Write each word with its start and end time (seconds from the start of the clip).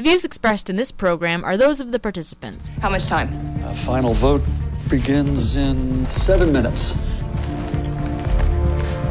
The 0.00 0.08
views 0.08 0.24
expressed 0.24 0.70
in 0.70 0.76
this 0.76 0.90
program 0.90 1.44
are 1.44 1.58
those 1.58 1.78
of 1.78 1.92
the 1.92 1.98
participants. 1.98 2.68
How 2.80 2.88
much 2.88 3.04
time? 3.04 3.28
Uh, 3.62 3.74
final 3.74 4.14
vote 4.14 4.40
begins 4.88 5.56
in 5.56 6.06
seven 6.06 6.50
minutes. 6.50 6.98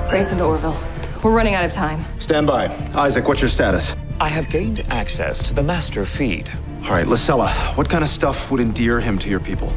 Grayson 0.10 0.40
to 0.40 0.46
Orville. 0.46 0.76
We're 1.22 1.32
running 1.32 1.54
out 1.54 1.64
of 1.64 1.72
time. 1.72 2.04
Stand 2.20 2.48
by. 2.48 2.70
Isaac, 2.96 3.28
what's 3.28 3.40
your 3.40 3.52
status? 3.52 3.96
I 4.20 4.30
have 4.30 4.50
gained 4.50 4.84
access 4.90 5.48
to 5.50 5.54
the 5.54 5.62
master 5.62 6.06
feed. 6.06 6.50
All 6.86 6.90
right, 6.90 7.06
Lysella, 7.06 7.52
what 7.78 7.88
kind 7.88 8.04
of 8.04 8.10
stuff 8.10 8.50
would 8.50 8.60
endear 8.60 9.00
him 9.00 9.20
to 9.20 9.30
your 9.30 9.40
people? 9.40 9.72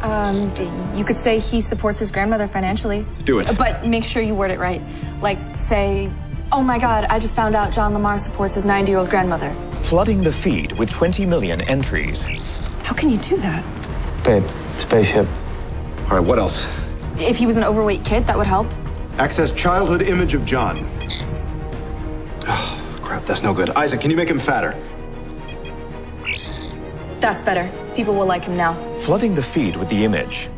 Um, 0.00 0.50
you 0.96 1.04
could 1.04 1.18
say 1.18 1.40
he 1.40 1.60
supports 1.60 1.98
his 1.98 2.10
grandmother 2.10 2.48
financially. 2.48 3.04
Do 3.24 3.38
it. 3.38 3.50
But 3.58 3.84
make 3.84 4.02
sure 4.02 4.22
you 4.22 4.34
word 4.34 4.50
it 4.50 4.58
right. 4.58 4.80
Like, 5.20 5.36
say, 5.60 6.10
oh 6.52 6.62
my 6.62 6.78
god, 6.78 7.04
I 7.10 7.18
just 7.18 7.36
found 7.36 7.54
out 7.54 7.70
John 7.70 7.92
LaMarr 7.92 8.18
supports 8.18 8.54
his 8.54 8.64
90 8.64 8.90
year 8.90 8.98
old 8.98 9.10
grandmother. 9.10 9.54
Flooding 9.84 10.22
the 10.22 10.32
feed 10.32 10.72
with 10.72 10.90
20 10.90 11.26
million 11.26 11.60
entries. 11.60 12.24
How 12.82 12.94
can 12.94 13.10
you 13.10 13.18
do 13.18 13.36
that? 13.36 13.62
Babe, 14.24 14.42
spaceship. 14.78 15.28
All 16.04 16.18
right, 16.18 16.20
what 16.20 16.38
else? 16.38 16.66
If 17.20 17.36
he 17.36 17.44
was 17.44 17.58
an 17.58 17.64
overweight 17.64 18.02
kid, 18.02 18.26
that 18.26 18.36
would 18.36 18.46
help. 18.46 18.66
Access 19.18 19.52
childhood 19.52 20.00
image 20.00 20.32
of 20.32 20.46
John. 20.46 20.88
Oh, 22.48 22.98
crap, 23.02 23.24
that's 23.24 23.42
no 23.42 23.52
good. 23.52 23.70
Isaac, 23.70 24.00
can 24.00 24.10
you 24.10 24.16
make 24.16 24.28
him 24.28 24.38
fatter? 24.38 24.74
That's 27.20 27.42
better. 27.42 27.70
People 27.94 28.14
will 28.14 28.26
like 28.26 28.44
him 28.44 28.56
now. 28.56 28.72
Flooding 29.00 29.34
the 29.34 29.42
feed 29.42 29.76
with 29.76 29.90
the 29.90 30.02
image. 30.06 30.48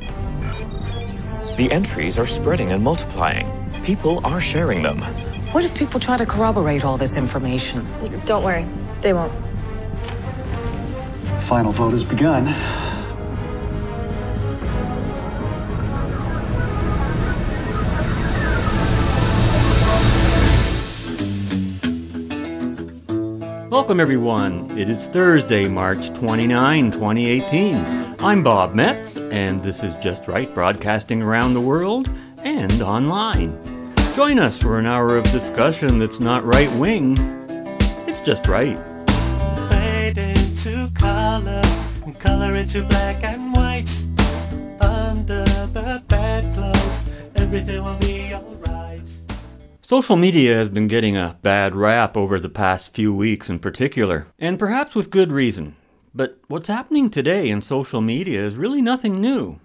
The 1.56 1.68
entries 1.72 2.16
are 2.16 2.26
spreading 2.26 2.70
and 2.70 2.82
multiplying. 2.82 3.50
People 3.82 4.24
are 4.24 4.40
sharing 4.40 4.82
them. 4.82 5.02
What 5.52 5.64
if 5.64 5.76
people 5.76 5.98
try 5.98 6.16
to 6.16 6.26
corroborate 6.26 6.84
all 6.84 6.96
this 6.96 7.16
information? 7.16 7.84
Don't 8.24 8.44
worry, 8.44 8.66
they 9.00 9.12
won't. 9.12 9.32
Final 11.42 11.72
vote 11.72 11.90
has 11.90 12.04
begun. 12.04 12.44
Welcome, 23.70 24.00
everyone. 24.00 24.76
It 24.76 24.88
is 24.88 25.06
Thursday, 25.06 25.68
March 25.68 26.12
29, 26.14 26.90
2018. 26.92 28.16
I'm 28.18 28.42
Bob 28.42 28.74
Metz, 28.74 29.18
and 29.18 29.62
this 29.62 29.82
is 29.82 29.94
Just 29.96 30.26
Right, 30.26 30.52
broadcasting 30.54 31.22
around 31.22 31.54
the 31.54 31.60
world 31.60 32.08
and 32.38 32.80
online. 32.80 33.56
Join 34.16 34.38
us 34.38 34.58
for 34.58 34.78
an 34.78 34.86
hour 34.86 35.16
of 35.16 35.24
discussion 35.24 35.98
that's 35.98 36.20
not 36.20 36.44
right 36.44 36.72
wing, 36.72 37.16
it's 38.08 38.20
just 38.20 38.48
right. 38.48 38.78
Color, 40.98 41.62
and 42.04 42.18
color 42.18 42.54
into 42.56 42.82
black 42.84 43.22
and 43.22 43.54
white. 43.54 43.88
Under 44.80 45.44
the 45.44 46.02
bedclothes, 46.08 47.04
everything 47.36 47.82
will 47.82 47.98
be 47.98 48.34
alright. 48.34 49.02
Social 49.82 50.16
media 50.16 50.54
has 50.54 50.68
been 50.68 50.88
getting 50.88 51.16
a 51.16 51.38
bad 51.42 51.76
rap 51.76 52.16
over 52.16 52.40
the 52.40 52.48
past 52.48 52.92
few 52.92 53.14
weeks 53.14 53.48
in 53.48 53.58
particular, 53.58 54.26
and 54.38 54.58
perhaps 54.58 54.94
with 54.94 55.10
good 55.10 55.30
reason. 55.30 55.76
But 56.14 56.38
what's 56.48 56.68
happening 56.68 57.10
today 57.10 57.50
in 57.50 57.62
social 57.62 58.00
media 58.00 58.44
is 58.44 58.56
really 58.56 58.82
nothing 58.82 59.20
new. 59.20 59.60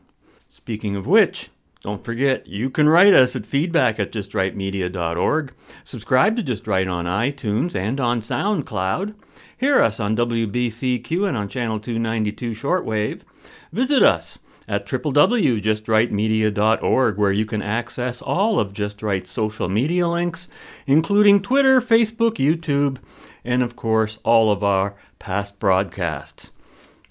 Speaking 0.50 0.96
of 0.96 1.08
which, 1.08 1.50
don't 1.84 2.06
forget, 2.06 2.48
you 2.48 2.70
can 2.70 2.88
write 2.88 3.14
us 3.14 3.36
at 3.36 3.46
feedback 3.46 4.00
at 4.00 4.12
justrightmedia.org, 4.12 5.54
subscribe 5.84 6.36
to 6.36 6.44
Just 6.44 6.68
Right 6.68 6.88
on 6.88 7.06
iTunes 7.06 7.76
and 7.76 8.00
on 8.00 8.22
SoundCloud, 8.22 9.16
hear 9.58 9.82
us 9.82 10.00
on 10.00 10.16
WBCQ 10.16 11.28
and 11.28 11.36
on 11.36 11.50
Channel 11.50 11.80
292 11.80 12.52
shortwave, 12.52 13.22
visit 13.72 14.04
us 14.04 14.38
at 14.68 14.86
www.justrightmedia.org, 14.86 17.18
where 17.18 17.32
you 17.32 17.46
can 17.46 17.64
access 17.64 18.22
all 18.22 18.60
of 18.60 18.74
Just 18.74 19.02
Right's 19.02 19.32
social 19.32 19.68
media 19.68 20.08
links, 20.08 20.48
including 20.86 21.42
Twitter, 21.42 21.82
Facebook, 21.82 22.36
YouTube, 22.36 23.00
and 23.44 23.64
of 23.64 23.76
course, 23.76 24.20
all 24.24 24.52
of 24.52 24.64
our 24.64 24.94
past 25.18 25.58
broadcasts. 25.60 26.52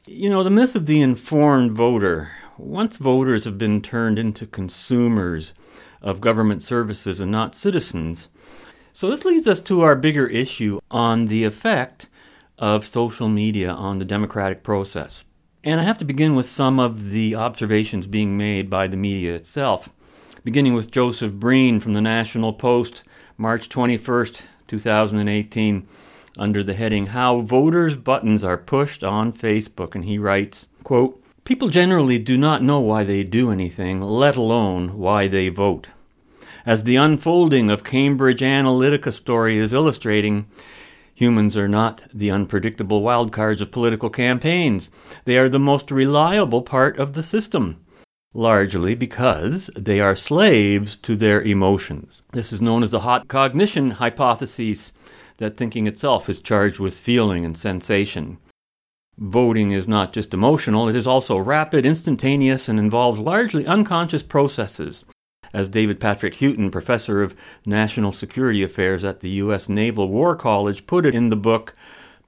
You 0.07 0.31
know, 0.31 0.45
the 0.45 0.51
myth 0.51 0.77
of 0.77 0.87
the 0.87 1.03
informed 1.03 1.73
voter. 1.73 2.31
Once 2.61 2.99
voters 2.99 3.45
have 3.45 3.57
been 3.57 3.81
turned 3.81 4.19
into 4.19 4.47
consumers 4.47 5.55
of 6.03 6.21
government 6.21 6.63
services 6.63 7.19
and 7.19 7.31
not 7.31 7.55
citizens. 7.55 8.29
So, 8.93 9.09
this 9.09 9.25
leads 9.25 9.49
us 9.49 9.63
to 9.63 9.81
our 9.81 9.97
bigger 9.97 10.27
issue 10.27 10.79
on 10.91 11.27
the 11.27 11.45
effect 11.45 12.09
of 12.59 12.87
social 12.87 13.29
media 13.29 13.71
on 13.71 13.99
the 13.99 14.05
democratic 14.05 14.63
process. 14.63 15.25
And 15.65 15.81
I 15.81 15.85
have 15.85 15.99
to 15.99 16.05
begin 16.05 16.35
with 16.35 16.47
some 16.47 16.79
of 16.79 17.11
the 17.11 17.35
observations 17.35 18.07
being 18.07 18.37
made 18.37 18.69
by 18.69 18.87
the 18.87 18.97
media 18.97 19.35
itself, 19.35 19.89
beginning 20.45 20.75
with 20.75 20.91
Joseph 20.91 21.33
Brean 21.33 21.81
from 21.81 21.95
the 21.95 22.01
National 22.01 22.53
Post, 22.53 23.03
March 23.39 23.71
21st, 23.71 24.43
2018, 24.69 25.89
under 26.39 26.63
the 26.63 26.75
heading 26.75 27.07
How 27.07 27.41
Voters' 27.41 27.97
Buttons 27.97 28.45
Are 28.45 28.59
Pushed 28.59 29.03
on 29.03 29.33
Facebook. 29.33 29.95
And 29.95 30.05
he 30.05 30.19
writes, 30.19 30.69
quote, 30.85 31.23
People 31.51 31.69
generally 31.69 32.21
do 32.21 32.39
not 32.39 32.63
know 32.63 32.79
why 32.79 33.03
they 33.03 33.25
do 33.25 33.51
anything, 33.51 34.01
let 34.01 34.37
alone 34.37 34.97
why 34.97 35.27
they 35.27 35.49
vote. 35.49 35.89
As 36.65 36.85
the 36.85 36.95
unfolding 36.95 37.69
of 37.71 37.83
Cambridge 37.83 38.41
Analytica 38.41 39.13
story 39.13 39.59
is 39.59 39.73
illustrating, 39.73 40.47
Humans 41.13 41.57
are 41.57 41.67
not 41.67 42.05
the 42.15 42.31
unpredictable 42.31 43.03
wildcards 43.03 43.61
of 43.61 43.73
political 43.73 44.11
campaigns. 44.11 44.91
They 45.25 45.39
are 45.39 45.49
the 45.49 45.59
most 45.59 45.91
reliable 45.91 46.63
part 46.63 47.01
of 47.01 47.15
the 47.15 47.23
system, 47.25 47.85
largely 48.33 48.95
because 48.95 49.71
they 49.77 49.99
are 49.99 50.15
slaves 50.15 50.95
to 50.99 51.17
their 51.17 51.43
emotions. 51.43 52.23
This 52.31 52.53
is 52.53 52.63
known 52.63 52.85
as 52.85 52.93
the 52.93 53.01
hot 53.01 53.27
cognition 53.27 53.91
hypothesis, 53.91 54.93
that 55.39 55.57
thinking 55.57 55.89
itself 55.89 56.29
is 56.29 56.41
charged 56.41 56.79
with 56.79 56.95
feeling 56.95 57.45
and 57.45 57.59
sensation. 57.59 58.39
Voting 59.21 59.71
is 59.71 59.87
not 59.87 60.15
just 60.15 60.33
emotional, 60.33 60.89
it 60.89 60.97
is 60.97 61.07
also 61.07 61.37
rapid, 61.37 61.85
instantaneous, 61.85 62.71
and 62.71 62.79
involves 62.79 63.21
largely 63.21 63.67
unconscious 63.67 64.23
processes 64.23 65.05
as 65.53 65.69
David 65.69 66.01
Patrick 66.01 66.37
Houghton, 66.37 66.71
professor 66.71 67.23
of 67.23 67.37
national 67.67 68.13
security 68.13 68.63
affairs 68.63 69.05
at 69.05 69.21
the 69.21 69.29
U.S. 69.31 69.69
Naval 69.69 70.09
War 70.09 70.35
College, 70.37 70.87
put 70.87 71.05
it 71.05 71.15
in 71.15 71.29
the 71.29 71.37
book 71.37 71.75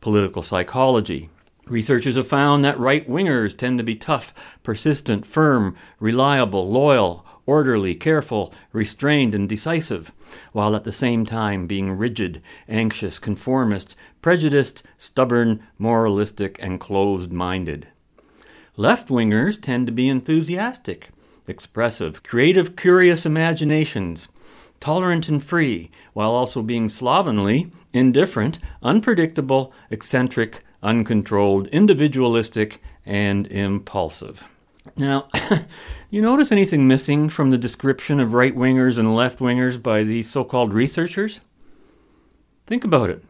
Political 0.02 0.42
Psychology. 0.42 1.31
Researchers 1.66 2.16
have 2.16 2.26
found 2.26 2.64
that 2.64 2.78
right 2.78 3.08
wingers 3.08 3.56
tend 3.56 3.78
to 3.78 3.84
be 3.84 3.94
tough, 3.94 4.58
persistent, 4.62 5.25
firm, 5.25 5.76
reliable, 6.00 6.70
loyal, 6.70 7.26
orderly, 7.47 7.94
careful, 7.94 8.52
restrained, 8.72 9.34
and 9.34 9.48
decisive, 9.48 10.12
while 10.52 10.75
at 10.75 10.84
the 10.84 10.92
same 10.92 11.25
time 11.25 11.66
being 11.66 11.92
rigid, 11.92 12.42
anxious, 12.69 13.19
conformist, 13.19 13.97
prejudiced, 14.22 14.83
stubborn, 14.97 15.62
moralistic, 15.78 16.56
and 16.62 16.81
closed 16.81 17.33
minded. 17.33 17.88
Left 18.77 19.09
wingers 19.09 19.60
tend 19.60 19.87
to 19.87 19.93
be 19.93 20.09
enthusiastic, 20.09 21.10
expressive, 21.47 22.22
creative, 22.22 22.75
curious 22.77 23.27
imaginations, 23.27 24.28
tolerant 24.81 25.28
and 25.28 25.43
free, 25.43 25.91
while 26.15 26.31
also 26.31 26.62
being 26.62 26.88
slovenly, 26.88 27.71
indifferent, 27.93 28.59
unpredictable, 28.82 29.72
eccentric, 29.91 30.65
uncontrolled, 30.82 31.66
individualistic, 31.69 32.82
and 33.05 33.47
impulsive. 33.49 34.44
Now, 34.97 35.28
you 36.11 36.22
notice 36.22 36.50
anything 36.50 36.88
missing 36.88 37.28
from 37.28 37.50
the 37.50 37.59
description 37.59 38.21
of 38.21 38.34
right 38.34 38.56
wingers 38.56 38.99
and 38.99 39.15
left 39.15 39.38
wingers 39.38 39.81
by 39.81 40.03
these 40.03 40.31
so 40.31 40.44
called 40.44 40.72
researchers? 40.72 41.41
Think 42.66 42.84
about 42.84 43.11
it. 43.11 43.22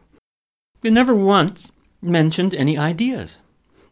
They 0.83 0.89
never 0.89 1.15
once 1.15 1.71
mentioned 2.01 2.53
any 2.53 2.77
ideas, 2.77 3.37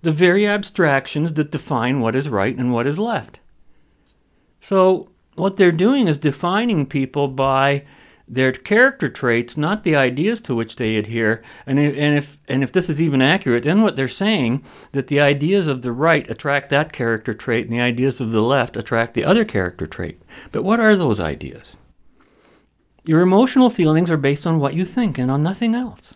the 0.01 0.11
very 0.11 0.45
abstractions 0.45 1.33
that 1.33 1.49
define 1.49 2.01
what 2.01 2.17
is 2.17 2.27
right 2.27 2.55
and 2.55 2.73
what 2.73 2.85
is 2.85 2.99
left. 2.99 3.39
So, 4.59 5.09
what 5.35 5.55
they're 5.55 5.71
doing 5.71 6.09
is 6.09 6.17
defining 6.17 6.85
people 6.85 7.29
by 7.29 7.85
their 8.27 8.51
character 8.51 9.07
traits, 9.07 9.55
not 9.55 9.85
the 9.85 9.95
ideas 9.95 10.41
to 10.41 10.53
which 10.53 10.75
they 10.75 10.97
adhere. 10.97 11.41
And 11.65 11.79
if, 11.79 11.95
and 11.97 12.17
if 12.17 12.39
and 12.49 12.61
if 12.61 12.73
this 12.73 12.89
is 12.89 12.99
even 12.99 13.21
accurate, 13.21 13.63
then 13.63 13.81
what 13.81 13.95
they're 13.95 14.09
saying 14.09 14.61
that 14.91 15.07
the 15.07 15.21
ideas 15.21 15.67
of 15.67 15.83
the 15.83 15.93
right 15.93 16.29
attract 16.29 16.69
that 16.71 16.91
character 16.91 17.33
trait, 17.33 17.67
and 17.67 17.73
the 17.73 17.81
ideas 17.81 18.19
of 18.19 18.31
the 18.31 18.41
left 18.41 18.75
attract 18.75 19.13
the 19.13 19.23
other 19.23 19.45
character 19.45 19.87
trait. 19.87 20.21
But 20.51 20.63
what 20.63 20.81
are 20.81 20.97
those 20.97 21.21
ideas? 21.21 21.77
Your 23.05 23.21
emotional 23.21 23.69
feelings 23.69 24.11
are 24.11 24.17
based 24.17 24.45
on 24.45 24.59
what 24.59 24.73
you 24.73 24.83
think 24.83 25.17
and 25.17 25.31
on 25.31 25.41
nothing 25.41 25.73
else. 25.73 26.15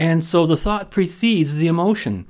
And 0.00 0.24
so 0.24 0.46
the 0.46 0.56
thought 0.56 0.90
precedes 0.90 1.56
the 1.56 1.68
emotion. 1.68 2.26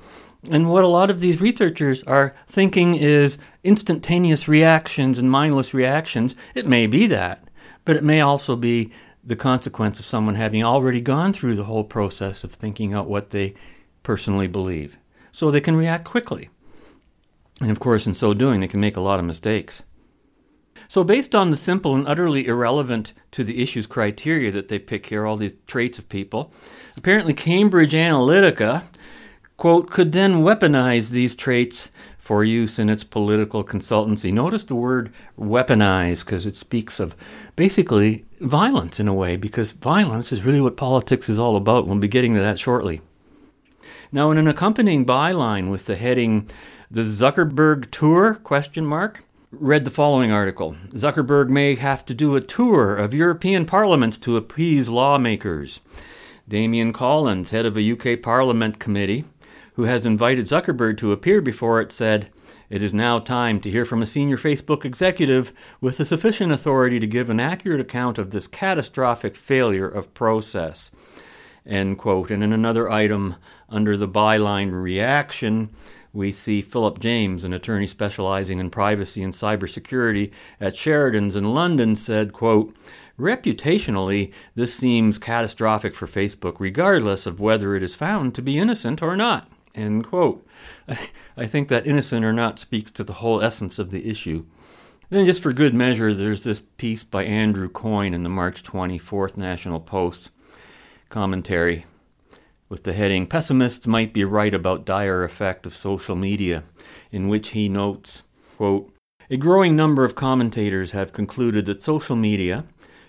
And 0.51 0.69
what 0.69 0.83
a 0.83 0.87
lot 0.87 1.09
of 1.09 1.21
these 1.21 1.39
researchers 1.39 2.03
are 2.03 2.35
thinking 2.45 2.95
is 2.95 3.37
instantaneous 3.63 4.45
reactions 4.45 5.17
and 5.17 5.31
mindless 5.31 5.73
reactions. 5.73 6.35
It 6.53 6.67
may 6.67 6.85
be 6.85 7.07
that, 7.07 7.45
but 7.85 7.95
it 7.95 8.03
may 8.03 8.19
also 8.19 8.57
be 8.57 8.91
the 9.23 9.37
consequence 9.37 9.99
of 9.99 10.05
someone 10.05 10.35
having 10.35 10.61
already 10.61 10.99
gone 10.99 11.31
through 11.31 11.55
the 11.55 11.63
whole 11.63 11.85
process 11.85 12.43
of 12.43 12.51
thinking 12.51 12.93
out 12.93 13.07
what 13.07 13.29
they 13.29 13.53
personally 14.03 14.47
believe. 14.47 14.97
So 15.31 15.49
they 15.49 15.61
can 15.61 15.77
react 15.77 16.03
quickly. 16.03 16.49
And 17.61 17.71
of 17.71 17.79
course, 17.79 18.05
in 18.05 18.15
so 18.15 18.33
doing, 18.33 18.59
they 18.59 18.67
can 18.67 18.81
make 18.81 18.97
a 18.97 19.01
lot 19.01 19.19
of 19.19 19.25
mistakes. 19.25 19.81
So, 20.91 21.05
based 21.05 21.33
on 21.33 21.51
the 21.51 21.55
simple 21.55 21.95
and 21.95 22.05
utterly 22.05 22.47
irrelevant 22.47 23.13
to 23.31 23.45
the 23.45 23.63
issue's 23.63 23.87
criteria 23.87 24.51
that 24.51 24.67
they 24.67 24.77
pick 24.77 25.05
here, 25.05 25.25
all 25.25 25.37
these 25.37 25.55
traits 25.65 25.97
of 25.97 26.09
people, 26.09 26.51
apparently 26.97 27.33
Cambridge 27.33 27.93
Analytica, 27.93 28.83
quote, 29.55 29.89
could 29.89 30.11
then 30.11 30.43
weaponize 30.43 31.11
these 31.11 31.33
traits 31.33 31.87
for 32.17 32.43
use 32.43 32.77
in 32.77 32.89
its 32.89 33.05
political 33.05 33.63
consultancy. 33.63 34.33
Notice 34.33 34.65
the 34.65 34.75
word 34.75 35.13
weaponize 35.39 36.25
because 36.25 36.45
it 36.45 36.57
speaks 36.57 36.99
of 36.99 37.15
basically 37.55 38.25
violence 38.41 38.99
in 38.99 39.07
a 39.07 39.13
way, 39.13 39.37
because 39.37 39.71
violence 39.71 40.33
is 40.33 40.43
really 40.43 40.59
what 40.59 40.75
politics 40.75 41.29
is 41.29 41.39
all 41.39 41.55
about. 41.55 41.87
We'll 41.87 41.99
be 41.99 42.09
getting 42.09 42.33
to 42.33 42.41
that 42.41 42.59
shortly. 42.59 42.99
Now, 44.11 44.29
in 44.29 44.37
an 44.37 44.49
accompanying 44.49 45.05
byline 45.05 45.71
with 45.71 45.85
the 45.85 45.95
heading 45.95 46.49
"The 46.91 47.03
Zuckerberg 47.03 47.91
Tour?" 47.91 48.33
question 48.33 48.85
mark, 48.85 49.23
read 49.51 49.83
the 49.83 49.91
following 49.91 50.31
article: 50.31 50.75
Zuckerberg 50.93 51.49
may 51.49 51.75
have 51.75 52.05
to 52.05 52.13
do 52.13 52.35
a 52.35 52.41
tour 52.41 52.95
of 52.95 53.13
European 53.13 53.65
parliaments 53.65 54.17
to 54.19 54.37
appease 54.37 54.87
lawmakers. 54.87 55.81
Damian 56.47 56.93
Collins, 56.93 57.51
head 57.51 57.65
of 57.65 57.77
a 57.77 57.91
UK 57.91 58.21
Parliament 58.21 58.79
committee, 58.79 59.25
who 59.73 59.83
has 59.83 60.05
invited 60.05 60.45
Zuckerberg 60.45 60.97
to 60.97 61.11
appear 61.11 61.41
before 61.41 61.81
it, 61.81 61.91
said, 61.91 62.29
It 62.69 62.81
is 62.81 62.93
now 62.93 63.19
time 63.19 63.59
to 63.61 63.71
hear 63.71 63.85
from 63.85 64.01
a 64.01 64.07
senior 64.07 64.37
Facebook 64.37 64.85
executive 64.85 65.53
with 65.79 65.97
the 65.97 66.05
sufficient 66.05 66.51
authority 66.51 66.99
to 66.99 67.07
give 67.07 67.29
an 67.29 67.39
accurate 67.39 67.81
account 67.81 68.17
of 68.17 68.31
this 68.31 68.47
catastrophic 68.47 69.35
failure 69.35 69.87
of 69.87 70.13
process. 70.13 70.91
End 71.65 71.97
quote. 71.97 72.31
And 72.31 72.43
in 72.43 72.53
another 72.53 72.89
item 72.89 73.35
under 73.69 73.95
the 73.95 74.07
byline 74.07 74.71
reaction, 74.71 75.69
we 76.13 76.31
see 76.31 76.61
Philip 76.61 76.99
James, 76.99 77.43
an 77.43 77.53
attorney 77.53 77.87
specializing 77.87 78.59
in 78.59 78.69
privacy 78.69 79.23
and 79.23 79.33
cybersecurity 79.33 80.31
at 80.59 80.75
Sheridan's 80.75 81.35
in 81.35 81.53
London, 81.53 81.95
said, 81.95 82.33
quote, 82.33 82.75
Reputationally, 83.19 84.33
this 84.55 84.73
seems 84.73 85.19
catastrophic 85.19 85.93
for 85.93 86.07
Facebook, 86.07 86.55
regardless 86.59 87.25
of 87.25 87.39
whether 87.39 87.75
it 87.75 87.83
is 87.83 87.93
found 87.93 88.33
to 88.35 88.41
be 88.41 88.57
innocent 88.57 89.01
or 89.01 89.15
not. 89.15 89.47
End 89.75 90.05
quote. 90.07 90.45
I 91.37 91.47
think 91.47 91.67
that 91.67 91.87
innocent 91.87 92.25
or 92.25 92.33
not 92.33 92.59
speaks 92.59 92.91
to 92.91 93.03
the 93.03 93.13
whole 93.13 93.41
essence 93.41 93.79
of 93.79 93.91
the 93.91 94.09
issue. 94.09 94.45
Then, 95.09 95.25
just 95.25 95.41
for 95.41 95.53
good 95.53 95.73
measure, 95.73 96.13
there's 96.13 96.43
this 96.43 96.61
piece 96.77 97.03
by 97.03 97.25
Andrew 97.25 97.69
Coyne 97.69 98.13
in 98.13 98.23
the 98.23 98.29
March 98.29 98.63
24th 98.63 99.37
National 99.37 99.79
Post 99.79 100.31
commentary 101.09 101.85
with 102.71 102.83
the 102.83 102.93
heading 102.93 103.27
Pessimists 103.27 103.85
Might 103.85 104.13
Be 104.13 104.23
Right 104.23 104.53
About 104.53 104.85
Dire 104.85 105.25
Effect 105.25 105.65
of 105.65 105.75
Social 105.75 106.15
Media, 106.15 106.63
in 107.11 107.27
which 107.27 107.49
he 107.49 107.67
notes, 107.67 108.23
quote, 108.55 108.89
A 109.29 109.35
growing 109.35 109.75
number 109.75 110.05
of 110.05 110.15
commentators 110.15 110.91
have 110.91 111.11
concluded 111.11 111.65
that 111.65 111.83
social 111.83 112.15
media, 112.15 112.63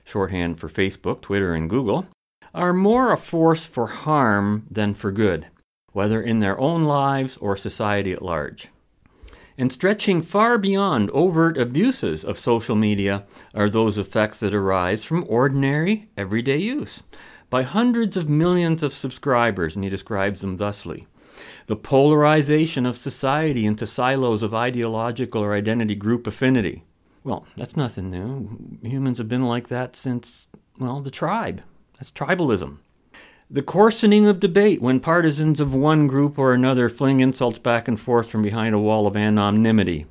shorthand 0.05 0.59
for 0.59 0.69
Facebook, 0.69 1.21
Twitter, 1.21 1.55
and 1.55 1.71
Google, 1.71 2.09
are 2.53 2.73
more 2.73 3.13
a 3.13 3.17
force 3.17 3.65
for 3.65 3.87
harm 3.87 4.67
than 4.69 4.95
for 4.95 5.13
good 5.13 5.47
whether 5.93 6.23
in 6.23 6.41
their 6.41 6.59
own 6.59 6.85
lives 6.85 7.37
or 7.37 7.55
society 7.55 8.13
at 8.13 8.23
large. 8.23 8.69
And 9.59 9.71
stretching 9.71 10.23
far 10.23 10.57
beyond 10.57 11.11
overt 11.11 11.59
abuses 11.59 12.25
of 12.25 12.39
social 12.39 12.75
media 12.75 13.25
are 13.55 13.69
those 13.69 13.99
effects 13.99 14.41
that 14.41 14.55
arise 14.55 15.05
from 15.05 15.27
ordinary, 15.29 16.09
everyday 16.17 16.57
use 16.57 17.03
by 17.53 17.63
hundreds 17.63 18.17
of 18.17 18.31
millions 18.31 18.83
of 18.83 18.95
subscribers, 18.95 19.75
and 19.75 19.85
he 19.85 19.91
describes 19.91 20.41
them 20.41 20.57
thusly. 20.57 21.07
The 21.67 21.77
polarization 21.77 22.87
of 22.87 22.97
society 22.97 23.67
into 23.67 23.85
silos 23.87 24.43
of 24.43 24.55
ideological 24.55 25.45
or 25.45 25.53
identity 25.53 25.95
group 25.95 26.27
affinity. 26.27 26.83
Well, 27.25 27.47
that's 27.55 27.77
nothing 27.77 28.11
new. 28.11 28.79
Humans 28.83 29.19
have 29.19 29.29
been 29.29 29.43
like 29.43 29.69
that 29.69 29.97
since, 29.97 30.47
well, 30.79 31.03
the 31.03 31.11
tribe. 31.11 31.61
That's 31.99 32.11
tribalism. 32.11 32.79
The 33.51 33.61
coarsening 33.61 34.27
of 34.27 34.41
debate 34.41 34.81
when 34.81 34.99
partisans 34.99 35.61
of 35.61 35.75
one 35.75 36.07
group 36.07 36.39
or 36.39 36.55
another 36.55 36.89
fling 36.89 37.21
insults 37.21 37.59
back 37.59 37.87
and 37.87 38.01
forth 38.01 38.31
from 38.31 38.41
behind 38.41 38.75
a 38.75 38.79
wall 38.79 39.07
of 39.07 39.15
anonymity. 39.15 40.07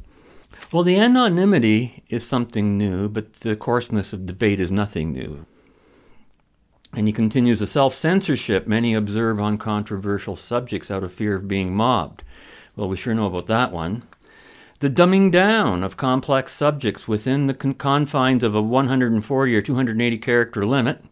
Well, 0.72 0.84
the 0.84 1.00
anonymity 1.00 2.04
is 2.08 2.24
something 2.24 2.78
new, 2.78 3.10
but 3.10 3.34
the 3.40 3.56
coarseness 3.56 4.14
of 4.14 4.28
debate 4.28 4.60
is 4.60 4.72
nothing 4.72 5.12
new. 5.12 5.48
And 6.94 7.08
he 7.08 7.14
continues 7.14 7.60
the 7.60 7.68
self 7.68 7.96
censorship 7.96 8.68
many 8.68 8.94
observe 8.94 9.40
on 9.40 9.58
controversial 9.58 10.36
subjects 10.36 10.92
out 10.92 11.04
of 11.04 11.14
fear 11.14 11.36
of 11.36 11.48
being 11.48 11.74
mobbed. 11.74 12.24
Well, 12.76 12.90
we 12.90 12.98
sure 12.98 13.14
know 13.14 13.28
about 13.28 13.48
that 13.48 13.72
one. 13.72 14.04
The 14.80 14.90
dumbing 14.90 15.32
down 15.32 15.84
of 15.84 15.96
complex 15.96 16.54
subjects 16.54 17.08
within 17.08 17.48
the 17.48 17.54
con- 17.54 17.76
confines 17.76 18.44
of 18.44 18.56
a 18.56 18.62
140 18.62 19.56
or 19.56 19.62
280 19.62 20.18
character 20.18 20.66
limit 20.66 21.04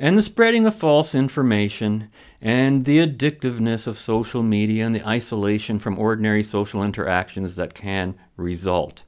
and 0.00 0.16
the 0.16 0.22
spreading 0.22 0.66
of 0.66 0.74
false 0.74 1.14
information, 1.14 2.10
and 2.40 2.86
the 2.86 3.06
addictiveness 3.06 3.86
of 3.86 3.98
social 3.98 4.42
media 4.42 4.86
and 4.86 4.94
the 4.94 5.06
isolation 5.06 5.78
from 5.78 5.98
ordinary 5.98 6.42
social 6.42 6.82
interactions 6.82 7.54
that 7.56 7.74
can 7.74 8.14
result. 8.38 9.02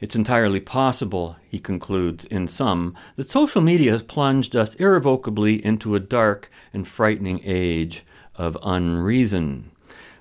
It's 0.00 0.14
entirely 0.14 0.60
possible, 0.60 1.36
he 1.48 1.58
concludes, 1.58 2.24
in 2.26 2.46
sum, 2.46 2.94
that 3.16 3.28
social 3.28 3.60
media 3.60 3.90
has 3.90 4.02
plunged 4.02 4.54
us 4.54 4.76
irrevocably 4.76 5.64
into 5.64 5.96
a 5.96 6.00
dark 6.00 6.50
and 6.72 6.86
frightening 6.86 7.40
age 7.42 8.04
of 8.36 8.56
unreason. 8.62 9.72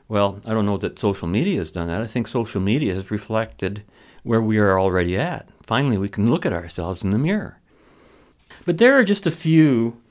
Well, 0.07 0.41
I 0.45 0.53
don't 0.53 0.65
know 0.65 0.77
that 0.77 0.97
social 0.97 1.27
media 1.27 1.59
has 1.59 1.71
done 1.71 1.87
that. 1.87 2.01
I 2.01 2.07
think 2.07 2.27
social 2.27 2.59
media 2.61 2.93
has 2.95 3.11
reflected 3.11 3.83
where 4.23 4.41
we 4.41 4.57
are 4.57 4.79
already 4.79 5.15
at. 5.15 5.47
Finally, 5.63 5.97
we 5.97 6.09
can 6.09 6.31
look 6.31 6.45
at 6.45 6.53
ourselves 6.53 7.03
in 7.03 7.11
the 7.11 7.17
mirror. 7.17 7.59
But 8.65 8.79
there 8.79 8.97
are 8.97 9.03
just 9.03 9.27
a 9.27 9.31
few 9.31 10.01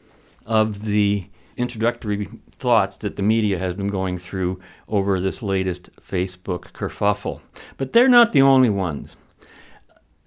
of 0.44 0.84
the 0.84 1.26
introductory 1.56 2.28
thoughts 2.52 2.98
that 2.98 3.16
the 3.16 3.22
media 3.22 3.58
has 3.58 3.74
been 3.74 3.88
going 3.88 4.18
through 4.18 4.60
over 4.88 5.18
this 5.18 5.42
latest 5.42 5.90
Facebook 6.00 6.72
kerfuffle. 6.72 7.40
But 7.76 7.92
they're 7.92 8.08
not 8.08 8.32
the 8.32 8.42
only 8.42 8.70
ones. 8.70 9.16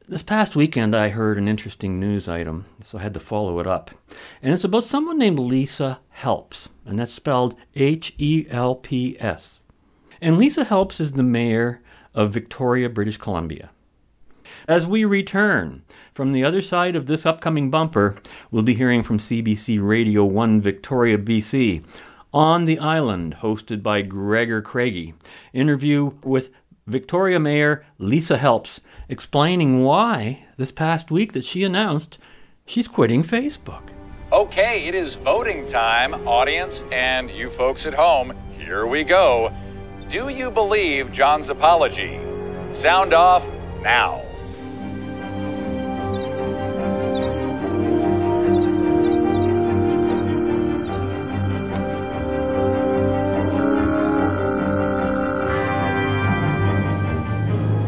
This 0.10 0.24
past 0.24 0.56
weekend, 0.56 0.96
I 0.96 1.10
heard 1.10 1.38
an 1.38 1.48
interesting 1.48 2.00
news 2.00 2.28
item, 2.28 2.66
so 2.82 2.98
I 2.98 3.02
had 3.04 3.14
to 3.14 3.20
follow 3.20 3.60
it 3.60 3.68
up. 3.68 3.92
And 4.42 4.52
it's 4.52 4.64
about 4.64 4.84
someone 4.84 5.20
named 5.20 5.38
Lisa 5.38 6.00
Helps, 6.10 6.68
and 6.84 6.98
that's 6.98 7.14
spelled 7.14 7.54
H 7.76 8.16
E 8.18 8.48
L 8.50 8.74
P 8.74 9.16
S. 9.20 9.60
And 10.20 10.40
Lisa 10.40 10.64
Helps 10.64 11.00
is 11.00 11.12
the 11.12 11.22
mayor 11.22 11.84
of 12.16 12.34
Victoria, 12.34 12.90
British 12.90 13.18
Columbia. 13.18 13.70
As 14.68 14.88
we 14.88 15.06
return 15.06 15.84
from 16.16 16.34
the 16.34 16.44
other 16.44 16.64
side 16.64 16.96
of 16.96 17.06
this 17.06 17.24
upcoming 17.24 17.70
bumper, 17.70 18.16
we'll 18.50 18.64
be 18.64 18.74
hearing 18.74 19.04
from 19.04 19.20
CBC 19.20 19.80
Radio 19.80 20.26
1 20.26 20.60
Victoria, 20.60 21.20
BC. 21.20 21.86
On 22.34 22.66
the 22.66 22.80
Island, 22.80 23.38
hosted 23.42 23.84
by 23.84 24.02
Gregor 24.02 24.64
Craigie. 24.64 25.14
Interview 25.54 26.14
with 26.24 26.50
Victoria 26.88 27.40
Mayor 27.40 27.86
Lisa 28.00 28.36
Helps, 28.40 28.82
explaining 29.10 29.84
why 29.84 30.46
this 30.56 30.72
past 30.72 31.12
week 31.12 31.34
that 31.34 31.44
she 31.44 31.64
announced 31.64 32.18
she's 32.66 32.88
quitting 32.88 33.24
Facebook. 33.24 33.90
Okay, 34.32 34.88
it 34.88 34.94
is 34.94 35.16
voting 35.16 35.66
time, 35.68 36.14
audience, 36.28 36.86
and 36.92 37.32
you 37.32 37.50
folks 37.50 37.88
at 37.88 37.96
home. 37.96 38.34
Here 38.58 38.86
we 38.86 39.04
go. 39.04 39.52
Do 40.10 40.30
you 40.30 40.52
believe 40.52 41.12
John's 41.12 41.50
apology? 41.50 42.20
Sound 42.72 43.14
off 43.14 43.48
now. 43.82 44.22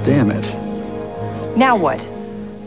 Damn 0.04 0.32
it. 0.32 0.71
Now 1.56 1.76
what? 1.76 2.08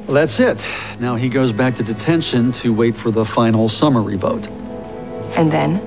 Well, 0.06 0.14
that's 0.14 0.38
it. 0.40 0.68
Now 1.00 1.16
he 1.16 1.28
goes 1.28 1.52
back 1.52 1.76
to 1.76 1.82
detention 1.82 2.52
to 2.52 2.74
wait 2.74 2.94
for 2.94 3.10
the 3.10 3.24
final 3.24 3.68
summary 3.68 4.16
vote. 4.16 4.46
And 5.36 5.50
then? 5.50 5.80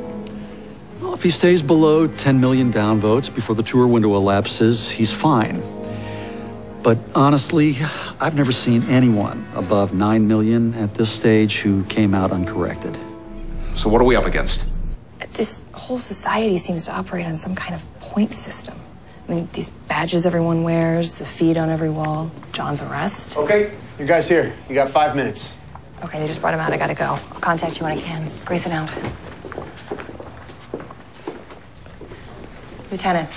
Well, 1.00 1.14
if 1.14 1.22
he 1.22 1.30
stays 1.30 1.62
below 1.62 2.08
10 2.08 2.40
million 2.42 2.74
downvotes 2.74 3.34
before 3.34 3.56
the 3.56 3.64
tour 3.64 3.86
window 3.86 4.16
elapses, 4.16 4.90
he's 4.90 5.12
fine. 5.12 5.62
But 6.82 6.98
honestly, 7.14 7.76
I've 8.20 8.34
never 8.34 8.52
seen 8.52 8.84
anyone 8.86 9.46
above 9.56 9.94
9 9.94 10.28
million 10.28 10.74
at 10.74 10.96
this 10.96 11.12
stage 11.12 11.60
who 11.60 11.84
came 11.84 12.16
out 12.16 12.32
uncorrected. 12.32 12.98
So 13.76 13.90
what 13.90 14.02
are 14.02 14.06
we 14.06 14.16
up 14.16 14.26
against? 14.26 14.66
This 15.34 15.62
whole 15.74 16.00
society 16.00 16.58
seems 16.58 16.86
to 16.86 16.94
operate 16.94 17.26
on 17.28 17.36
some 17.36 17.54
kind 17.54 17.76
of 17.76 18.00
point 18.00 18.34
system. 18.34 18.80
I 19.28 19.32
mean, 19.32 19.50
these 19.52 19.70
badges 19.70 20.26
everyone 20.26 20.64
wears, 20.64 21.20
the 21.20 21.26
feed 21.26 21.58
on 21.58 21.70
every 21.70 21.90
wall, 21.90 22.32
John's 22.54 22.82
arrest. 22.82 23.38
Okay, 23.38 23.72
you 24.00 24.06
guys 24.06 24.28
here. 24.30 24.54
You 24.70 24.76
got 24.76 24.90
five 24.90 25.16
minutes. 25.16 25.56
Okay, 26.04 26.20
they 26.20 26.28
just 26.28 26.40
brought 26.40 26.54
him 26.54 26.60
out. 26.60 26.72
I 26.72 26.78
gotta 26.78 26.94
go. 26.94 27.06
I'll 27.06 27.40
contact 27.42 27.80
you 27.80 27.84
when 27.86 27.98
I 27.98 28.02
can. 28.02 28.32
Grayson 28.46 28.72
out. 28.72 28.90
Lieutenant, 32.90 33.30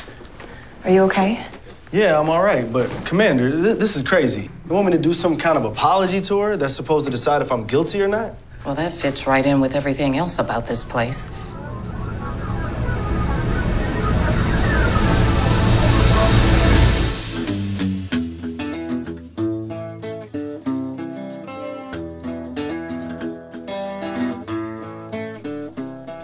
are 0.85 0.91
you 0.91 1.03
okay? 1.03 1.45
Yeah, 1.91 2.21
I'm 2.21 2.31
all 2.31 2.43
right, 2.43 2.73
but 2.73 2.89
Commander, 3.05 3.51
th- 3.51 3.79
this 3.79 3.97
is 3.97 4.03
crazy. 4.03 4.43
You 4.69 4.75
want 4.75 4.87
me 4.87 4.93
to 4.93 4.99
do 4.99 5.13
some 5.13 5.37
kind 5.37 5.59
of 5.59 5.65
apology 5.65 6.21
tour 6.21 6.57
that's 6.57 6.75
supposed 6.75 7.05
to 7.07 7.11
decide 7.11 7.43
if 7.43 7.51
I'm 7.51 7.67
guilty 7.67 8.01
or 8.01 8.07
not? 8.07 8.37
Well, 8.65 8.77
that 8.77 8.93
fits 8.93 9.27
right 9.27 9.45
in 9.45 9.61
with 9.61 9.75
everything 9.75 10.17
else 10.17 10.39
about 10.39 10.67
this 10.67 10.85
place. 10.85 11.31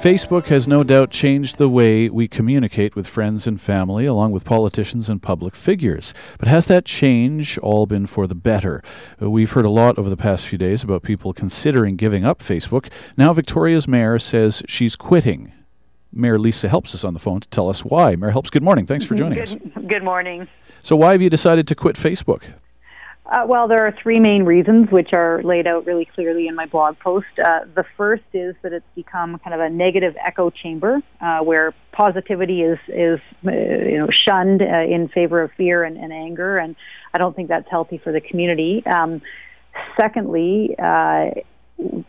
Facebook 0.07 0.45
has 0.45 0.69
no 0.69 0.85
doubt 0.85 1.11
changed 1.11 1.59
the 1.59 1.69
way 1.69 2.09
we 2.09 2.29
communicate 2.29 2.95
with 2.95 3.09
friends 3.09 3.49
and 3.49 3.61
family, 3.61 4.07
along 4.07 4.31
with 4.31 4.45
politicians 4.45 5.09
and 5.09 5.21
public 5.21 5.57
figures. 5.57 6.15
But 6.39 6.47
has 6.47 6.67
that 6.67 6.85
change 6.85 7.59
all 7.59 7.87
been 7.87 8.07
for 8.07 8.29
the 8.29 8.37
better? 8.37 8.85
Uh, 9.21 9.33
We've 9.33 9.51
heard 9.51 9.65
a 9.65 9.69
lot 9.69 9.99
over 9.99 10.09
the 10.09 10.17
past 10.17 10.47
few 10.47 10.59
days 10.59 10.85
about 10.85 11.03
people 11.03 11.33
considering 11.33 11.97
giving 11.97 12.25
up 12.25 12.39
Facebook. 12.39 12.89
Now, 13.17 13.33
Victoria's 13.33 13.89
mayor 13.89 14.21
says 14.21 14.63
she's 14.69 14.95
quitting. 14.95 15.51
Mayor 16.13 16.39
Lisa 16.39 16.69
Helps 16.69 16.95
is 16.95 17.05
on 17.05 17.13
the 17.13 17.19
phone 17.19 17.41
to 17.41 17.49
tell 17.49 17.69
us 17.69 17.85
why. 17.85 18.15
Mayor 18.15 18.31
Helps, 18.31 18.51
good 18.51 18.63
morning. 18.63 18.87
Thanks 18.87 19.05
for 19.05 19.15
joining 19.17 19.41
good, 19.41 19.49
us. 19.49 19.57
Good 19.89 20.05
morning. 20.05 20.47
So, 20.85 20.95
why 20.95 21.11
have 21.11 21.21
you 21.21 21.31
decided 21.31 21.67
to 21.67 21.75
quit 21.75 21.97
Facebook? 21.97 22.45
Uh, 23.29 23.45
well, 23.45 23.67
there 23.67 23.85
are 23.85 23.95
three 24.03 24.21
main 24.21 24.45
reasons, 24.45 24.89
which 24.91 25.11
are 25.13 25.43
laid 25.43 25.67
out 25.67 25.85
really 25.85 26.05
clearly 26.05 26.47
in 26.47 26.55
my 26.55 26.67
blog 26.67 26.97
post. 27.01 27.27
Uh, 27.45 27.61
the 27.75 27.85
first 27.97 28.23
is 28.33 28.55
that 28.63 28.73
it's 28.73 28.87
become 28.95 29.39
kind 29.41 29.53
of 29.53 29.61
a 29.61 29.69
negative 29.69 30.15
echo 30.25 30.49
chamber, 30.51 31.01
uh, 31.21 31.41
where 31.41 31.75
positivity 31.91 32.63
is 32.63 32.79
is 32.89 33.19
uh, 33.45 33.51
you 33.51 33.99
know 33.99 34.09
shunned 34.29 34.63
uh, 34.63 34.95
in 34.95 35.09
favor 35.09 35.43
of 35.43 35.51
fear 35.57 35.83
and, 35.83 35.97
and 35.97 36.13
anger, 36.13 36.57
and 36.57 36.77
I 37.13 37.19
don't 37.19 37.35
think 37.35 37.49
that's 37.49 37.69
healthy 37.69 37.99
for 37.99 38.13
the 38.13 38.21
community. 38.21 38.85
Um, 38.87 39.21
secondly, 40.01 40.77
uh, 40.79 41.31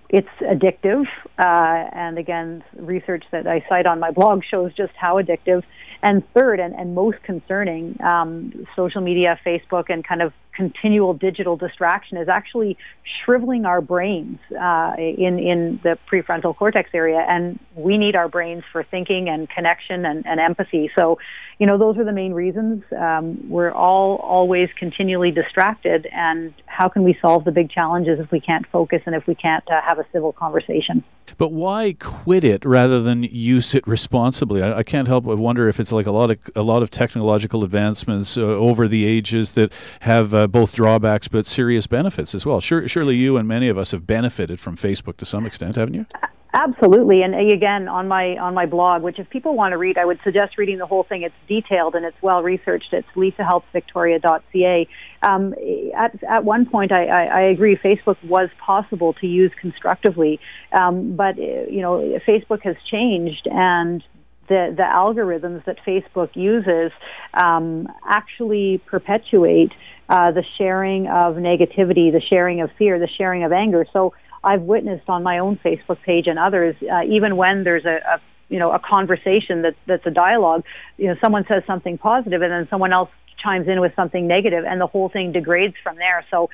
it's 0.09 0.29
addictive, 0.39 1.05
and 1.37 2.19
again, 2.19 2.63
research 2.77 3.25
that 3.31 3.47
I 3.47 3.65
cite 3.67 3.87
on 3.87 3.99
my 3.99 4.11
blog 4.11 4.43
shows 4.49 4.71
just 4.75 4.93
how 4.95 5.19
addictive. 5.21 5.63
And 6.01 6.23
third, 6.33 6.59
and, 6.59 6.75
and 6.75 6.93
most 6.93 7.21
concerning, 7.23 7.99
um, 8.01 8.67
social 8.75 9.01
media, 9.01 9.39
Facebook, 9.43 9.85
and 9.89 10.07
kind 10.07 10.21
of 10.21 10.31
continual 10.57 11.13
digital 11.13 11.55
distraction 11.55 12.17
is 12.17 12.27
actually 12.27 12.75
shriveling 13.23 13.63
our 13.65 13.79
brains 13.79 14.39
uh, 14.59 14.93
in 14.97 15.37
in 15.37 15.79
the 15.83 15.97
prefrontal 16.11 16.57
cortex 16.57 16.89
area, 16.93 17.23
and 17.29 17.59
we 17.75 17.97
need 17.97 18.15
our 18.15 18.27
brains 18.27 18.63
for 18.71 18.83
thinking 18.83 19.29
and 19.29 19.47
connection 19.49 20.03
and, 20.03 20.25
and 20.25 20.39
empathy. 20.39 20.89
So, 20.97 21.19
you 21.59 21.67
know, 21.67 21.77
those 21.77 21.97
are 21.97 22.03
the 22.03 22.11
main 22.11 22.33
reasons. 22.33 22.83
Um, 22.91 23.47
we're 23.47 23.71
all 23.71 24.17
always 24.17 24.69
continually 24.77 25.31
distracted, 25.31 26.07
and 26.11 26.53
how 26.65 26.89
can 26.89 27.03
we 27.03 27.15
solve 27.21 27.45
the 27.45 27.51
big 27.51 27.69
challenges 27.69 28.19
if 28.19 28.31
we 28.31 28.39
can't 28.39 28.65
focus 28.71 29.01
and 29.05 29.15
if 29.15 29.27
we 29.27 29.35
can't 29.35 29.63
uh, 29.69 29.79
have 29.81 29.99
a 29.99 30.05
civil 30.11 30.33
conversation? 30.33 31.03
But 31.37 31.51
why 31.51 31.95
quit 31.99 32.43
it 32.43 32.65
rather 32.65 33.01
than 33.01 33.23
use 33.23 33.75
it 33.75 33.85
responsibly? 33.85 34.63
I, 34.63 34.79
I, 34.79 34.83
can't 34.83 35.07
help 35.07 35.25
but 35.25 35.37
wonder 35.37 35.67
if 35.67 35.79
it's 35.79 35.91
like 35.91 36.07
a 36.07 36.11
lot 36.11 36.31
of 36.31 36.37
a 36.55 36.61
lot 36.61 36.81
of 36.81 36.89
technological 36.89 37.63
advancements 37.63 38.37
uh, 38.37 38.41
over 38.41 38.87
the 38.87 39.05
ages 39.05 39.51
that 39.51 39.73
have 40.01 40.33
both 40.47 40.75
drawbacks 40.75 41.27
but 41.27 41.45
serious 41.45 41.87
benefits 41.87 42.33
as 42.35 42.45
well. 42.45 42.61
Sure, 42.61 42.87
surely 42.87 43.15
you 43.15 43.37
and 43.37 43.47
many 43.47 43.69
of 43.69 43.77
us 43.77 43.91
have 43.91 44.07
benefited 44.07 44.59
from 44.59 44.75
Facebook 44.75 45.17
to 45.17 45.25
some 45.25 45.45
extent, 45.45 45.75
haven't 45.75 45.93
you? 45.93 46.05
Absolutely, 46.53 47.21
and 47.21 47.35
again 47.35 47.87
on 47.87 48.07
my 48.07 48.37
on 48.37 48.53
my 48.55 48.65
blog, 48.65 49.03
which 49.03 49.19
if 49.19 49.29
people 49.29 49.53
want 49.53 49.73
to 49.73 49.77
read, 49.77 49.97
I 49.97 50.05
would 50.05 50.19
suggest 50.23 50.57
reading 50.57 50.77
the 50.79 50.87
whole 50.87 51.03
thing. 51.03 51.21
It's 51.21 51.35
detailed 51.47 51.93
and 51.93 52.03
it's 52.03 52.19
well 52.21 52.41
researched. 52.41 52.93
It's 52.93 53.07
lisahelpsvictoria.ca. 53.15 54.87
Um, 55.21 55.53
at 55.95 56.23
at 56.23 56.45
one 56.45 56.65
point, 56.65 56.91
I, 56.91 57.05
I, 57.05 57.23
I 57.25 57.41
agree, 57.41 57.75
Facebook 57.75 58.17
was 58.23 58.49
possible 58.59 59.13
to 59.21 59.27
use 59.27 59.51
constructively, 59.61 60.39
um, 60.71 61.15
but 61.15 61.37
you 61.37 61.81
know, 61.81 62.19
Facebook 62.27 62.63
has 62.63 62.75
changed, 62.89 63.47
and 63.51 64.01
the 64.47 64.73
the 64.75 64.83
algorithms 64.83 65.63
that 65.65 65.77
Facebook 65.85 66.35
uses 66.35 66.91
um, 67.33 67.87
actually 68.07 68.81
perpetuate 68.85 69.73
uh, 70.09 70.31
the 70.31 70.43
sharing 70.57 71.07
of 71.07 71.35
negativity, 71.35 72.11
the 72.11 72.21
sharing 72.29 72.61
of 72.61 72.71
fear, 72.77 72.99
the 72.99 73.07
sharing 73.07 73.43
of 73.43 73.51
anger. 73.51 73.85
So 73.91 74.13
I've 74.43 74.61
witnessed 74.61 75.09
on 75.09 75.23
my 75.23 75.39
own 75.39 75.57
Facebook 75.57 76.01
page 76.03 76.27
and 76.27 76.39
others, 76.39 76.75
uh, 76.81 77.03
even 77.03 77.35
when 77.35 77.63
there's 77.63 77.85
a, 77.85 77.97
a 78.15 78.21
you 78.49 78.59
know 78.59 78.71
a 78.71 78.79
conversation 78.79 79.63
that 79.63 79.75
that's 79.85 80.05
a 80.05 80.11
dialogue, 80.11 80.63
you 80.97 81.07
know, 81.07 81.15
someone 81.21 81.45
says 81.51 81.63
something 81.67 81.97
positive 81.97 82.41
and 82.41 82.51
then 82.51 82.67
someone 82.69 82.93
else 82.93 83.09
chimes 83.43 83.67
in 83.67 83.81
with 83.81 83.93
something 83.95 84.27
negative, 84.27 84.63
and 84.65 84.79
the 84.79 84.87
whole 84.87 85.09
thing 85.09 85.31
degrades 85.31 85.75
from 85.83 85.95
there. 85.97 86.25
So. 86.31 86.49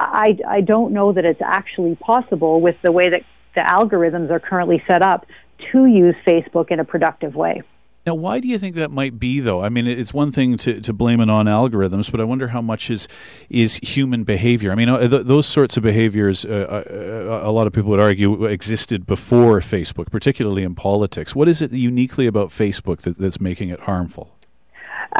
I, 0.00 0.38
I 0.46 0.60
don't 0.60 0.92
know 0.92 1.12
that 1.12 1.24
it's 1.24 1.40
actually 1.42 1.96
possible 1.96 2.60
with 2.60 2.76
the 2.84 2.92
way 2.92 3.10
that 3.10 3.22
the 3.56 3.62
algorithms 3.62 4.30
are 4.30 4.38
currently 4.38 4.80
set 4.88 5.02
up 5.02 5.26
to 5.72 5.86
use 5.86 6.14
Facebook 6.24 6.70
in 6.70 6.78
a 6.78 6.84
productive 6.84 7.34
way. 7.34 7.62
Now, 8.08 8.14
why 8.14 8.40
do 8.40 8.48
you 8.48 8.58
think 8.58 8.74
that 8.76 8.90
might 8.90 9.18
be, 9.18 9.38
though? 9.38 9.62
I 9.62 9.68
mean, 9.68 9.86
it's 9.86 10.14
one 10.14 10.32
thing 10.32 10.56
to, 10.56 10.80
to 10.80 10.92
blame 10.94 11.20
it 11.20 11.28
on 11.28 11.44
algorithms, 11.44 12.10
but 12.10 12.22
I 12.22 12.24
wonder 12.24 12.48
how 12.48 12.62
much 12.62 12.88
is 12.88 13.06
is 13.50 13.76
human 13.82 14.24
behavior. 14.24 14.72
I 14.72 14.76
mean, 14.76 14.88
uh, 14.88 15.06
th- 15.06 15.26
those 15.26 15.46
sorts 15.46 15.76
of 15.76 15.82
behaviors, 15.82 16.46
uh, 16.46 16.48
uh, 16.88 17.40
a 17.46 17.52
lot 17.52 17.66
of 17.66 17.74
people 17.74 17.90
would 17.90 18.00
argue, 18.00 18.46
existed 18.46 19.04
before 19.04 19.60
Facebook, 19.60 20.10
particularly 20.10 20.62
in 20.62 20.74
politics. 20.74 21.36
What 21.36 21.48
is 21.48 21.60
it 21.60 21.70
uniquely 21.70 22.26
about 22.26 22.48
Facebook 22.48 23.02
that, 23.02 23.18
that's 23.18 23.42
making 23.42 23.68
it 23.68 23.80
harmful? 23.80 24.37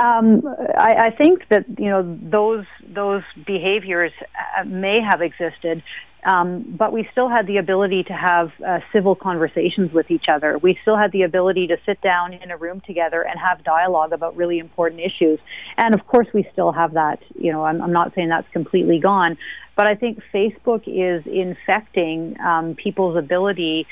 Um, 0.00 0.42
I, 0.46 1.08
I 1.08 1.10
think 1.10 1.48
that 1.48 1.64
you 1.78 1.90
know 1.90 2.18
those 2.22 2.66
those 2.86 3.22
behaviors 3.46 4.12
uh, 4.58 4.64
may 4.64 5.00
have 5.00 5.20
existed 5.22 5.82
um, 6.24 6.74
but 6.76 6.92
we 6.92 7.08
still 7.12 7.28
had 7.28 7.46
the 7.46 7.58
ability 7.58 8.02
to 8.04 8.12
have 8.12 8.50
uh, 8.66 8.80
civil 8.92 9.14
conversations 9.14 9.92
with 9.92 10.10
each 10.10 10.26
other. 10.28 10.58
We 10.58 10.78
still 10.82 10.96
had 10.96 11.12
the 11.12 11.22
ability 11.22 11.68
to 11.68 11.76
sit 11.86 12.00
down 12.00 12.32
in 12.32 12.50
a 12.50 12.56
room 12.56 12.82
together 12.86 13.22
and 13.22 13.38
have 13.38 13.62
dialogue 13.62 14.12
about 14.12 14.36
really 14.36 14.58
important 14.58 15.00
issues. 15.00 15.38
And 15.76 15.94
of 15.94 16.06
course, 16.06 16.26
we 16.34 16.48
still 16.52 16.72
have 16.72 16.94
that. 16.94 17.20
You 17.34 17.52
know, 17.52 17.64
I'm, 17.64 17.80
I'm 17.80 17.92
not 17.92 18.14
saying 18.14 18.28
that's 18.30 18.48
completely 18.52 18.98
gone, 18.98 19.38
but 19.76 19.86
I 19.86 19.94
think 19.94 20.20
Facebook 20.34 20.82
is 20.86 21.24
infecting 21.26 22.38
um, 22.40 22.74
people's 22.74 23.16
ability 23.16 23.86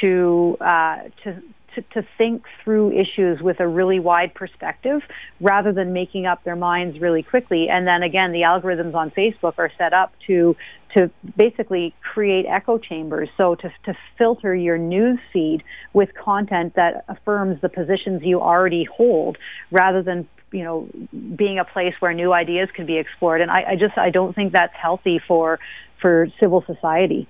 to 0.00 0.56
uh, 0.60 0.96
to 1.24 1.42
to, 1.74 1.82
to 1.82 2.06
think 2.18 2.44
through 2.62 2.92
issues 2.92 3.40
with 3.40 3.60
a 3.60 3.66
really 3.66 4.00
wide 4.00 4.34
perspective 4.34 5.02
rather 5.40 5.72
than 5.72 5.92
making 5.92 6.26
up 6.26 6.44
their 6.44 6.56
minds 6.56 7.00
really 7.00 7.22
quickly. 7.22 7.68
And 7.68 7.86
then 7.86 8.02
again, 8.02 8.32
the 8.32 8.42
algorithms 8.42 8.94
on 8.94 9.10
Facebook 9.10 9.54
are 9.58 9.70
set 9.78 9.92
up 9.92 10.12
to 10.26 10.56
to 10.96 11.10
basically 11.38 11.94
create 12.02 12.44
echo 12.46 12.76
chambers. 12.76 13.30
So 13.38 13.54
to, 13.54 13.72
to 13.84 13.96
filter 14.18 14.54
your 14.54 14.76
news 14.76 15.18
feed 15.32 15.64
with 15.94 16.14
content 16.14 16.74
that 16.74 17.06
affirms 17.08 17.62
the 17.62 17.70
positions 17.70 18.22
you 18.22 18.42
already 18.42 18.84
hold 18.84 19.38
rather 19.70 20.02
than 20.02 20.28
you 20.50 20.64
know 20.64 20.88
being 21.34 21.58
a 21.58 21.64
place 21.64 21.94
where 22.00 22.12
new 22.12 22.32
ideas 22.32 22.68
can 22.74 22.84
be 22.84 22.98
explored 22.98 23.40
and 23.40 23.50
I, 23.50 23.64
I 23.70 23.76
just 23.76 23.96
I 23.96 24.10
don't 24.10 24.34
think 24.34 24.52
that's 24.52 24.74
healthy 24.74 25.18
for 25.18 25.58
for 26.00 26.28
civil 26.40 26.62
society. 26.66 27.26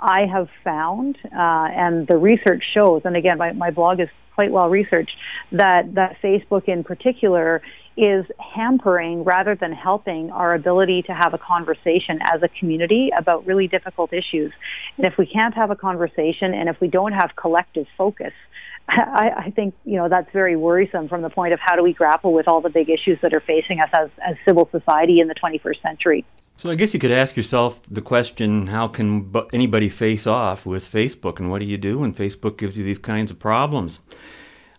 I 0.00 0.26
have 0.26 0.48
found, 0.62 1.16
uh, 1.24 1.28
and 1.32 2.06
the 2.06 2.16
research 2.16 2.62
shows, 2.74 3.02
and 3.04 3.16
again, 3.16 3.38
my, 3.38 3.52
my 3.52 3.70
blog 3.70 4.00
is 4.00 4.08
quite 4.34 4.50
well 4.50 4.68
researched, 4.68 5.16
that, 5.52 5.94
that 5.94 6.16
Facebook 6.22 6.68
in 6.68 6.84
particular 6.84 7.62
is 7.96 8.26
hampering 8.38 9.22
rather 9.22 9.54
than 9.54 9.72
helping 9.72 10.30
our 10.32 10.54
ability 10.54 11.02
to 11.02 11.12
have 11.12 11.32
a 11.32 11.38
conversation 11.38 12.18
as 12.32 12.42
a 12.42 12.48
community 12.58 13.10
about 13.16 13.46
really 13.46 13.68
difficult 13.68 14.12
issues. 14.12 14.52
And 14.96 15.06
if 15.06 15.14
we 15.16 15.26
can't 15.26 15.54
have 15.54 15.70
a 15.70 15.76
conversation 15.76 16.54
and 16.54 16.68
if 16.68 16.80
we 16.80 16.88
don't 16.88 17.12
have 17.12 17.30
collective 17.36 17.86
focus, 17.96 18.32
I, 18.88 19.30
I 19.46 19.50
think 19.50 19.74
you 19.84 19.96
know 19.96 20.08
that's 20.08 20.30
very 20.32 20.56
worrisome 20.56 21.08
from 21.08 21.22
the 21.22 21.30
point 21.30 21.54
of 21.54 21.60
how 21.62 21.76
do 21.76 21.82
we 21.82 21.92
grapple 21.92 22.32
with 22.32 22.48
all 22.48 22.60
the 22.60 22.68
big 22.68 22.90
issues 22.90 23.18
that 23.22 23.34
are 23.34 23.40
facing 23.40 23.80
us 23.80 23.88
as, 23.94 24.10
as 24.26 24.36
civil 24.46 24.68
society 24.70 25.20
in 25.20 25.28
the 25.28 25.34
21st 25.34 25.80
century. 25.80 26.24
So 26.56 26.70
I 26.70 26.76
guess 26.76 26.94
you 26.94 27.00
could 27.00 27.10
ask 27.10 27.36
yourself 27.36 27.80
the 27.90 28.00
question: 28.00 28.68
How 28.68 28.88
can 28.88 29.32
anybody 29.52 29.88
face 29.88 30.26
off 30.26 30.64
with 30.64 30.90
Facebook, 30.90 31.38
and 31.38 31.50
what 31.50 31.60
do 31.60 31.66
you 31.66 31.76
do 31.76 31.98
when 31.98 32.14
Facebook 32.14 32.56
gives 32.56 32.76
you 32.76 32.84
these 32.84 32.98
kinds 32.98 33.30
of 33.30 33.38
problems? 33.38 34.00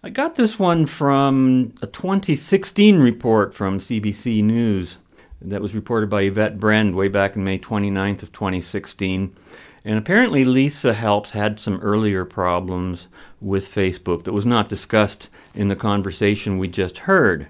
I 0.02 0.10
got 0.10 0.36
this 0.36 0.60
one 0.60 0.86
from 0.86 1.74
a 1.82 1.88
2016 1.88 3.00
report 3.00 3.56
from 3.56 3.80
CBC 3.80 4.44
News 4.44 4.98
that 5.42 5.62
was 5.62 5.76
reported 5.76 6.10
by 6.10 6.22
Yvette 6.22 6.60
Brend 6.60 6.96
way 6.96 7.08
back 7.08 7.36
in 7.36 7.44
May 7.44 7.58
29th 7.58 8.24
of 8.24 8.32
2016. 8.32 9.36
And 9.84 9.98
apparently 9.98 10.46
Lisa 10.46 10.94
Helps 10.94 11.32
had 11.32 11.60
some 11.60 11.80
earlier 11.82 12.26
problems 12.26 13.08
with 13.40 13.68
Facebook 13.68 14.24
that 14.24 14.34
was 14.34 14.46
not 14.46 14.70
discussed 14.70 15.30
in 15.54 15.68
the 15.68 15.76
conversation 15.76 16.58
we 16.58 16.68
just 16.68 17.00
heard. 17.00 17.48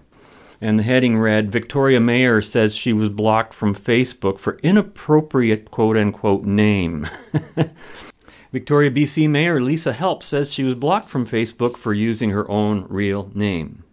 And 0.61 0.79
the 0.79 0.83
heading 0.83 1.17
read 1.17 1.51
Victoria 1.51 1.99
Mayer 1.99 2.41
says 2.41 2.75
she 2.75 2.93
was 2.93 3.09
blocked 3.09 3.53
from 3.53 3.75
Facebook 3.75 4.39
for 4.39 4.59
inappropriate 4.63 5.69
quote 5.71 5.97
unquote 5.97 6.45
name. 6.45 7.07
Victoria 8.51 8.89
BC 8.89 9.29
Mayor 9.29 9.59
Lisa 9.59 9.91
Help 9.91 10.23
says 10.23 10.51
she 10.51 10.63
was 10.63 10.75
blocked 10.75 11.09
from 11.09 11.27
Facebook 11.27 11.75
for 11.75 11.93
using 11.93 12.29
her 12.29 12.49
own 12.49 12.85
real 12.87 13.29
name. 13.33 13.83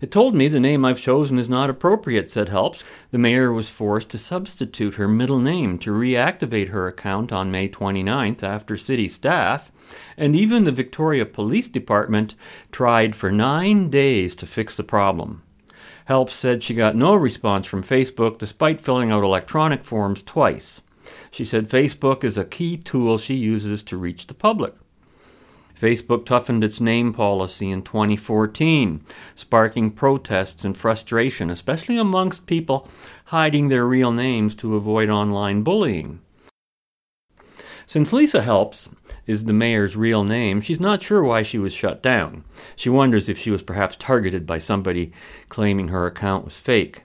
It 0.00 0.10
told 0.10 0.34
me 0.34 0.48
the 0.48 0.58
name 0.58 0.84
I've 0.84 1.00
chosen 1.00 1.38
is 1.38 1.48
not 1.48 1.70
appropriate, 1.70 2.30
said 2.30 2.48
Helps. 2.48 2.82
The 3.10 3.18
mayor 3.18 3.52
was 3.52 3.68
forced 3.68 4.08
to 4.10 4.18
substitute 4.18 4.96
her 4.96 5.06
middle 5.06 5.38
name 5.38 5.78
to 5.78 5.92
reactivate 5.92 6.70
her 6.70 6.86
account 6.86 7.32
on 7.32 7.50
May 7.50 7.68
29th 7.68 8.42
after 8.42 8.76
city 8.76 9.06
staff, 9.06 9.70
and 10.16 10.34
even 10.34 10.64
the 10.64 10.72
Victoria 10.72 11.24
Police 11.24 11.68
Department 11.68 12.34
tried 12.72 13.14
for 13.14 13.30
nine 13.30 13.88
days 13.88 14.34
to 14.34 14.46
fix 14.46 14.76
the 14.76 14.84
problem. 14.84 15.43
Helps 16.04 16.34
said 16.34 16.62
she 16.62 16.74
got 16.74 16.96
no 16.96 17.14
response 17.14 17.66
from 17.66 17.82
Facebook 17.82 18.38
despite 18.38 18.80
filling 18.80 19.10
out 19.10 19.24
electronic 19.24 19.84
forms 19.84 20.22
twice. 20.22 20.82
She 21.30 21.44
said 21.44 21.68
Facebook 21.68 22.24
is 22.24 22.36
a 22.36 22.44
key 22.44 22.76
tool 22.76 23.18
she 23.18 23.34
uses 23.34 23.82
to 23.84 23.96
reach 23.96 24.26
the 24.26 24.34
public. 24.34 24.74
Facebook 25.78 26.24
toughened 26.24 26.62
its 26.62 26.80
name 26.80 27.12
policy 27.12 27.70
in 27.70 27.82
2014, 27.82 29.04
sparking 29.34 29.90
protests 29.90 30.64
and 30.64 30.76
frustration, 30.76 31.50
especially 31.50 31.98
amongst 31.98 32.46
people 32.46 32.88
hiding 33.26 33.68
their 33.68 33.84
real 33.84 34.12
names 34.12 34.54
to 34.54 34.76
avoid 34.76 35.10
online 35.10 35.62
bullying. 35.62 36.20
Since 37.86 38.12
Lisa 38.12 38.42
Helps 38.42 38.88
is 39.26 39.44
the 39.44 39.52
mayor's 39.52 39.96
real 39.96 40.24
name, 40.24 40.60
she's 40.60 40.80
not 40.80 41.02
sure 41.02 41.22
why 41.22 41.42
she 41.42 41.58
was 41.58 41.72
shut 41.72 42.02
down. 42.02 42.44
She 42.76 42.88
wonders 42.88 43.28
if 43.28 43.38
she 43.38 43.50
was 43.50 43.62
perhaps 43.62 43.96
targeted 43.96 44.46
by 44.46 44.58
somebody 44.58 45.12
claiming 45.48 45.88
her 45.88 46.06
account 46.06 46.44
was 46.44 46.58
fake. 46.58 47.02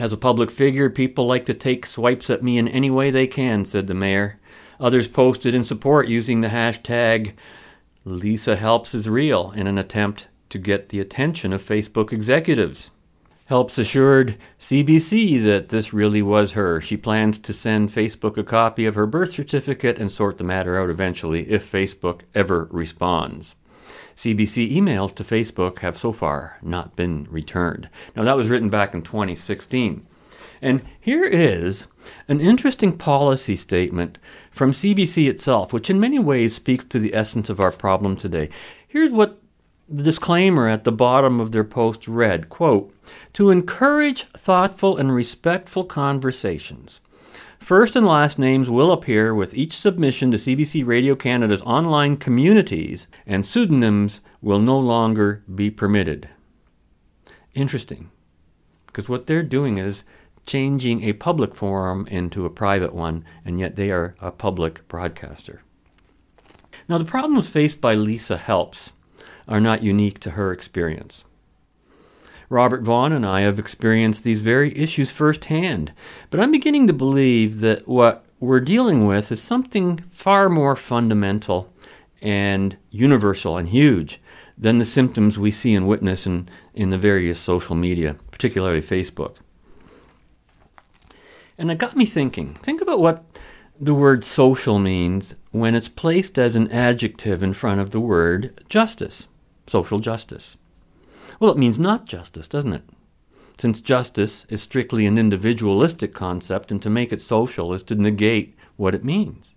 As 0.00 0.12
a 0.12 0.16
public 0.16 0.50
figure, 0.50 0.88
people 0.88 1.26
like 1.26 1.44
to 1.46 1.54
take 1.54 1.84
swipes 1.84 2.30
at 2.30 2.42
me 2.42 2.56
in 2.56 2.68
any 2.68 2.90
way 2.90 3.10
they 3.10 3.26
can, 3.26 3.64
said 3.64 3.86
the 3.86 3.94
mayor. 3.94 4.38
Others 4.80 5.08
posted 5.08 5.54
in 5.54 5.64
support 5.64 6.08
using 6.08 6.40
the 6.40 6.48
hashtag 6.48 7.32
Lisa 8.04 8.56
Helps 8.56 8.94
is 8.94 9.08
real 9.08 9.52
in 9.56 9.66
an 9.66 9.76
attempt 9.76 10.28
to 10.50 10.58
get 10.58 10.88
the 10.88 11.00
attention 11.00 11.52
of 11.52 11.62
Facebook 11.62 12.12
executives. 12.12 12.90
Helps 13.48 13.78
assured 13.78 14.36
CBC 14.60 15.42
that 15.42 15.70
this 15.70 15.94
really 15.94 16.20
was 16.20 16.52
her. 16.52 16.82
She 16.82 16.98
plans 16.98 17.38
to 17.38 17.54
send 17.54 17.88
Facebook 17.88 18.36
a 18.36 18.44
copy 18.44 18.84
of 18.84 18.94
her 18.94 19.06
birth 19.06 19.32
certificate 19.32 19.96
and 19.96 20.12
sort 20.12 20.36
the 20.36 20.44
matter 20.44 20.78
out 20.78 20.90
eventually 20.90 21.50
if 21.50 21.72
Facebook 21.72 22.20
ever 22.34 22.68
responds. 22.70 23.54
CBC 24.18 24.70
emails 24.70 25.14
to 25.14 25.24
Facebook 25.24 25.78
have 25.78 25.96
so 25.96 26.12
far 26.12 26.58
not 26.60 26.94
been 26.94 27.26
returned. 27.30 27.88
Now, 28.14 28.24
that 28.24 28.36
was 28.36 28.48
written 28.48 28.68
back 28.68 28.92
in 28.92 29.00
2016. 29.00 30.06
And 30.60 30.84
here 31.00 31.24
is 31.24 31.86
an 32.28 32.42
interesting 32.42 32.98
policy 32.98 33.56
statement 33.56 34.18
from 34.50 34.72
CBC 34.72 35.26
itself, 35.26 35.72
which 35.72 35.88
in 35.88 35.98
many 35.98 36.18
ways 36.18 36.54
speaks 36.54 36.84
to 36.84 36.98
the 36.98 37.14
essence 37.14 37.48
of 37.48 37.60
our 37.60 37.72
problem 37.72 38.14
today. 38.14 38.50
Here's 38.86 39.12
what 39.12 39.37
the 39.88 40.02
disclaimer 40.02 40.68
at 40.68 40.84
the 40.84 40.92
bottom 40.92 41.40
of 41.40 41.52
their 41.52 41.64
post 41.64 42.06
read 42.06 42.48
quote, 42.48 42.94
To 43.34 43.50
encourage 43.50 44.24
thoughtful 44.36 44.96
and 44.96 45.12
respectful 45.14 45.84
conversations, 45.84 47.00
First 47.68 47.96
and 47.96 48.06
last 48.06 48.38
names 48.38 48.70
will 48.70 48.90
appear 48.90 49.34
with 49.34 49.52
each 49.52 49.76
submission 49.76 50.30
to 50.30 50.38
CBC 50.38 50.86
Radio 50.86 51.14
Canada's 51.14 51.60
online 51.62 52.16
communities, 52.16 53.06
and 53.26 53.44
pseudonyms 53.44 54.22
will 54.40 54.58
no 54.58 54.78
longer 54.78 55.42
be 55.54 55.70
permitted. 55.70 56.30
Interesting, 57.54 58.10
because 58.86 59.06
what 59.06 59.26
they're 59.26 59.42
doing 59.42 59.76
is 59.76 60.04
changing 60.46 61.02
a 61.02 61.12
public 61.12 61.54
forum 61.54 62.06
into 62.06 62.46
a 62.46 62.50
private 62.50 62.94
one, 62.94 63.22
and 63.44 63.60
yet 63.60 63.76
they 63.76 63.90
are 63.90 64.14
a 64.18 64.30
public 64.30 64.88
broadcaster. 64.88 65.60
Now, 66.88 66.96
the 66.96 67.04
problems 67.04 67.48
faced 67.48 67.82
by 67.82 67.94
Lisa 67.94 68.38
Helps 68.38 68.92
are 69.48 69.60
not 69.60 69.82
unique 69.82 70.20
to 70.20 70.32
her 70.32 70.52
experience. 70.52 71.24
Robert 72.50 72.82
Vaughn 72.82 73.12
and 73.12 73.26
I 73.26 73.42
have 73.42 73.58
experienced 73.58 74.24
these 74.24 74.42
very 74.42 74.76
issues 74.76 75.10
firsthand, 75.10 75.92
but 76.30 76.40
I'm 76.40 76.52
beginning 76.52 76.86
to 76.86 76.92
believe 76.92 77.60
that 77.60 77.86
what 77.86 78.24
we're 78.40 78.60
dealing 78.60 79.06
with 79.06 79.30
is 79.32 79.42
something 79.42 79.98
far 80.10 80.48
more 80.48 80.76
fundamental 80.76 81.72
and 82.22 82.76
universal 82.90 83.56
and 83.56 83.68
huge 83.68 84.20
than 84.56 84.78
the 84.78 84.84
symptoms 84.84 85.38
we 85.38 85.50
see 85.50 85.74
and 85.74 85.86
witness 85.86 86.26
in, 86.26 86.48
in 86.74 86.90
the 86.90 86.98
various 86.98 87.38
social 87.38 87.76
media, 87.76 88.16
particularly 88.30 88.80
Facebook. 88.80 89.36
And 91.56 91.70
it 91.70 91.78
got 91.78 91.96
me 91.96 92.06
thinking. 92.06 92.54
Think 92.62 92.80
about 92.80 93.00
what 93.00 93.24
the 93.80 93.94
word 93.94 94.24
social 94.24 94.78
means 94.78 95.34
when 95.50 95.74
it's 95.74 95.88
placed 95.88 96.38
as 96.38 96.56
an 96.56 96.70
adjective 96.72 97.42
in 97.42 97.52
front 97.52 97.80
of 97.80 97.90
the 97.90 98.00
word 98.00 98.64
justice, 98.68 99.28
social 99.68 99.98
justice. 99.98 100.56
Well, 101.38 101.50
it 101.50 101.58
means 101.58 101.78
not 101.78 102.06
justice, 102.06 102.48
doesn't 102.48 102.72
it? 102.72 102.84
Since 103.58 103.80
justice 103.80 104.46
is 104.48 104.62
strictly 104.62 105.06
an 105.06 105.18
individualistic 105.18 106.14
concept, 106.14 106.70
and 106.70 106.80
to 106.82 106.90
make 106.90 107.12
it 107.12 107.20
social 107.20 107.72
is 107.72 107.82
to 107.84 107.94
negate 107.94 108.56
what 108.76 108.94
it 108.94 109.04
means. 109.04 109.54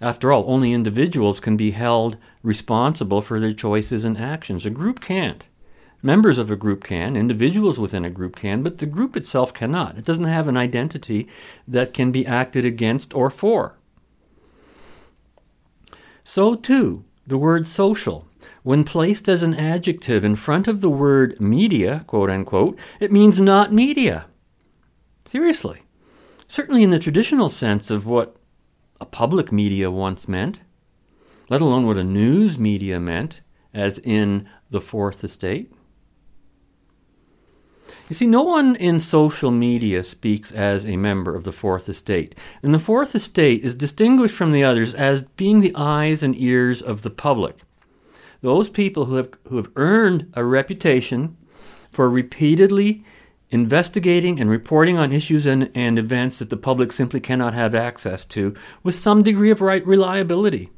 After 0.00 0.32
all, 0.32 0.44
only 0.46 0.72
individuals 0.72 1.40
can 1.40 1.56
be 1.56 1.70
held 1.70 2.18
responsible 2.42 3.22
for 3.22 3.40
their 3.40 3.52
choices 3.52 4.04
and 4.04 4.18
actions. 4.18 4.66
A 4.66 4.70
group 4.70 5.00
can't. 5.00 5.46
Members 6.02 6.36
of 6.36 6.50
a 6.50 6.56
group 6.56 6.84
can, 6.84 7.16
individuals 7.16 7.80
within 7.80 8.04
a 8.04 8.10
group 8.10 8.36
can, 8.36 8.62
but 8.62 8.76
the 8.76 8.86
group 8.86 9.16
itself 9.16 9.54
cannot. 9.54 9.96
It 9.96 10.04
doesn't 10.04 10.24
have 10.24 10.48
an 10.48 10.56
identity 10.56 11.26
that 11.66 11.94
can 11.94 12.12
be 12.12 12.26
acted 12.26 12.66
against 12.66 13.14
or 13.14 13.30
for. 13.30 13.78
So, 16.24 16.54
too, 16.54 17.04
the 17.26 17.38
word 17.38 17.66
social 17.66 18.26
when 18.64 18.82
placed 18.82 19.28
as 19.28 19.42
an 19.42 19.54
adjective 19.54 20.24
in 20.24 20.34
front 20.34 20.66
of 20.66 20.80
the 20.80 20.88
word 20.88 21.38
media, 21.38 22.02
quote 22.06 22.30
unquote, 22.30 22.76
it 22.98 23.12
means 23.12 23.38
not 23.38 23.72
media. 23.72 24.24
Seriously. 25.26 25.82
Certainly 26.48 26.82
in 26.82 26.88
the 26.88 26.98
traditional 26.98 27.50
sense 27.50 27.90
of 27.90 28.06
what 28.06 28.36
a 29.00 29.04
public 29.04 29.52
media 29.52 29.90
once 29.90 30.26
meant, 30.26 30.60
let 31.50 31.60
alone 31.60 31.86
what 31.86 31.98
a 31.98 32.04
news 32.04 32.58
media 32.58 32.98
meant, 32.98 33.42
as 33.74 33.98
in 33.98 34.48
the 34.70 34.80
Fourth 34.80 35.22
Estate. 35.22 35.70
You 38.08 38.14
see, 38.14 38.26
no 38.26 38.42
one 38.42 38.76
in 38.76 38.98
social 38.98 39.50
media 39.50 40.02
speaks 40.02 40.50
as 40.50 40.86
a 40.86 40.96
member 40.96 41.34
of 41.34 41.44
the 41.44 41.52
Fourth 41.52 41.86
Estate, 41.86 42.34
and 42.62 42.72
the 42.72 42.78
Fourth 42.78 43.14
Estate 43.14 43.62
is 43.62 43.74
distinguished 43.74 44.34
from 44.34 44.52
the 44.52 44.64
others 44.64 44.94
as 44.94 45.22
being 45.22 45.60
the 45.60 45.74
eyes 45.74 46.22
and 46.22 46.34
ears 46.40 46.80
of 46.80 47.02
the 47.02 47.10
public 47.10 47.58
those 48.44 48.68
people 48.68 49.06
who 49.06 49.14
have, 49.14 49.30
who 49.48 49.56
have 49.56 49.70
earned 49.74 50.30
a 50.34 50.44
reputation 50.44 51.34
for 51.90 52.10
repeatedly 52.10 53.02
investigating 53.48 54.38
and 54.38 54.50
reporting 54.50 54.98
on 54.98 55.14
issues 55.14 55.46
and, 55.46 55.70
and 55.74 55.98
events 55.98 56.38
that 56.38 56.50
the 56.50 56.56
public 56.56 56.92
simply 56.92 57.20
cannot 57.20 57.54
have 57.54 57.74
access 57.74 58.22
to 58.26 58.54
with 58.82 58.94
some 58.94 59.22
degree 59.22 59.50
of 59.50 59.62
right 59.62 59.86
reliability. 59.86 60.70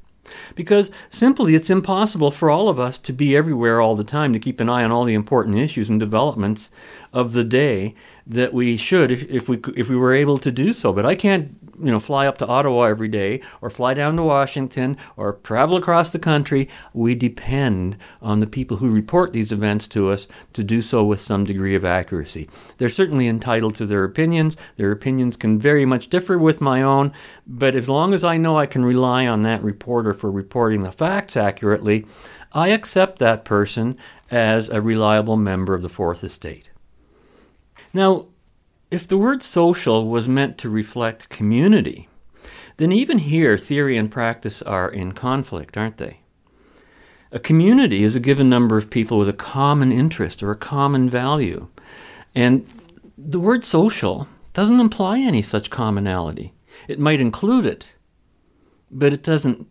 Because 0.55 0.93
simply 1.11 1.57
it's 1.57 1.69
impossible 1.69 2.31
for 2.31 2.51
all 2.51 2.69
of 2.69 2.79
us 2.79 3.01
to 3.01 3.13
be 3.13 3.37
everywhere 3.37 3.81
all 3.81 3.97
the 3.97 4.05
time 4.05 4.33
to 4.33 4.39
keep 4.39 4.61
an 4.61 4.69
eye 4.69 4.85
on 4.85 4.93
all 4.93 5.05
the 5.05 5.15
important 5.15 5.59
issues 5.59 5.91
and 5.91 5.99
developments 5.99 6.71
of 7.13 7.33
the 7.33 7.45
day 7.45 7.97
that 8.27 8.53
we 8.53 8.77
should 8.77 9.11
if, 9.11 9.23
if 9.31 9.49
we 9.49 9.61
if 9.77 9.89
we 9.89 9.97
were 9.97 10.13
able 10.13 10.39
to 10.39 10.51
do 10.51 10.73
so. 10.73 10.93
But 10.93 11.07
I 11.07 11.15
can't 11.15 11.57
you 11.79 11.91
know 11.91 12.01
fly 12.01 12.27
up 12.27 12.39
to 12.39 12.47
Ottawa 12.47 12.83
every 12.83 13.09
day 13.09 13.41
or 13.61 13.71
fly 13.71 13.95
down 13.95 14.17
to 14.17 14.23
Washington 14.23 14.97
or 15.17 15.35
travel 15.45 15.77
across 15.77 16.11
the 16.11 16.19
country. 16.19 16.69
We 16.93 17.15
depend 17.15 17.97
on 18.21 18.41
the 18.41 18.47
people 18.47 18.79
who 18.79 18.91
report 18.91 19.33
these 19.33 19.53
events 19.53 19.87
to 19.89 20.11
us 20.11 20.27
to 20.55 20.65
do 20.65 20.83
so 20.83 21.05
with 21.05 21.21
some 21.21 21.45
degree 21.45 21.75
of 21.75 21.85
accuracy. 21.85 22.49
They're 22.79 22.89
certainly 22.89 23.29
entitled 23.29 23.77
to 23.77 23.87
their 23.87 24.05
opinions. 24.05 24.57
Their 24.77 24.91
opinions 24.91 25.37
can 25.37 25.59
very 25.59 25.85
much 25.85 26.09
differ 26.09 26.39
with 26.39 26.61
my 26.61 26.83
own, 26.83 27.13
but 27.47 27.75
as 27.75 27.89
long 27.89 28.13
as 28.13 28.25
I 28.25 28.37
know 28.37 28.59
I 28.59 28.67
can 28.67 28.85
rely 28.85 29.27
on 29.27 29.43
that 29.43 29.63
reporter 29.63 30.13
for 30.13 30.31
reporting 30.31 30.81
the 30.81 30.93
facts 30.93 31.37
accurately, 31.37 32.07
I 32.53 32.69
accept 32.69 33.19
that 33.19 33.45
person 33.45 33.97
as 34.31 34.69
a 34.69 34.81
reliable 34.81 35.37
member 35.37 35.75
of 35.75 35.83
the 35.83 35.89
Fourth 35.89 36.25
Estate. 36.25 36.71
Now, 37.97 38.27
if 38.91 39.09
the 39.09 39.17
word 39.17 39.43
social 39.43 40.07
was 40.07 40.29
meant 40.29 40.59
to 40.59 40.69
reflect 40.69 41.31
community, 41.31 42.11
then 42.77 42.93
even 42.93 43.21
here 43.21 43.57
theory 43.57 43.97
and 43.97 44.11
practice 44.11 44.61
are 44.61 44.91
in 44.91 45.13
conflict, 45.13 45.79
aren't 45.79 45.97
they? 45.97 46.21
A 47.33 47.39
community 47.39 48.03
is 48.03 48.15
a 48.15 48.21
given 48.21 48.51
number 48.51 48.77
of 48.77 48.91
people 48.91 49.17
with 49.17 49.31
a 49.31 49.33
common 49.33 49.93
interest 49.93 50.43
or 50.43 50.51
a 50.51 50.57
common 50.57 51.09
value. 51.09 51.69
And 52.35 52.67
the 53.17 53.41
word 53.41 53.65
social 53.65 54.29
doesn't 54.53 54.79
imply 54.79 55.21
any 55.21 55.41
such 55.41 55.71
commonality. 55.71 56.53
It 56.89 57.01
might 57.01 57.23
include 57.23 57.65
it, 57.65 57.95
but 58.91 59.15
it 59.15 59.23
doesn't 59.23 59.67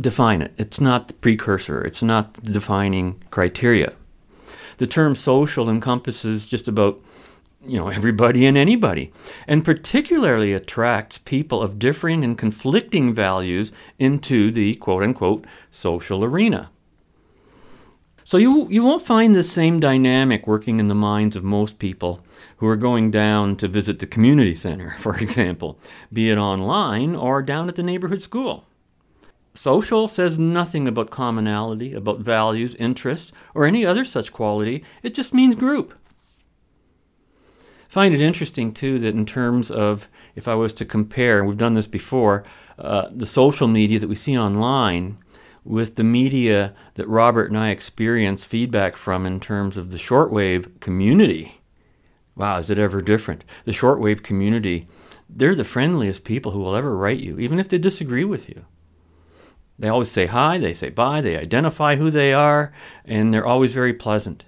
define 0.00 0.40
it. 0.40 0.54
It's 0.56 0.80
not 0.80 1.08
the 1.08 1.14
precursor, 1.14 1.82
it's 1.82 2.02
not 2.02 2.32
the 2.32 2.50
defining 2.50 3.22
criteria. 3.30 3.92
The 4.78 4.86
term 4.86 5.14
social 5.14 5.68
encompasses 5.68 6.46
just 6.46 6.66
about 6.66 6.98
you 7.64 7.78
know 7.78 7.88
everybody 7.88 8.44
and 8.44 8.58
anybody 8.58 9.12
and 9.46 9.64
particularly 9.64 10.52
attracts 10.52 11.18
people 11.18 11.62
of 11.62 11.78
differing 11.78 12.24
and 12.24 12.36
conflicting 12.36 13.14
values 13.14 13.70
into 13.98 14.50
the 14.50 14.74
quote 14.76 15.02
unquote 15.02 15.44
social 15.70 16.24
arena. 16.24 16.70
So 18.24 18.36
you 18.36 18.68
you 18.68 18.82
won't 18.82 19.02
find 19.02 19.34
the 19.34 19.42
same 19.42 19.78
dynamic 19.78 20.46
working 20.46 20.80
in 20.80 20.88
the 20.88 20.94
minds 20.94 21.36
of 21.36 21.44
most 21.44 21.78
people 21.78 22.24
who 22.56 22.66
are 22.66 22.76
going 22.76 23.10
down 23.10 23.56
to 23.56 23.68
visit 23.68 23.98
the 23.98 24.06
community 24.06 24.54
center, 24.54 24.96
for 24.98 25.16
example, 25.18 25.78
be 26.12 26.30
it 26.30 26.38
online 26.38 27.14
or 27.14 27.42
down 27.42 27.68
at 27.68 27.76
the 27.76 27.82
neighborhood 27.82 28.22
school. 28.22 28.64
Social 29.54 30.08
says 30.08 30.38
nothing 30.38 30.88
about 30.88 31.10
commonality, 31.10 31.92
about 31.92 32.20
values, 32.20 32.74
interests, 32.76 33.32
or 33.54 33.66
any 33.66 33.84
other 33.84 34.04
such 34.04 34.32
quality. 34.32 34.82
It 35.02 35.14
just 35.14 35.34
means 35.34 35.54
group. 35.54 35.92
Find 37.92 38.14
it 38.14 38.22
interesting 38.22 38.72
too 38.72 38.98
that 39.00 39.14
in 39.14 39.26
terms 39.26 39.70
of 39.70 40.08
if 40.34 40.48
I 40.48 40.54
was 40.54 40.72
to 40.72 40.86
compare, 40.86 41.44
we've 41.44 41.58
done 41.58 41.74
this 41.74 41.86
before, 41.86 42.42
uh, 42.78 43.10
the 43.10 43.26
social 43.26 43.68
media 43.68 43.98
that 43.98 44.08
we 44.08 44.14
see 44.14 44.34
online 44.34 45.18
with 45.62 45.96
the 45.96 46.02
media 46.02 46.74
that 46.94 47.06
Robert 47.06 47.50
and 47.50 47.58
I 47.58 47.68
experience 47.68 48.46
feedback 48.46 48.96
from 48.96 49.26
in 49.26 49.40
terms 49.40 49.76
of 49.76 49.90
the 49.90 49.98
shortwave 49.98 50.80
community. 50.80 51.60
Wow, 52.34 52.56
is 52.56 52.70
it 52.70 52.78
ever 52.78 53.02
different? 53.02 53.44
The 53.66 53.72
shortwave 53.72 54.22
community, 54.22 54.88
they're 55.28 55.54
the 55.54 55.62
friendliest 55.62 56.24
people 56.24 56.52
who 56.52 56.60
will 56.60 56.74
ever 56.74 56.96
write 56.96 57.20
you, 57.20 57.38
even 57.38 57.60
if 57.60 57.68
they 57.68 57.76
disagree 57.76 58.24
with 58.24 58.48
you. 58.48 58.64
They 59.78 59.88
always 59.88 60.10
say 60.10 60.24
hi, 60.24 60.56
they 60.56 60.72
say 60.72 60.88
bye, 60.88 61.20
they 61.20 61.36
identify 61.36 61.96
who 61.96 62.10
they 62.10 62.32
are, 62.32 62.72
and 63.04 63.34
they're 63.34 63.44
always 63.44 63.74
very 63.74 63.92
pleasant 63.92 64.44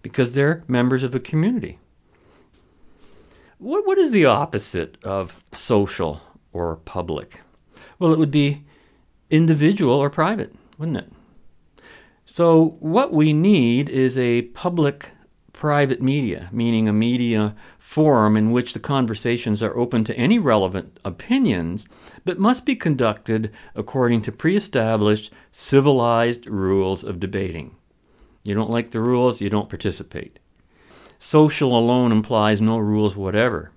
because 0.00 0.32
they're 0.32 0.64
members 0.66 1.02
of 1.02 1.14
a 1.14 1.20
community. 1.20 1.78
What, 3.62 3.86
what 3.86 3.96
is 3.96 4.10
the 4.10 4.26
opposite 4.26 4.98
of 5.04 5.40
social 5.52 6.20
or 6.52 6.78
public? 6.78 7.42
Well, 8.00 8.12
it 8.12 8.18
would 8.18 8.32
be 8.32 8.64
individual 9.30 9.94
or 9.94 10.10
private, 10.10 10.52
wouldn't 10.78 10.96
it? 10.96 11.12
So, 12.24 12.76
what 12.80 13.12
we 13.12 13.32
need 13.32 13.88
is 13.88 14.18
a 14.18 14.42
public 14.42 15.12
private 15.52 16.02
media, 16.02 16.48
meaning 16.50 16.88
a 16.88 16.92
media 16.92 17.54
forum 17.78 18.36
in 18.36 18.50
which 18.50 18.72
the 18.72 18.80
conversations 18.80 19.62
are 19.62 19.76
open 19.76 20.02
to 20.04 20.16
any 20.16 20.40
relevant 20.40 20.98
opinions, 21.04 21.84
but 22.24 22.40
must 22.40 22.64
be 22.66 22.74
conducted 22.74 23.52
according 23.76 24.22
to 24.22 24.32
pre 24.32 24.56
established, 24.56 25.32
civilized 25.52 26.48
rules 26.48 27.04
of 27.04 27.20
debating. 27.20 27.76
You 28.42 28.56
don't 28.56 28.70
like 28.70 28.90
the 28.90 28.98
rules, 28.98 29.40
you 29.40 29.50
don't 29.50 29.68
participate. 29.68 30.40
Social 31.24 31.78
alone 31.78 32.10
implies 32.10 32.60
no 32.60 32.78
rules 32.78 33.14
whatever 33.14 33.70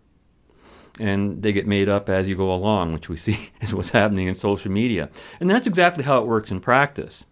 and 0.99 1.43
they 1.43 1.51
get 1.51 1.67
made 1.67 1.87
up 1.87 2.09
as 2.09 2.27
you 2.27 2.35
go 2.35 2.51
along, 2.51 2.91
which 2.91 3.07
we 3.07 3.17
see 3.25 3.51
is 3.61 3.71
what's 3.71 3.91
happening 3.91 4.25
in 4.25 4.33
social 4.33 4.71
media. 4.71 5.11
And 5.39 5.47
that's 5.47 5.67
exactly 5.67 6.03
how 6.03 6.19
it 6.19 6.25
works 6.25 6.49
in 6.49 6.59
practice, 6.59 7.23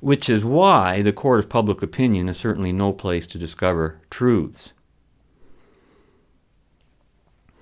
which 0.00 0.28
is 0.28 0.44
why 0.44 1.02
the 1.02 1.12
court 1.12 1.38
of 1.38 1.48
public 1.48 1.84
opinion 1.84 2.28
is 2.28 2.36
certainly 2.36 2.72
no 2.72 2.92
place 2.92 3.28
to 3.28 3.38
discover 3.38 4.00
truths. 4.10 4.70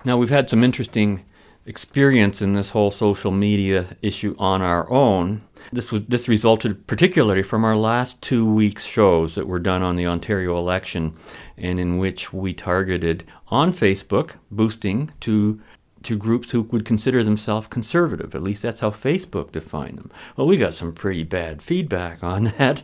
Now, 0.03 0.17
we've 0.17 0.31
had 0.31 0.49
some 0.49 0.63
interesting 0.63 1.23
experience 1.67 2.41
in 2.41 2.53
this 2.53 2.71
whole 2.71 2.89
social 2.89 3.29
media 3.29 3.97
issue 4.01 4.35
on 4.39 4.63
our 4.63 4.89
own. 4.89 5.43
This 5.71 5.91
was 5.91 6.01
this 6.07 6.27
resulted 6.27 6.87
particularly 6.87 7.43
from 7.43 7.63
our 7.63 7.77
last 7.77 8.21
two 8.21 8.51
weeks 8.51 8.85
shows 8.85 9.35
that 9.35 9.47
were 9.47 9.59
done 9.59 9.81
on 9.81 9.95
the 9.95 10.07
Ontario 10.07 10.57
election 10.57 11.15
and 11.57 11.79
in 11.79 11.97
which 11.97 12.33
we 12.33 12.53
targeted 12.53 13.23
on 13.47 13.73
Facebook 13.73 14.35
boosting 14.49 15.11
to 15.21 15.61
to 16.03 16.17
groups 16.17 16.51
who 16.51 16.63
would 16.63 16.85
consider 16.85 17.23
themselves 17.23 17.67
conservative. 17.67 18.33
At 18.33 18.43
least 18.43 18.63
that's 18.63 18.79
how 18.79 18.89
Facebook 18.89 19.51
defined 19.51 19.97
them. 19.97 20.11
Well, 20.35 20.47
we 20.47 20.57
got 20.57 20.73
some 20.73 20.93
pretty 20.93 21.23
bad 21.23 21.61
feedback 21.61 22.23
on 22.31 22.45
that 22.57 22.83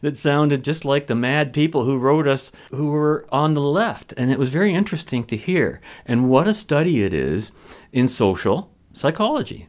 that 0.00 0.16
sounded 0.16 0.64
just 0.64 0.84
like 0.84 1.06
the 1.06 1.14
mad 1.14 1.52
people 1.52 1.84
who 1.84 1.98
wrote 1.98 2.26
us 2.26 2.52
who 2.70 2.90
were 2.90 3.26
on 3.30 3.54
the 3.54 3.60
left. 3.60 4.14
And 4.16 4.30
it 4.30 4.38
was 4.38 4.50
very 4.50 4.72
interesting 4.72 5.24
to 5.24 5.36
hear. 5.36 5.80
And 6.06 6.28
what 6.28 6.48
a 6.48 6.54
study 6.54 7.02
it 7.02 7.12
is 7.12 7.50
in 7.92 8.08
social 8.08 8.70
psychology. 8.92 9.68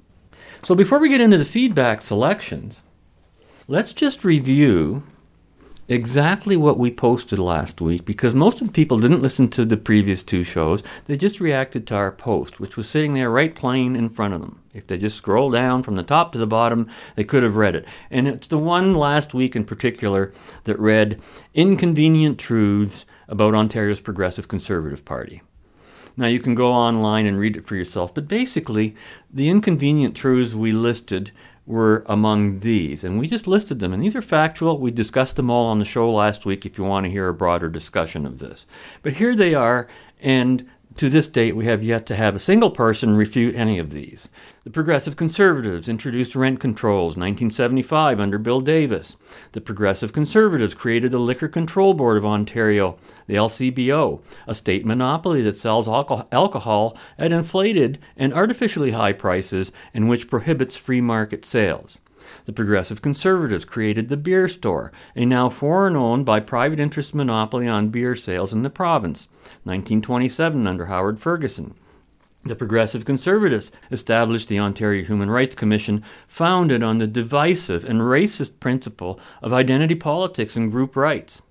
So 0.65 0.73
before 0.73 0.97
we 0.97 1.09
get 1.09 1.21
into 1.21 1.37
the 1.37 1.45
feedback 1.45 2.01
selections, 2.01 2.77
let's 3.67 3.93
just 3.93 4.25
review 4.25 5.03
exactly 5.87 6.57
what 6.57 6.79
we 6.79 6.89
posted 6.89 7.37
last 7.37 7.81
week 7.81 8.03
because 8.03 8.33
most 8.33 8.61
of 8.61 8.67
the 8.69 8.73
people 8.73 8.97
didn't 8.97 9.21
listen 9.21 9.47
to 9.49 9.63
the 9.63 9.77
previous 9.77 10.23
two 10.23 10.43
shows. 10.43 10.81
They 11.05 11.17
just 11.17 11.39
reacted 11.39 11.85
to 11.85 11.95
our 11.95 12.11
post, 12.11 12.59
which 12.59 12.77
was 12.77 12.89
sitting 12.89 13.13
there 13.13 13.29
right 13.29 13.53
plain 13.53 13.95
in 13.95 14.09
front 14.09 14.33
of 14.33 14.41
them. 14.41 14.59
If 14.73 14.87
they 14.87 14.97
just 14.97 15.17
scroll 15.17 15.51
down 15.51 15.83
from 15.83 15.97
the 15.97 16.01
top 16.01 16.31
to 16.31 16.39
the 16.39 16.47
bottom, 16.47 16.89
they 17.15 17.23
could 17.23 17.43
have 17.43 17.57
read 17.57 17.75
it. 17.75 17.85
And 18.09 18.27
it's 18.27 18.47
the 18.47 18.57
one 18.57 18.95
last 18.95 19.35
week 19.35 19.55
in 19.55 19.65
particular 19.65 20.33
that 20.63 20.79
read 20.79 21.21
Inconvenient 21.53 22.39
Truths 22.39 23.05
about 23.27 23.53
Ontario's 23.53 23.99
Progressive 23.99 24.47
Conservative 24.47 25.05
Party. 25.05 25.43
Now, 26.17 26.27
you 26.27 26.39
can 26.39 26.55
go 26.55 26.71
online 26.71 27.25
and 27.25 27.37
read 27.39 27.57
it 27.57 27.67
for 27.67 27.75
yourself, 27.75 28.13
but 28.13 28.27
basically, 28.27 28.95
the 29.31 29.49
inconvenient 29.49 30.15
truths 30.15 30.55
we 30.55 30.71
listed 30.71 31.31
were 31.65 32.03
among 32.07 32.59
these. 32.59 33.03
And 33.03 33.19
we 33.19 33.27
just 33.27 33.47
listed 33.47 33.79
them. 33.79 33.91
And 33.91 34.01
these 34.01 34.15
are 34.15 34.21
factual. 34.21 34.77
We 34.77 34.91
discussed 34.91 35.35
them 35.35 35.49
all 35.49 35.65
on 35.65 35.79
the 35.79 35.85
show 35.85 36.11
last 36.11 36.45
week 36.45 36.65
if 36.65 36.77
you 36.77 36.83
want 36.83 37.05
to 37.05 37.11
hear 37.11 37.27
a 37.27 37.33
broader 37.33 37.69
discussion 37.69 38.25
of 38.25 38.39
this. 38.39 38.65
But 39.01 39.13
here 39.13 39.35
they 39.35 39.55
are. 39.55 39.87
And 40.21 40.69
to 40.95 41.09
this 41.09 41.27
date, 41.27 41.55
we 41.55 41.65
have 41.65 41.83
yet 41.83 42.05
to 42.05 42.15
have 42.15 42.35
a 42.35 42.39
single 42.39 42.71
person 42.71 43.15
refute 43.15 43.55
any 43.55 43.77
of 43.79 43.91
these. 43.91 44.29
The 44.63 44.69
Progressive 44.69 45.15
Conservatives 45.15 45.89
introduced 45.89 46.35
rent 46.35 46.59
controls 46.59 47.15
in 47.15 47.21
1975 47.21 48.19
under 48.19 48.37
Bill 48.37 48.61
Davis. 48.61 49.17
The 49.51 49.61
Progressive 49.61 50.13
Conservatives 50.13 50.73
created 50.73 51.11
the 51.11 51.19
Liquor 51.19 51.49
Control 51.49 51.93
Board 51.93 52.17
of 52.17 52.25
Ontario, 52.25 52.97
the 53.27 53.35
LCBO, 53.35 54.21
a 54.47 54.55
state 54.55 54.85
monopoly 54.85 55.41
that 55.41 55.57
sells 55.57 55.87
alcohol 55.87 56.97
at 57.17 57.31
inflated 57.31 57.99
and 58.15 58.33
artificially 58.33 58.91
high 58.91 59.13
prices 59.13 59.71
and 59.93 60.07
which 60.07 60.29
prohibits 60.29 60.77
free 60.77 61.01
market 61.01 61.45
sales. 61.45 61.97
The 62.45 62.53
Progressive 62.53 63.01
Conservatives 63.01 63.65
created 63.65 64.09
the 64.09 64.17
Beer 64.17 64.47
Store, 64.47 64.91
a 65.15 65.25
now 65.25 65.49
foreign 65.49 65.95
owned 65.95 66.25
by 66.25 66.39
private 66.39 66.79
interest 66.79 67.15
monopoly 67.15 67.67
on 67.67 67.89
beer 67.89 68.15
sales 68.15 68.53
in 68.53 68.63
the 68.63 68.69
province, 68.69 69.27
1927 69.63 70.67
under 70.67 70.85
Howard 70.85 71.19
Ferguson. 71.19 71.75
The 72.43 72.55
Progressive 72.55 73.05
Conservatives 73.05 73.71
established 73.89 74.49
the 74.49 74.59
Ontario 74.59 75.03
Human 75.03 75.31
Rights 75.31 75.55
Commission, 75.55 76.03
founded 76.27 76.83
on 76.83 76.99
the 76.99 77.07
divisive 77.07 77.83
and 77.83 78.01
racist 78.01 78.59
principle 78.59 79.19
of 79.41 79.51
identity 79.51 79.95
politics 79.95 80.55
and 80.55 80.71
group 80.71 80.95
rights. 80.95 81.41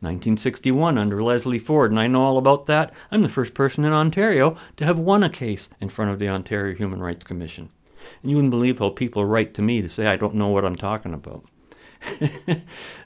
1961 0.00 0.96
under 0.96 1.22
Leslie 1.22 1.58
Ford, 1.58 1.90
and 1.90 1.98
I 1.98 2.06
know 2.06 2.22
all 2.22 2.38
about 2.38 2.66
that. 2.66 2.92
I'm 3.10 3.22
the 3.22 3.28
first 3.28 3.54
person 3.54 3.84
in 3.84 3.92
Ontario 3.92 4.56
to 4.76 4.84
have 4.84 4.98
won 4.98 5.24
a 5.24 5.28
case 5.28 5.68
in 5.80 5.88
front 5.88 6.12
of 6.12 6.18
the 6.20 6.28
Ontario 6.28 6.76
Human 6.76 7.00
Rights 7.00 7.24
Commission. 7.24 7.70
And 8.22 8.30
you 8.30 8.36
wouldn't 8.36 8.50
believe 8.50 8.78
how 8.78 8.90
people 8.90 9.24
write 9.24 9.54
to 9.54 9.62
me 9.62 9.82
to 9.82 9.88
say 9.88 10.06
I 10.06 10.16
don't 10.16 10.34
know 10.34 10.48
what 10.48 10.64
I'm 10.64 10.76
talking 10.76 11.14
about. 11.14 11.44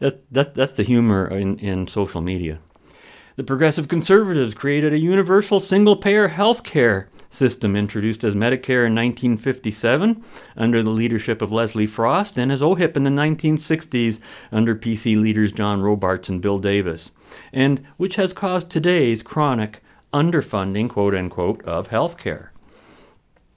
that, 0.01 0.23
that, 0.31 0.55
that's 0.55 0.73
the 0.73 0.83
humor 0.83 1.27
in, 1.29 1.59
in 1.59 1.87
social 1.87 2.21
media. 2.21 2.59
The 3.37 3.45
Progressive 3.45 3.87
Conservatives 3.87 4.55
created 4.55 4.93
a 4.93 4.99
universal 4.99 5.61
single 5.61 5.95
payer 5.95 6.29
health 6.29 6.65
care 6.65 7.09
system 7.31 7.77
introduced 7.77 8.25
as 8.25 8.35
Medicare 8.35 8.87
in 8.87 8.95
1957 8.95 10.25
under 10.57 10.83
the 10.83 10.91
leadership 10.91 11.43
of 11.43 11.53
Leslie 11.53 11.87
Frost 11.87 12.39
and 12.39 12.51
as 12.51 12.63
OHIP 12.63 12.97
in 12.97 13.05
the 13.05 13.11
1960s 13.11 14.19
under 14.51 14.75
PC 14.75 15.21
leaders 15.21 15.53
John 15.53 15.83
Robarts 15.83 16.29
and 16.29 16.41
Bill 16.41 16.59
Davis, 16.59 17.13
and 17.53 17.87
which 17.97 18.17
has 18.17 18.33
caused 18.33 18.71
today's 18.71 19.23
chronic 19.23 19.83
underfunding, 20.13 20.89
quote 20.89 21.15
unquote, 21.15 21.63
of 21.65 21.89
health 21.89 22.17
care. 22.19 22.48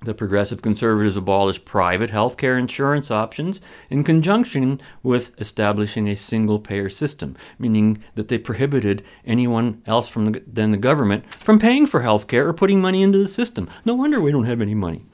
The 0.03 0.15
Progressive 0.15 0.63
Conservatives 0.63 1.15
abolished 1.15 1.63
private 1.63 2.09
health 2.09 2.35
care 2.35 2.57
insurance 2.57 3.11
options 3.11 3.61
in 3.87 4.03
conjunction 4.03 4.81
with 5.03 5.39
establishing 5.39 6.07
a 6.09 6.15
single 6.15 6.57
payer 6.57 6.89
system, 6.89 7.37
meaning 7.59 8.03
that 8.15 8.27
they 8.27 8.39
prohibited 8.39 9.03
anyone 9.25 9.83
else 9.85 10.09
from 10.09 10.25
the, 10.25 10.43
than 10.51 10.71
the 10.71 10.77
government 10.77 11.23
from 11.43 11.59
paying 11.59 11.85
for 11.85 12.01
health 12.01 12.25
care 12.27 12.47
or 12.47 12.53
putting 12.53 12.81
money 12.81 13.03
into 13.03 13.19
the 13.19 13.27
system. 13.27 13.69
No 13.85 13.93
wonder 13.93 14.19
we 14.19 14.31
don't 14.31 14.45
have 14.45 14.59
any 14.59 14.73
money. 14.73 15.05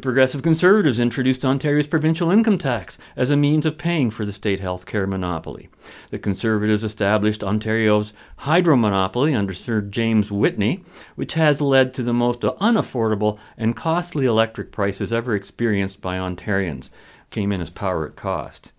The 0.00 0.04
Progressive 0.04 0.42
Conservatives 0.42 0.98
introduced 0.98 1.44
Ontario's 1.44 1.86
provincial 1.86 2.30
income 2.30 2.56
tax 2.56 2.96
as 3.16 3.28
a 3.28 3.36
means 3.36 3.66
of 3.66 3.76
paying 3.76 4.10
for 4.10 4.24
the 4.24 4.32
state 4.32 4.58
health 4.58 4.86
care 4.86 5.06
monopoly. 5.06 5.68
The 6.08 6.18
Conservatives 6.18 6.82
established 6.82 7.44
Ontario's 7.44 8.14
hydro 8.38 8.76
monopoly 8.76 9.34
under 9.34 9.52
Sir 9.52 9.82
James 9.82 10.32
Whitney, 10.32 10.82
which 11.16 11.34
has 11.34 11.60
led 11.60 11.92
to 11.92 12.02
the 12.02 12.14
most 12.14 12.40
unaffordable 12.40 13.38
and 13.58 13.76
costly 13.76 14.24
electric 14.24 14.72
prices 14.72 15.12
ever 15.12 15.34
experienced 15.34 16.00
by 16.00 16.16
Ontarians. 16.16 16.88
Came 17.28 17.52
in 17.52 17.60
as 17.60 17.68
power 17.68 18.06
at 18.06 18.16
cost. 18.16 18.72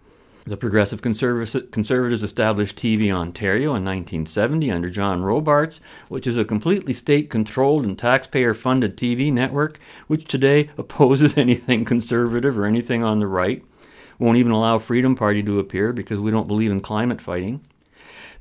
The 0.43 0.57
Progressive 0.57 1.03
Conservatives 1.03 2.23
established 2.23 2.75
TV 2.75 3.11
Ontario 3.11 3.75
in 3.75 3.85
1970 3.85 4.71
under 4.71 4.89
John 4.89 5.21
Robarts, 5.21 5.79
which 6.09 6.25
is 6.25 6.35
a 6.35 6.43
completely 6.43 6.93
state 6.93 7.29
controlled 7.29 7.85
and 7.85 7.97
taxpayer 7.97 8.55
funded 8.55 8.97
TV 8.97 9.31
network, 9.31 9.79
which 10.07 10.25
today 10.25 10.71
opposes 10.79 11.37
anything 11.37 11.85
conservative 11.85 12.57
or 12.57 12.65
anything 12.65 13.03
on 13.03 13.19
the 13.19 13.27
right. 13.27 13.63
Won't 14.17 14.39
even 14.39 14.51
allow 14.51 14.79
Freedom 14.79 15.15
Party 15.15 15.43
to 15.43 15.59
appear 15.59 15.93
because 15.93 16.19
we 16.19 16.31
don't 16.31 16.47
believe 16.47 16.71
in 16.71 16.81
climate 16.81 17.21
fighting. 17.21 17.61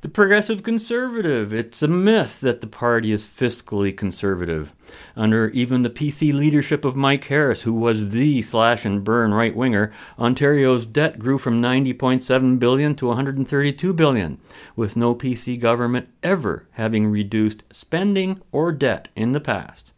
The 0.01 0.09
progressive 0.09 0.63
conservative. 0.63 1.53
It's 1.53 1.83
a 1.83 1.87
myth 1.87 2.41
that 2.41 2.61
the 2.61 2.65
party 2.65 3.11
is 3.11 3.27
fiscally 3.27 3.95
conservative. 3.95 4.73
Under 5.15 5.49
even 5.49 5.83
the 5.83 5.91
PC 5.91 6.33
leadership 6.33 6.83
of 6.83 6.95
Mike 6.95 7.25
Harris, 7.25 7.61
who 7.61 7.73
was 7.73 8.09
the 8.09 8.41
slash 8.41 8.83
and 8.83 9.03
burn 9.03 9.31
right 9.31 9.55
winger, 9.55 9.93
Ontario's 10.17 10.87
debt 10.87 11.19
grew 11.19 11.37
from 11.37 11.61
90.7 11.61 12.57
billion 12.57 12.95
to 12.95 13.05
132 13.05 13.93
billion, 13.93 14.39
with 14.75 14.95
no 14.97 15.13
PC 15.13 15.59
government 15.59 16.09
ever 16.23 16.67
having 16.71 17.05
reduced 17.05 17.61
spending 17.71 18.41
or 18.51 18.71
debt 18.71 19.09
in 19.15 19.33
the 19.33 19.39
past. 19.39 19.90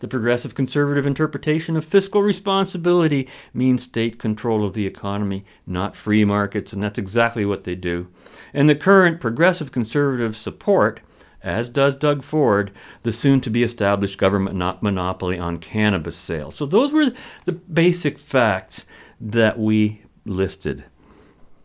The 0.00 0.08
progressive 0.08 0.54
conservative 0.54 1.06
interpretation 1.06 1.76
of 1.76 1.84
fiscal 1.84 2.22
responsibility 2.22 3.28
means 3.54 3.82
state 3.82 4.18
control 4.18 4.64
of 4.64 4.74
the 4.74 4.86
economy, 4.86 5.44
not 5.66 5.96
free 5.96 6.24
markets, 6.24 6.72
and 6.72 6.82
that's 6.82 6.98
exactly 6.98 7.44
what 7.44 7.64
they 7.64 7.74
do. 7.74 8.08
And 8.52 8.68
the 8.68 8.74
current 8.74 9.20
progressive 9.20 9.72
conservative 9.72 10.36
support, 10.36 11.00
as 11.42 11.68
does 11.68 11.94
Doug 11.94 12.22
Ford, 12.22 12.72
the 13.02 13.12
soon 13.12 13.40
to 13.42 13.50
be 13.50 13.62
established 13.62 14.18
government 14.18 14.82
monopoly 14.82 15.38
on 15.38 15.58
cannabis 15.58 16.16
sales. 16.16 16.56
So 16.56 16.66
those 16.66 16.92
were 16.92 17.12
the 17.44 17.52
basic 17.52 18.18
facts 18.18 18.84
that 19.20 19.58
we 19.58 20.02
listed. 20.24 20.84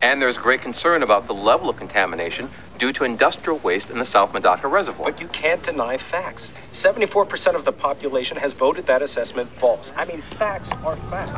And 0.00 0.20
there's 0.20 0.38
great 0.38 0.62
concern 0.62 1.02
about 1.02 1.26
the 1.26 1.34
level 1.34 1.68
of 1.68 1.76
contamination 1.76 2.48
due 2.82 2.92
to 2.92 3.04
industrial 3.04 3.60
waste 3.60 3.90
in 3.90 3.98
the 4.00 4.04
South 4.04 4.32
Medaka 4.32 4.68
Reservoir. 4.68 5.12
But 5.12 5.20
you 5.20 5.28
can't 5.28 5.62
deny 5.62 5.96
facts. 5.96 6.52
74% 6.72 7.54
of 7.54 7.64
the 7.64 7.70
population 7.70 8.36
has 8.38 8.54
voted 8.54 8.86
that 8.86 9.02
assessment 9.02 9.48
false. 9.50 9.92
I 9.94 10.04
mean, 10.04 10.20
facts 10.20 10.72
are 10.84 10.96
facts. 10.96 11.30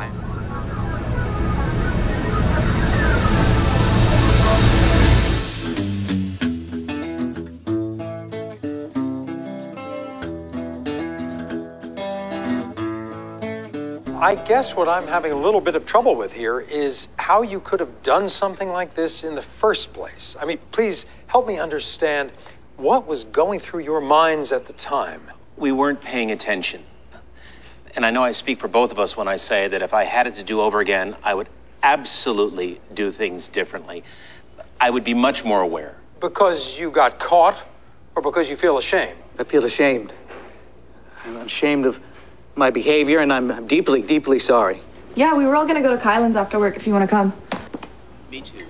I 14.19 14.33
guess 14.33 14.75
what 14.75 14.89
I'm 14.89 15.05
having 15.05 15.31
a 15.31 15.35
little 15.35 15.61
bit 15.61 15.75
of 15.75 15.85
trouble 15.85 16.15
with 16.15 16.33
here 16.33 16.61
is 16.61 17.07
how 17.17 17.43
you 17.43 17.59
could 17.59 17.79
have 17.79 18.01
done 18.01 18.27
something 18.27 18.69
like 18.69 18.95
this 18.95 19.23
in 19.23 19.35
the 19.35 19.43
first 19.43 19.93
place. 19.93 20.35
I 20.41 20.45
mean, 20.45 20.57
please 20.71 21.05
help 21.35 21.47
me 21.47 21.59
understand 21.59 22.31
what 22.77 23.05
was 23.05 23.25
going 23.25 23.59
through 23.59 23.81
your 23.81 23.99
minds 23.99 24.53
at 24.53 24.65
the 24.67 24.71
time. 24.71 25.21
We 25.57 25.73
weren't 25.73 25.99
paying 25.99 26.31
attention. 26.31 26.81
And 27.93 28.05
I 28.05 28.09
know 28.09 28.23
I 28.23 28.31
speak 28.31 28.57
for 28.57 28.69
both 28.69 28.89
of 28.89 28.99
us 28.99 29.17
when 29.17 29.27
I 29.27 29.35
say 29.35 29.67
that 29.67 29.81
if 29.81 29.93
I 29.93 30.05
had 30.05 30.27
it 30.27 30.35
to 30.35 30.43
do 30.43 30.61
over 30.61 30.79
again, 30.79 31.17
I 31.25 31.33
would 31.33 31.49
absolutely 31.83 32.79
do 32.93 33.11
things 33.11 33.49
differently. 33.49 34.05
I 34.79 34.89
would 34.89 35.03
be 35.03 35.13
much 35.13 35.43
more 35.43 35.59
aware. 35.59 35.97
Because 36.21 36.79
you 36.79 36.89
got 36.89 37.19
caught 37.19 37.57
or 38.15 38.21
because 38.21 38.49
you 38.49 38.55
feel 38.55 38.77
ashamed? 38.77 39.17
I 39.37 39.43
feel 39.43 39.65
ashamed. 39.65 40.13
I'm 41.25 41.35
ashamed 41.35 41.85
of 41.85 41.99
my 42.55 42.69
behavior, 42.69 43.19
and 43.19 43.33
I'm, 43.33 43.51
I'm 43.51 43.67
deeply, 43.67 44.01
deeply 44.01 44.39
sorry. 44.39 44.79
Yeah, 45.15 45.35
we 45.35 45.43
were 45.43 45.57
all 45.57 45.67
gonna 45.67 45.81
go 45.81 45.93
to 45.93 46.01
Kylan's 46.01 46.37
after 46.37 46.59
work 46.59 46.77
if 46.77 46.87
you 46.87 46.93
wanna 46.93 47.09
come. 47.09 47.33
Me 48.31 48.39
too. 48.39 48.65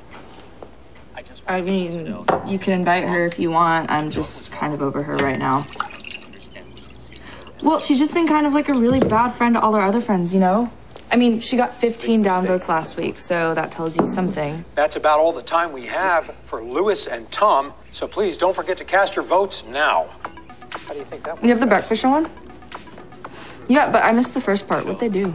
I 1.47 1.62
mean, 1.62 2.08
you 2.47 2.58
can 2.58 2.73
invite 2.73 3.03
her 3.05 3.25
if 3.25 3.38
you 3.38 3.51
want. 3.51 3.89
I'm 3.91 4.10
just 4.10 4.51
kind 4.51 4.73
of 4.73 4.81
over 4.81 5.03
her 5.03 5.15
right 5.17 5.38
now. 5.38 5.65
Well, 7.62 7.79
she's 7.79 7.99
just 7.99 8.13
been 8.13 8.27
kind 8.27 8.45
of 8.45 8.53
like 8.53 8.69
a 8.69 8.73
really 8.73 8.99
bad 8.99 9.31
friend 9.31 9.55
to 9.55 9.62
all 9.62 9.75
our 9.75 9.81
other 9.81 10.01
friends, 10.01 10.34
you 10.34 10.39
know? 10.39 10.71
I 11.12 11.17
mean, 11.17 11.39
she 11.39 11.55
got 11.55 11.73
15 11.73 12.23
downvotes 12.23 12.67
last 12.67 12.97
week, 12.97 13.19
so 13.19 13.53
that 13.53 13.71
tells 13.71 13.95
you 13.97 14.08
something. 14.08 14.65
That's 14.73 14.95
about 14.95 15.19
all 15.19 15.31
the 15.31 15.43
time 15.43 15.71
we 15.71 15.86
have 15.86 16.34
for 16.45 16.63
Lewis 16.63 17.08
and 17.08 17.31
Tom, 17.31 17.73
so 17.91 18.08
please 18.08 18.38
don't 18.38 18.55
forget 18.55 18.77
to 18.79 18.84
cast 18.86 19.15
your 19.15 19.23
votes 19.23 19.63
now. 19.69 20.10
How 20.71 20.93
do 20.93 20.99
you 20.99 21.05
think 21.05 21.23
that 21.23 21.41
You 21.43 21.49
have 21.49 21.60
the 21.60 21.67
breakfast 21.67 22.01
show 22.01 22.10
on? 22.10 22.29
Yeah, 23.67 23.91
but 23.91 24.03
I 24.03 24.12
missed 24.12 24.34
the 24.34 24.41
first 24.41 24.67
part. 24.67 24.86
What'd 24.86 24.99
they 24.99 25.10
do? 25.10 25.34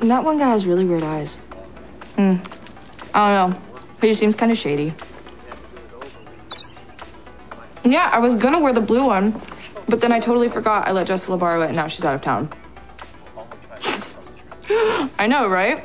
And 0.00 0.10
that 0.10 0.24
one 0.24 0.38
guy 0.38 0.50
has 0.50 0.66
really 0.66 0.84
weird 0.84 1.02
eyes. 1.02 1.36
Hmm. 2.16 2.36
Oh, 3.14 3.20
I 3.20 3.34
don't 3.34 3.50
know. 3.50 3.60
He 4.00 4.08
just 4.08 4.20
seems 4.20 4.34
kind 4.34 4.50
of 4.50 4.58
shady. 4.58 4.94
Yeah, 7.84 8.10
I 8.12 8.18
was 8.18 8.36
gonna 8.36 8.60
wear 8.60 8.72
the 8.72 8.80
blue 8.80 9.06
one, 9.06 9.40
but 9.88 10.00
then 10.00 10.12
I 10.12 10.20
totally 10.20 10.48
forgot 10.48 10.88
I 10.88 10.92
let 10.92 11.06
Jessica 11.08 11.36
borrow 11.36 11.62
it 11.62 11.66
and 11.66 11.76
now 11.76 11.88
she's 11.88 12.04
out 12.04 12.14
of 12.14 12.22
town. 12.22 12.48
I 15.18 15.26
know, 15.26 15.48
right? 15.48 15.84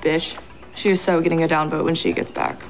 Bitch. 0.00 0.40
She 0.74 0.90
is 0.90 1.00
so 1.00 1.20
getting 1.20 1.42
a 1.42 1.48
downvote 1.48 1.84
when 1.84 1.96
she 1.96 2.12
gets 2.12 2.30
back. 2.30 2.62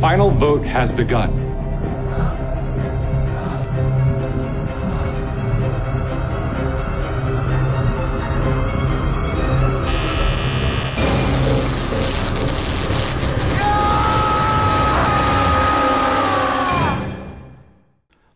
Final 0.00 0.32
vote 0.32 0.64
has 0.64 0.92
begun. 0.92 1.53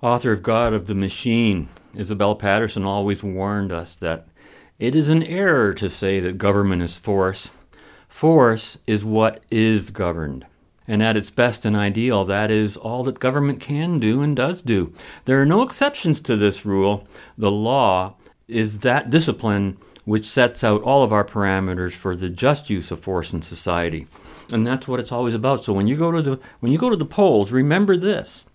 Author 0.01 0.31
of 0.31 0.45
God 0.45 0.75
of 0.75 0.87
the 0.87 0.95
Machine, 0.95 1.69
Isabel 1.97 2.37
Paterson 2.37 2.85
always 2.85 3.25
warned 3.25 3.73
us 3.73 3.97
that 3.97 4.29
it 4.79 4.95
is 4.95 5.09
an 5.09 5.25
error 5.25 5.75
to 5.75 5.89
say 5.89 6.21
that 6.21 6.39
government 6.39 6.83
is 6.83 6.97
force. 6.97 7.51
Force 8.07 8.79
is 8.87 9.05
what 9.05 9.43
is 9.51 9.91
governed. 9.91 10.47
And 10.87 11.03
at 11.03 11.17
its 11.17 11.31
best 11.31 11.65
and 11.65 11.75
ideal, 11.75 12.25
that 12.27 12.49
is 12.49 12.77
all 12.77 13.03
that 13.05 13.19
government 13.19 13.61
can 13.61 13.99
do 13.99 14.23
and 14.23 14.37
does 14.37 14.63
do. 14.63 14.93
There 15.25 15.43
are 15.43 15.47
no 15.47 15.63
exceptions 15.63 16.21
to 16.21 16.37
this 16.37 16.65
rule. 16.65 17.09
The 17.37 17.51
law 17.51 18.15
is 18.47 18.79
that 18.79 19.11
discipline 19.11 19.79
which 20.05 20.27
sets 20.27 20.63
out 20.63 20.81
all 20.83 21.03
of 21.03 21.13
our 21.13 21.25
parameters 21.25 21.93
for 21.93 22.15
the 22.15 22.31
just 22.31 22.71
use 22.71 22.93
of 22.93 23.01
force 23.01 23.33
in 23.33 23.43
society. 23.43 24.07
And 24.53 24.65
that's 24.65 24.87
what 24.87 25.01
it's 25.01 25.13
always 25.13 25.35
about. 25.35 25.65
So 25.65 25.73
when 25.73 25.89
you 25.89 25.97
go 25.97 26.13
to 26.13 26.23
the 26.23 26.41
when 26.61 26.71
you 26.71 26.79
go 26.79 26.89
to 26.89 26.97
the 26.97 27.05
polls, 27.05 27.51
remember 27.51 27.97
this. 27.97 28.47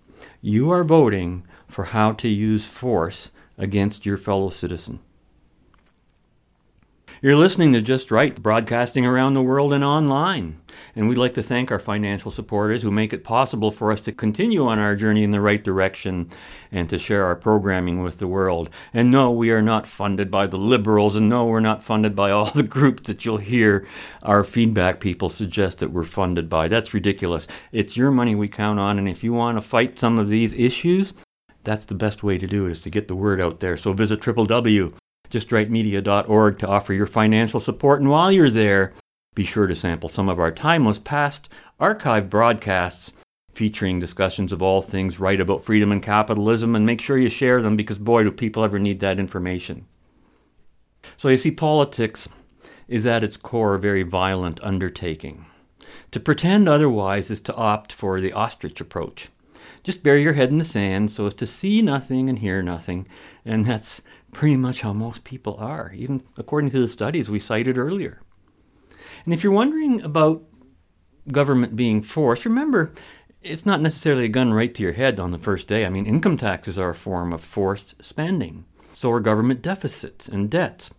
You 0.46 0.72
are 0.72 0.84
voting 0.84 1.48
for 1.70 1.86
how 1.86 2.12
to 2.12 2.28
use 2.28 2.66
force 2.66 3.32
against 3.58 4.06
your 4.06 4.18
fellow 4.18 4.50
citizen. 4.50 5.00
You're 7.24 7.38
listening 7.38 7.72
to 7.72 7.82
Just 7.82 8.12
Right, 8.12 8.36
broadcasting 8.36 9.06
around 9.06 9.34
the 9.34 9.42
world 9.42 9.72
and 9.72 9.82
online. 9.82 10.60
And 10.94 11.08
we'd 11.08 11.18
like 11.18 11.36
to 11.36 11.42
thank 11.42 11.72
our 11.72 11.80
financial 11.80 12.32
supporters 12.32 12.82
who 12.82 12.92
make 12.92 13.14
it 13.14 13.24
possible 13.24 13.72
for 13.72 13.94
us 13.94 14.02
to 14.02 14.12
continue 14.12 14.68
on 14.68 14.78
our 14.78 14.94
journey 14.94 15.24
in 15.24 15.32
the 15.32 15.40
right 15.40 15.64
direction 15.64 16.30
and 16.70 16.90
to 16.90 17.00
share 17.00 17.24
our 17.24 17.38
programming 17.38 18.04
with 18.04 18.18
the 18.18 18.28
world. 18.28 18.70
And 18.94 19.10
no, 19.10 19.32
we 19.32 19.52
are 19.52 19.62
not 19.62 19.88
funded 19.88 20.30
by 20.30 20.48
the 20.48 20.58
liberals, 20.58 21.16
and 21.16 21.30
no, 21.30 21.46
we're 21.46 21.62
not 21.62 21.82
funded 21.82 22.14
by 22.14 22.30
all 22.30 22.52
the 22.52 22.62
groups 22.62 23.04
that 23.04 23.24
you'll 23.24 23.38
hear 23.38 23.88
our 24.24 24.44
feedback 24.44 25.00
people 25.00 25.30
suggest 25.30 25.78
that 25.78 25.94
we're 25.94 26.04
funded 26.04 26.50
by. 26.50 26.68
That's 26.68 26.94
ridiculous. 26.94 27.48
It's 27.72 27.96
your 27.96 28.12
money 28.12 28.36
we 28.36 28.50
count 28.50 28.82
on, 28.82 29.00
and 29.00 29.08
if 29.08 29.24
you 29.24 29.32
want 29.32 29.58
to 29.58 29.62
fight 29.62 29.98
some 29.98 30.20
of 30.20 30.28
these 30.28 30.52
issues, 30.52 31.14
that's 31.64 31.86
the 31.86 31.96
best 31.96 32.22
way 32.22 32.38
to 32.38 32.48
do 32.48 32.66
it 32.66 32.72
is 32.72 32.82
to 32.82 32.90
get 32.90 33.08
the 33.08 33.16
word 33.16 33.40
out 33.40 33.62
there. 33.62 33.78
So 33.78 33.94
visit 33.94 34.20
www 34.20 34.94
justrightmedia.org 35.34 36.60
to 36.60 36.68
offer 36.68 36.94
your 36.94 37.08
financial 37.08 37.60
support. 37.60 38.00
And 38.00 38.10
while 38.10 38.32
you're 38.32 38.50
there, 38.50 38.94
be 39.36 39.46
sure 39.46 39.68
to 39.68 39.76
sample 39.76 40.10
some 40.10 40.30
of 40.30 40.40
our 40.40 40.52
timeless 40.52 41.00
past 41.00 41.50
archived 41.80 42.30
broadcasts 42.30 43.12
featuring 43.54 44.00
discussions 44.00 44.52
of 44.52 44.62
all 44.62 44.82
things 44.82 45.20
right 45.20 45.40
about 45.40 45.64
freedom 45.64 45.92
and 45.92 46.02
capitalism 46.02 46.76
and 46.76 46.86
make 46.86 47.02
sure 47.02 47.18
you 47.18 47.30
share 47.30 47.62
them 47.62 47.76
because 47.76 48.00
boy 48.00 48.24
do 48.24 48.32
people 48.32 48.64
ever 48.64 48.80
need 48.80 49.00
that 49.00 49.20
information. 49.20 49.86
So 51.18 51.30
you 51.30 51.38
see 51.38 51.52
politics 51.52 52.30
is 52.88 53.06
at 53.06 53.24
its 53.24 53.38
core 53.38 53.76
a 53.76 53.80
very 53.80 54.04
violent 54.04 54.64
undertaking. 54.64 55.46
To 56.12 56.20
pretend 56.20 56.68
otherwise 56.68 57.32
is 57.32 57.42
to 57.42 57.56
opt 57.56 57.92
for 57.92 58.22
the 58.22 58.34
ostrich 58.34 58.80
approach. 58.80 59.30
Just 59.84 60.04
bury 60.04 60.24
your 60.24 60.34
head 60.34 60.50
in 60.50 60.60
the 60.60 60.66
sand 60.66 61.12
so 61.12 61.26
as 61.26 61.34
to 61.36 61.48
see 61.48 61.82
nothing 61.82 62.30
and 62.30 62.40
hear 62.40 62.62
nothing, 62.62 63.08
and 63.44 63.66
that's 63.66 64.02
pretty 64.34 64.58
much 64.58 64.82
how 64.82 64.94
most 64.94 65.24
people 65.24 65.56
are, 65.60 65.92
even 65.96 66.24
according 66.38 66.72
to 66.72 66.80
the 66.80 66.88
studies 66.88 67.30
we 67.30 67.40
cited 67.40 67.78
earlier. 67.78 68.22
And 69.26 69.34
if 69.34 69.44
you're 69.44 69.54
wondering 69.54 70.02
about 70.02 70.44
government 71.32 71.76
being 71.76 72.02
forced, 72.02 72.46
remember 72.46 72.92
it's 73.42 73.66
not 73.66 73.82
necessarily 73.82 74.26
a 74.26 74.30
gun 74.30 74.54
right 74.54 74.74
to 74.74 74.82
your 74.82 74.94
head 74.94 75.20
on 75.20 75.32
the 75.32 75.38
first 75.38 75.68
day. 75.68 75.86
I 75.86 75.90
mean, 75.90 76.06
income 76.06 76.38
taxes 76.38 76.78
are 76.78 76.92
a 76.92 76.96
form 76.96 77.34
of 77.34 77.42
forced 77.42 78.04
spending. 78.04 78.66
So 78.94 79.12
are 79.12 79.20
government 79.20 79.62
deficits 79.62 80.28
and 80.28 80.50
debts. 80.50 80.92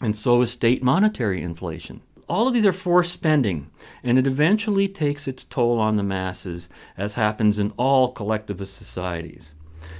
And 0.00 0.16
so 0.16 0.40
is 0.40 0.50
state 0.50 0.82
monetary 0.82 1.42
inflation. 1.42 2.00
All 2.28 2.46
of 2.46 2.54
these 2.54 2.64
are 2.64 2.72
forced 2.72 3.12
spending, 3.12 3.70
and 4.04 4.16
it 4.16 4.26
eventually 4.26 4.86
takes 4.86 5.26
its 5.26 5.44
toll 5.44 5.80
on 5.80 5.96
the 5.96 6.04
masses, 6.04 6.68
as 6.96 7.14
happens 7.14 7.58
in 7.58 7.72
all 7.72 8.12
collectivist 8.12 8.76
societies. 8.76 9.50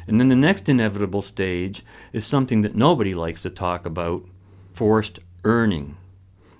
And 0.06 0.18
then 0.18 0.28
the 0.28 0.36
next 0.36 0.68
inevitable 0.68 1.22
stage 1.22 1.84
is 2.12 2.26
something 2.26 2.62
that 2.62 2.74
nobody 2.74 3.14
likes 3.14 3.42
to 3.42 3.50
talk 3.50 3.86
about 3.86 4.24
forced 4.72 5.18
earning 5.44 5.96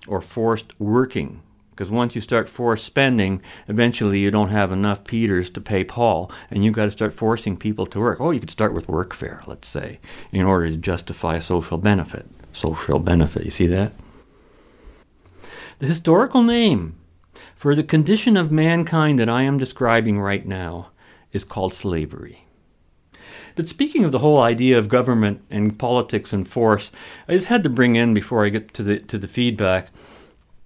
or 0.06 0.20
forced 0.20 0.78
working. 0.78 1.42
Because 1.70 1.90
once 1.90 2.14
you 2.14 2.20
start 2.20 2.48
forced 2.48 2.84
spending, 2.84 3.40
eventually 3.66 4.18
you 4.18 4.30
don't 4.30 4.50
have 4.50 4.70
enough 4.70 5.04
Peters 5.04 5.48
to 5.50 5.62
pay 5.62 5.82
Paul, 5.82 6.30
and 6.50 6.62
you've 6.62 6.74
got 6.74 6.84
to 6.84 6.90
start 6.90 7.14
forcing 7.14 7.56
people 7.56 7.86
to 7.86 7.98
work. 7.98 8.20
Oh, 8.20 8.32
you 8.32 8.40
could 8.40 8.50
start 8.50 8.74
with 8.74 8.86
workfare, 8.86 9.46
let's 9.46 9.66
say, 9.66 9.98
in 10.30 10.44
order 10.44 10.68
to 10.68 10.76
justify 10.76 11.38
social 11.38 11.78
benefit. 11.78 12.26
Social 12.52 12.98
benefit, 12.98 13.46
you 13.46 13.50
see 13.50 13.66
that? 13.68 13.92
The 15.78 15.86
historical 15.86 16.42
name 16.42 16.96
for 17.56 17.74
the 17.74 17.82
condition 17.82 18.36
of 18.36 18.52
mankind 18.52 19.18
that 19.18 19.30
I 19.30 19.42
am 19.42 19.56
describing 19.56 20.20
right 20.20 20.46
now 20.46 20.90
is 21.32 21.44
called 21.44 21.72
slavery. 21.72 22.39
But 23.56 23.68
speaking 23.68 24.04
of 24.04 24.12
the 24.12 24.20
whole 24.20 24.40
idea 24.40 24.78
of 24.78 24.88
government 24.88 25.42
and 25.50 25.78
politics 25.78 26.32
and 26.32 26.46
force, 26.48 26.90
I 27.28 27.34
just 27.34 27.48
had 27.48 27.62
to 27.62 27.68
bring 27.68 27.96
in 27.96 28.14
before 28.14 28.44
I 28.44 28.48
get 28.48 28.72
to 28.74 28.82
the 28.82 28.98
to 29.00 29.18
the 29.18 29.28
feedback 29.28 29.88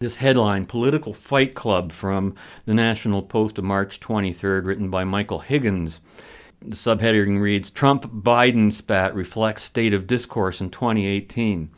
this 0.04 0.16
headline, 0.16 0.66
Political 0.66 1.14
Fight 1.14 1.54
Club 1.54 1.92
from 1.92 2.34
the 2.66 2.74
National 2.74 3.22
Post 3.22 3.58
of 3.58 3.64
March 3.64 4.00
23rd, 4.00 4.66
written 4.66 4.90
by 4.90 5.04
Michael 5.04 5.38
Higgins. 5.38 6.00
The 6.60 6.76
subheading 6.76 7.40
reads 7.40 7.70
Trump 7.70 8.04
Biden 8.04 8.72
spat 8.72 9.14
reflects 9.14 9.62
state 9.62 9.94
of 9.94 10.06
discourse 10.06 10.60
in 10.60 10.70
2018 10.70 11.70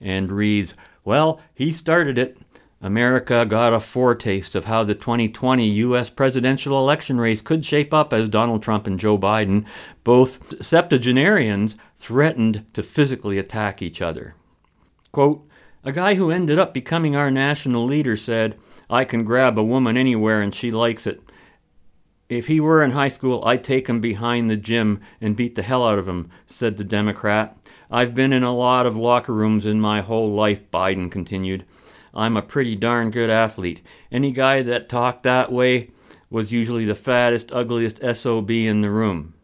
and 0.00 0.30
reads, 0.30 0.74
Well, 1.04 1.40
he 1.54 1.72
started 1.72 2.18
it. 2.18 2.38
America 2.82 3.46
got 3.46 3.72
a 3.72 3.78
foretaste 3.78 4.56
of 4.56 4.64
how 4.64 4.82
the 4.82 4.94
2020 4.94 5.64
U.S. 5.68 6.10
presidential 6.10 6.76
election 6.76 7.20
race 7.20 7.40
could 7.40 7.64
shape 7.64 7.94
up 7.94 8.12
as 8.12 8.28
Donald 8.28 8.60
Trump 8.60 8.88
and 8.88 8.98
Joe 8.98 9.16
Biden, 9.16 9.64
both 10.02 10.60
septuagenarians, 10.60 11.76
threatened 11.96 12.66
to 12.72 12.82
physically 12.82 13.38
attack 13.38 13.80
each 13.80 14.02
other. 14.02 14.34
Quote, 15.12 15.46
a 15.84 15.92
guy 15.92 16.14
who 16.14 16.32
ended 16.32 16.58
up 16.58 16.74
becoming 16.74 17.14
our 17.14 17.30
national 17.30 17.84
leader 17.84 18.16
said, 18.16 18.56
I 18.90 19.04
can 19.04 19.24
grab 19.24 19.56
a 19.58 19.62
woman 19.62 19.96
anywhere 19.96 20.42
and 20.42 20.52
she 20.52 20.72
likes 20.72 21.06
it. 21.06 21.22
If 22.28 22.48
he 22.48 22.60
were 22.60 22.82
in 22.82 22.92
high 22.92 23.08
school, 23.08 23.44
I'd 23.44 23.62
take 23.62 23.88
him 23.88 24.00
behind 24.00 24.50
the 24.50 24.56
gym 24.56 25.00
and 25.20 25.36
beat 25.36 25.54
the 25.54 25.62
hell 25.62 25.86
out 25.86 25.98
of 25.98 26.08
him, 26.08 26.30
said 26.46 26.76
the 26.76 26.84
Democrat. 26.84 27.56
I've 27.90 28.14
been 28.14 28.32
in 28.32 28.42
a 28.42 28.54
lot 28.54 28.86
of 28.86 28.96
locker 28.96 29.34
rooms 29.34 29.66
in 29.66 29.80
my 29.80 30.00
whole 30.00 30.32
life, 30.32 30.68
Biden 30.70 31.10
continued. 31.10 31.64
I'm 32.14 32.36
a 32.36 32.42
pretty 32.42 32.76
darn 32.76 33.10
good 33.10 33.30
athlete. 33.30 33.80
Any 34.10 34.32
guy 34.32 34.62
that 34.62 34.88
talked 34.88 35.22
that 35.22 35.50
way 35.50 35.90
was 36.30 36.52
usually 36.52 36.84
the 36.84 36.94
fattest, 36.94 37.52
ugliest 37.52 38.00
SOB 38.02 38.50
in 38.50 38.80
the 38.80 38.90
room. 38.90 39.34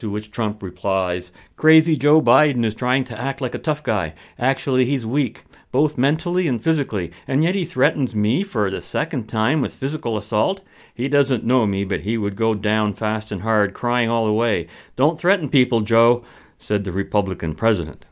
To 0.00 0.10
which 0.10 0.30
Trump 0.30 0.62
replies, 0.62 1.32
Crazy 1.56 1.96
Joe 1.96 2.20
Biden 2.20 2.64
is 2.64 2.74
trying 2.74 3.04
to 3.04 3.18
act 3.18 3.40
like 3.40 3.54
a 3.54 3.58
tough 3.58 3.82
guy. 3.82 4.14
Actually, 4.38 4.84
he's 4.84 5.06
weak 5.06 5.44
both 5.76 5.98
mentally 5.98 6.48
and 6.48 6.64
physically, 6.64 7.12
and 7.28 7.44
yet 7.44 7.54
he 7.54 7.62
threatens 7.62 8.14
me 8.14 8.42
for 8.42 8.70
the 8.70 8.80
second 8.80 9.28
time 9.28 9.60
with 9.60 9.74
physical 9.74 10.16
assault? 10.16 10.62
He 10.94 11.06
doesn't 11.06 11.44
know 11.44 11.66
me, 11.66 11.84
but 11.84 12.00
he 12.00 12.16
would 12.16 12.34
go 12.34 12.54
down 12.54 12.94
fast 12.94 13.30
and 13.30 13.42
hard, 13.42 13.74
crying 13.74 14.08
all 14.08 14.24
the 14.24 14.32
way. 14.32 14.68
Don't 14.96 15.20
threaten 15.20 15.50
people, 15.50 15.82
Joe, 15.82 16.24
said 16.58 16.84
the 16.84 16.92
Republican 16.92 17.54
president. 17.54 18.06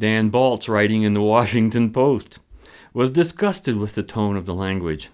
Dan 0.00 0.32
Balz, 0.32 0.68
writing 0.68 1.04
in 1.04 1.14
the 1.14 1.22
Washington 1.22 1.92
Post, 1.92 2.40
was 2.92 3.10
disgusted 3.10 3.76
with 3.76 3.94
the 3.94 4.02
tone 4.02 4.36
of 4.36 4.46
the 4.46 4.54
language. 4.54 5.10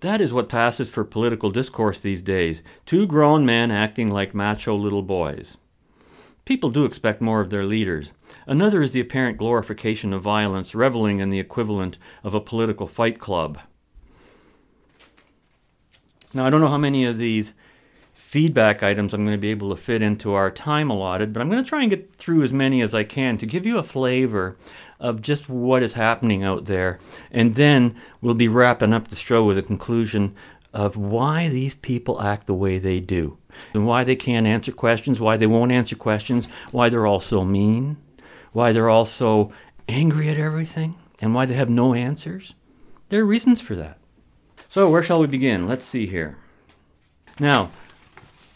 That 0.00 0.20
is 0.20 0.32
what 0.32 0.48
passes 0.48 0.90
for 0.90 1.04
political 1.04 1.50
discourse 1.50 1.98
these 1.98 2.22
days 2.22 2.62
two 2.84 3.06
grown 3.06 3.46
men 3.46 3.70
acting 3.70 4.10
like 4.10 4.34
macho 4.34 4.76
little 4.76 5.02
boys. 5.02 5.56
People 6.44 6.70
do 6.70 6.84
expect 6.84 7.20
more 7.20 7.40
of 7.40 7.50
their 7.50 7.64
leaders. 7.64 8.10
Another 8.46 8.80
is 8.80 8.92
the 8.92 9.00
apparent 9.00 9.36
glorification 9.36 10.12
of 10.12 10.22
violence, 10.22 10.74
reveling 10.74 11.18
in 11.18 11.30
the 11.30 11.40
equivalent 11.40 11.98
of 12.22 12.34
a 12.34 12.40
political 12.40 12.86
fight 12.86 13.18
club. 13.18 13.58
Now, 16.32 16.46
I 16.46 16.50
don't 16.50 16.60
know 16.60 16.68
how 16.68 16.78
many 16.78 17.04
of 17.04 17.18
these 17.18 17.52
feedback 18.14 18.82
items 18.82 19.14
I'm 19.14 19.24
going 19.24 19.36
to 19.36 19.40
be 19.40 19.50
able 19.50 19.70
to 19.70 19.80
fit 19.80 20.02
into 20.02 20.34
our 20.34 20.50
time 20.50 20.90
allotted, 20.90 21.32
but 21.32 21.40
I'm 21.40 21.50
going 21.50 21.64
to 21.64 21.68
try 21.68 21.80
and 21.80 21.90
get 21.90 22.14
through 22.14 22.42
as 22.42 22.52
many 22.52 22.80
as 22.80 22.94
I 22.94 23.02
can 23.02 23.38
to 23.38 23.46
give 23.46 23.64
you 23.64 23.78
a 23.78 23.82
flavor 23.82 24.56
of 24.98 25.22
just 25.22 25.48
what 25.48 25.82
is 25.82 25.94
happening 25.94 26.42
out 26.42 26.66
there. 26.66 26.98
And 27.30 27.54
then 27.54 27.96
we'll 28.20 28.34
be 28.34 28.48
wrapping 28.48 28.92
up 28.92 29.08
the 29.08 29.16
show 29.16 29.44
with 29.44 29.58
a 29.58 29.62
conclusion 29.62 30.34
of 30.72 30.96
why 30.96 31.48
these 31.48 31.74
people 31.74 32.20
act 32.20 32.46
the 32.46 32.54
way 32.54 32.78
they 32.78 33.00
do 33.00 33.38
and 33.72 33.86
why 33.86 34.04
they 34.04 34.16
can't 34.16 34.46
answer 34.46 34.72
questions, 34.72 35.20
why 35.20 35.36
they 35.36 35.46
won't 35.46 35.72
answer 35.72 35.96
questions, 35.96 36.46
why 36.70 36.88
they're 36.88 37.06
all 37.06 37.20
so 37.20 37.44
mean, 37.44 37.96
why 38.52 38.72
they're 38.72 38.90
all 38.90 39.06
so 39.06 39.52
angry 39.88 40.28
at 40.28 40.38
everything, 40.38 40.94
and 41.20 41.34
why 41.34 41.46
they 41.46 41.54
have 41.54 41.70
no 41.70 41.94
answers. 41.94 42.54
There 43.08 43.22
are 43.22 43.26
reasons 43.26 43.60
for 43.60 43.74
that. 43.76 43.98
So, 44.68 44.90
where 44.90 45.02
shall 45.02 45.20
we 45.20 45.26
begin? 45.26 45.66
Let's 45.68 45.84
see 45.84 46.06
here. 46.06 46.36
Now, 47.38 47.70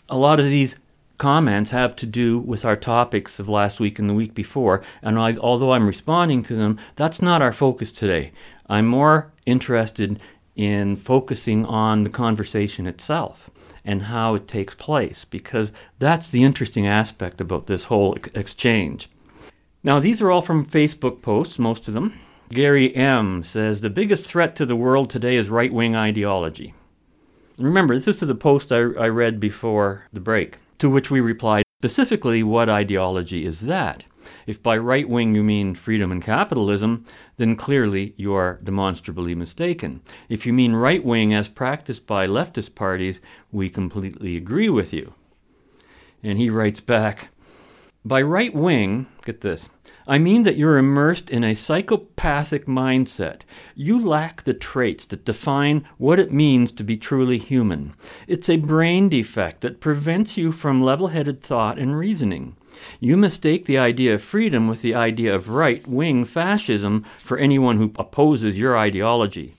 a 0.08 0.18
lot 0.18 0.40
of 0.40 0.46
these 0.46 0.76
comments 1.20 1.70
have 1.70 1.94
to 1.96 2.06
do 2.06 2.38
with 2.38 2.64
our 2.64 2.76
topics 2.76 3.38
of 3.38 3.48
last 3.48 3.78
week 3.78 3.98
and 3.98 4.08
the 4.08 4.14
week 4.14 4.34
before, 4.34 4.82
and 5.02 5.18
I, 5.18 5.36
although 5.36 5.72
I'm 5.72 5.86
responding 5.86 6.42
to 6.44 6.56
them, 6.56 6.78
that's 6.96 7.20
not 7.20 7.42
our 7.42 7.52
focus 7.52 7.92
today. 7.92 8.32
I'm 8.68 8.86
more 8.86 9.30
interested 9.44 10.20
in 10.56 10.96
focusing 10.96 11.66
on 11.66 12.04
the 12.04 12.10
conversation 12.10 12.86
itself 12.86 13.50
and 13.84 14.04
how 14.04 14.34
it 14.34 14.48
takes 14.48 14.74
place, 14.74 15.24
because 15.24 15.72
that's 15.98 16.30
the 16.30 16.42
interesting 16.42 16.86
aspect 16.86 17.40
about 17.40 17.66
this 17.66 17.84
whole 17.84 18.14
exchange. 18.34 19.10
Now, 19.82 20.00
these 20.00 20.20
are 20.20 20.30
all 20.30 20.42
from 20.42 20.66
Facebook 20.66 21.22
posts, 21.22 21.58
most 21.58 21.86
of 21.86 21.94
them. 21.94 22.18
Gary 22.48 22.94
M. 22.96 23.42
says 23.42 23.80
the 23.80 23.90
biggest 23.90 24.26
threat 24.26 24.56
to 24.56 24.66
the 24.66 24.76
world 24.76 25.10
today 25.10 25.36
is 25.36 25.50
right 25.50 25.72
wing 25.72 25.94
ideology. 25.94 26.72
Remember, 27.58 27.94
this 27.94 28.22
is 28.22 28.28
the 28.28 28.34
post 28.34 28.72
I, 28.72 28.78
I 28.78 29.08
read 29.08 29.38
before 29.38 30.06
the 30.12 30.20
break, 30.20 30.56
to 30.80 30.90
which 30.90 31.10
we 31.10 31.20
replied 31.20 31.64
specifically, 31.80 32.42
what 32.42 32.68
ideology 32.68 33.46
is 33.46 33.60
that? 33.60 34.04
If 34.46 34.62
by 34.62 34.76
right 34.76 35.08
wing 35.08 35.34
you 35.34 35.42
mean 35.42 35.74
freedom 35.74 36.12
and 36.12 36.22
capitalism, 36.22 37.04
then 37.36 37.56
clearly 37.56 38.14
you 38.16 38.34
are 38.34 38.60
demonstrably 38.62 39.34
mistaken. 39.34 40.02
If 40.28 40.44
you 40.44 40.52
mean 40.52 40.74
right 40.74 41.04
wing 41.04 41.32
as 41.32 41.48
practiced 41.48 42.06
by 42.06 42.26
leftist 42.26 42.74
parties, 42.74 43.20
we 43.50 43.70
completely 43.70 44.36
agree 44.36 44.68
with 44.68 44.92
you. 44.92 45.14
And 46.22 46.38
he 46.38 46.50
writes 46.50 46.80
back 46.80 47.28
By 48.04 48.20
right 48.22 48.54
wing, 48.54 49.06
get 49.24 49.40
this, 49.40 49.70
I 50.10 50.18
mean 50.18 50.42
that 50.42 50.56
you're 50.56 50.76
immersed 50.76 51.30
in 51.30 51.44
a 51.44 51.54
psychopathic 51.54 52.66
mindset. 52.66 53.42
You 53.76 53.96
lack 53.96 54.42
the 54.42 54.52
traits 54.52 55.04
that 55.04 55.24
define 55.24 55.86
what 55.98 56.18
it 56.18 56.32
means 56.32 56.72
to 56.72 56.82
be 56.82 56.96
truly 56.96 57.38
human. 57.38 57.94
It's 58.26 58.48
a 58.48 58.56
brain 58.56 59.08
defect 59.08 59.60
that 59.60 59.78
prevents 59.78 60.36
you 60.36 60.50
from 60.50 60.82
level 60.82 61.06
headed 61.06 61.40
thought 61.40 61.78
and 61.78 61.96
reasoning. 61.96 62.56
You 62.98 63.16
mistake 63.16 63.66
the 63.66 63.78
idea 63.78 64.16
of 64.16 64.20
freedom 64.20 64.66
with 64.66 64.82
the 64.82 64.96
idea 64.96 65.32
of 65.32 65.48
right 65.48 65.86
wing 65.86 66.24
fascism 66.24 67.06
for 67.18 67.38
anyone 67.38 67.76
who 67.76 67.92
opposes 67.96 68.58
your 68.58 68.76
ideology. 68.76 69.54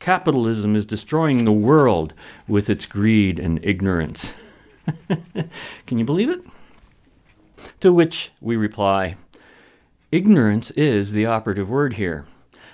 Capitalism 0.00 0.74
is 0.74 0.84
destroying 0.84 1.44
the 1.44 1.52
world 1.52 2.12
with 2.48 2.68
its 2.68 2.86
greed 2.86 3.38
and 3.38 3.64
ignorance. 3.64 4.32
Can 5.86 5.98
you 5.98 6.04
believe 6.04 6.28
it? 6.28 6.40
To 7.78 7.92
which 7.92 8.32
we 8.40 8.56
reply, 8.56 9.14
Ignorance 10.12 10.70
is 10.72 11.12
the 11.12 11.24
operative 11.24 11.70
word 11.70 11.94
here. 11.94 12.26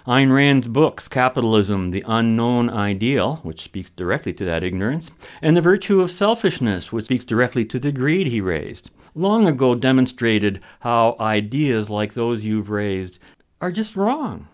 Ayn 0.08 0.34
Rand's 0.34 0.66
books, 0.66 1.06
Capitalism, 1.06 1.92
The 1.92 2.02
Unknown 2.04 2.68
Ideal, 2.68 3.36
which 3.44 3.62
speaks 3.62 3.90
directly 3.90 4.32
to 4.32 4.44
that 4.44 4.64
ignorance, 4.64 5.12
and 5.40 5.56
The 5.56 5.60
Virtue 5.60 6.00
of 6.00 6.10
Selfishness, 6.10 6.92
which 6.92 7.04
speaks 7.04 7.24
directly 7.24 7.64
to 7.66 7.78
the 7.78 7.92
greed 7.92 8.26
he 8.26 8.40
raised, 8.40 8.90
long 9.14 9.46
ago 9.46 9.76
demonstrated 9.76 10.60
how 10.80 11.14
ideas 11.20 11.88
like 11.88 12.14
those 12.14 12.44
you've 12.44 12.70
raised 12.70 13.20
are 13.60 13.70
just 13.70 13.94
wrong. 13.94 14.48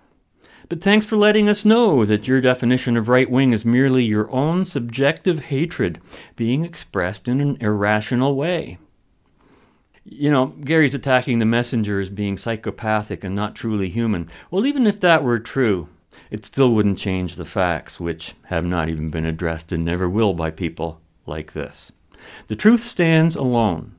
But 0.68 0.82
thanks 0.82 1.07
for 1.07 1.16
letting 1.16 1.49
us 1.49 1.64
know 1.64 2.05
that 2.05 2.28
your 2.28 2.43
definition 2.43 2.99
of 2.99 3.09
right 3.09 3.30
wing 3.30 3.55
is 3.55 3.64
merely 3.64 4.05
your 4.05 4.30
own 4.30 4.66
subjective 4.66 5.45
hatred 5.47 6.03
being 6.37 6.66
expressed 6.66 7.28
in 7.28 7.41
an 7.41 7.57
irrational 7.62 8.37
way 8.37 8.76
you 10.05 10.31
know, 10.31 10.47
Gary's 10.47 10.95
attacking 10.95 11.39
the 11.39 11.45
messenger 11.45 12.01
as 12.01 12.11
being 12.11 12.37
psychopathic 12.37 13.25
and 13.25 13.35
not 13.35 13.55
truly 13.55 13.89
human. 13.89 14.29
Well, 14.51 14.67
even 14.67 14.87
if 14.87 15.01
that 15.01 15.25
were 15.25 15.39
true, 15.39 15.89
it 16.31 16.45
still 16.45 16.73
wouldn't 16.73 16.99
change 16.99 17.37
the 17.37 17.45
facts, 17.45 17.99
which 17.99 18.35
have 18.45 18.65
not 18.65 18.89
even 18.89 19.11
been 19.11 19.25
addressed 19.25 19.73
and 19.73 19.85
never 19.85 20.09
will 20.09 20.35
by 20.35 20.51
people 20.51 21.01
like 21.27 21.53
this. 21.53 21.91
The 22.49 22.57
truth 22.57 22.85
stands 22.85 23.35
alone, 23.35 23.95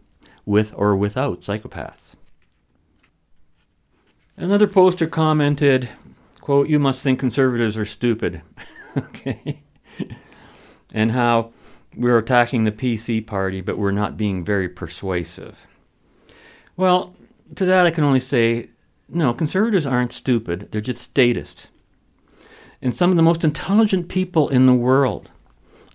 with 0.45 0.73
or 0.75 0.95
without 0.95 1.41
psychopaths. 1.41 2.13
Another 4.37 4.67
poster 4.67 5.07
commented, 5.07 5.89
quote, 6.41 6.69
You 6.69 6.79
must 6.79 7.01
think 7.01 7.19
conservatives 7.19 7.77
are 7.77 7.85
stupid. 7.85 8.41
okay. 8.97 9.61
and 10.93 11.11
how 11.11 11.51
we're 11.95 12.17
attacking 12.17 12.63
the 12.63 12.71
PC 12.71 13.25
party, 13.25 13.61
but 13.61 13.77
we're 13.77 13.91
not 13.91 14.17
being 14.17 14.43
very 14.43 14.67
persuasive. 14.69 15.65
Well, 16.77 17.15
to 17.55 17.65
that 17.65 17.85
I 17.85 17.91
can 17.91 18.03
only 18.03 18.19
say 18.19 18.69
no, 19.07 19.33
conservatives 19.33 19.85
aren't 19.85 20.11
stupid, 20.11 20.69
they're 20.71 20.81
just 20.81 21.01
statists. 21.01 21.67
And 22.81 22.93
some 22.93 23.11
of 23.11 23.17
the 23.17 23.23
most 23.23 23.43
intelligent 23.43 24.09
people 24.09 24.49
in 24.49 24.65
the 24.65 24.73
world 24.73 25.29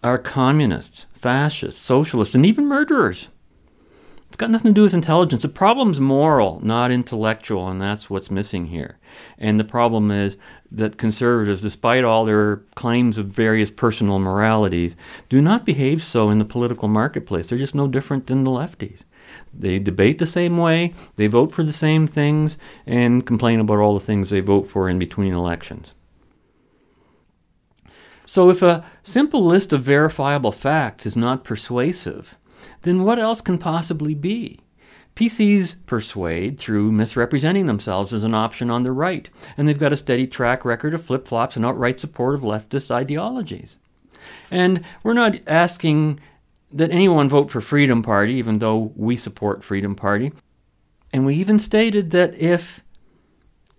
are 0.03 0.19
communists, 0.19 1.07
fascists, 1.13 1.81
socialists, 1.81 2.35
and 2.35 2.47
even 2.47 2.67
murderers. 2.67 3.29
It's 4.29 4.37
got 4.37 4.51
nothing 4.51 4.71
to 4.71 4.79
do 4.79 4.85
with 4.85 4.95
intelligence. 4.95 5.43
The 5.43 5.49
problem's 5.49 5.99
moral, 5.99 6.61
not 6.65 6.93
intellectual, 6.93 7.69
and 7.69 7.81
that's 7.83 8.09
what's 8.09 8.31
missing 8.31 8.67
here. 8.67 8.99
And 9.37 9.59
the 9.59 9.65
problem 9.65 10.13
is 10.13 10.39
that 10.71 10.99
conservatives, 10.99 11.63
despite 11.63 12.05
all 12.05 12.25
their 12.25 12.59
claims 12.77 13.19
of 13.19 13.27
various 13.27 13.73
personal 13.73 14.21
moralities, 14.21 14.95
do 15.29 15.43
not 15.43 15.67
behave 15.67 16.01
so 16.03 16.31
in 16.31 16.39
the 16.39 16.45
political 16.45 16.87
marketplace. 16.87 17.49
They're 17.49 17.59
just 17.59 17.75
no 17.75 17.89
different 17.89 18.29
than 18.29 18.45
the 18.45 18.53
lefties. 18.53 19.03
They 19.53 19.79
debate 19.79 20.19
the 20.19 20.27
same 20.27 20.57
way, 20.57 20.95
they 21.17 21.27
vote 21.27 21.53
for 21.53 21.63
the 21.63 21.73
same 21.73 22.07
things, 22.07 22.57
and 22.87 23.27
complain 23.27 23.61
about 23.61 23.79
all 23.79 23.95
the 23.95 24.05
things 24.05 24.31
they 24.31 24.41
vote 24.41 24.69
for 24.69 24.89
in 24.89 24.99
between 24.99 25.33
elections. 25.33 25.93
So, 28.25 28.49
if 28.49 28.63
a 28.63 28.85
simple 29.03 29.45
list 29.45 29.73
of 29.73 29.83
verifiable 29.83 30.53
facts 30.53 31.05
is 31.05 31.17
not 31.17 31.43
persuasive, 31.43 32.37
then 32.83 33.03
what 33.03 33.19
else 33.19 33.41
can 33.41 33.59
possibly 33.59 34.15
be? 34.15 34.61
PCs 35.17 35.75
persuade 35.85 36.59
through 36.59 36.93
misrepresenting 36.93 37.67
themselves 37.67 38.13
as 38.13 38.25
an 38.25 38.33
option 38.33 38.71
on 38.71 38.85
the 38.85 38.93
right, 38.93 39.29
and 39.57 39.67
they've 39.67 39.77
got 39.77 39.93
a 39.93 39.97
steady 39.97 40.27
track 40.27 40.65
record 40.65 40.95
of 40.95 41.05
flip 41.05 41.27
flops 41.27 41.57
and 41.57 41.67
outright 41.67 42.01
support 42.01 42.37
of 42.37 42.43
leftist 42.43 42.91
ideologies. 42.91 43.77
And 44.51 44.85
we're 45.03 45.13
not 45.13 45.37
asking 45.47 46.21
that 46.73 46.91
anyone 46.91 47.29
vote 47.29 47.51
for 47.51 47.61
Freedom 47.61 48.03
Party, 48.03 48.35
even 48.35 48.59
though 48.59 48.93
we 48.97 49.17
support 49.17 49.65
Freedom 49.65 49.95
Party. 49.95 50.33
And 51.13 51.27
we 51.27 51.35
even 51.37 51.59
stated 51.59 52.11
that 52.13 52.35
if 52.41 52.81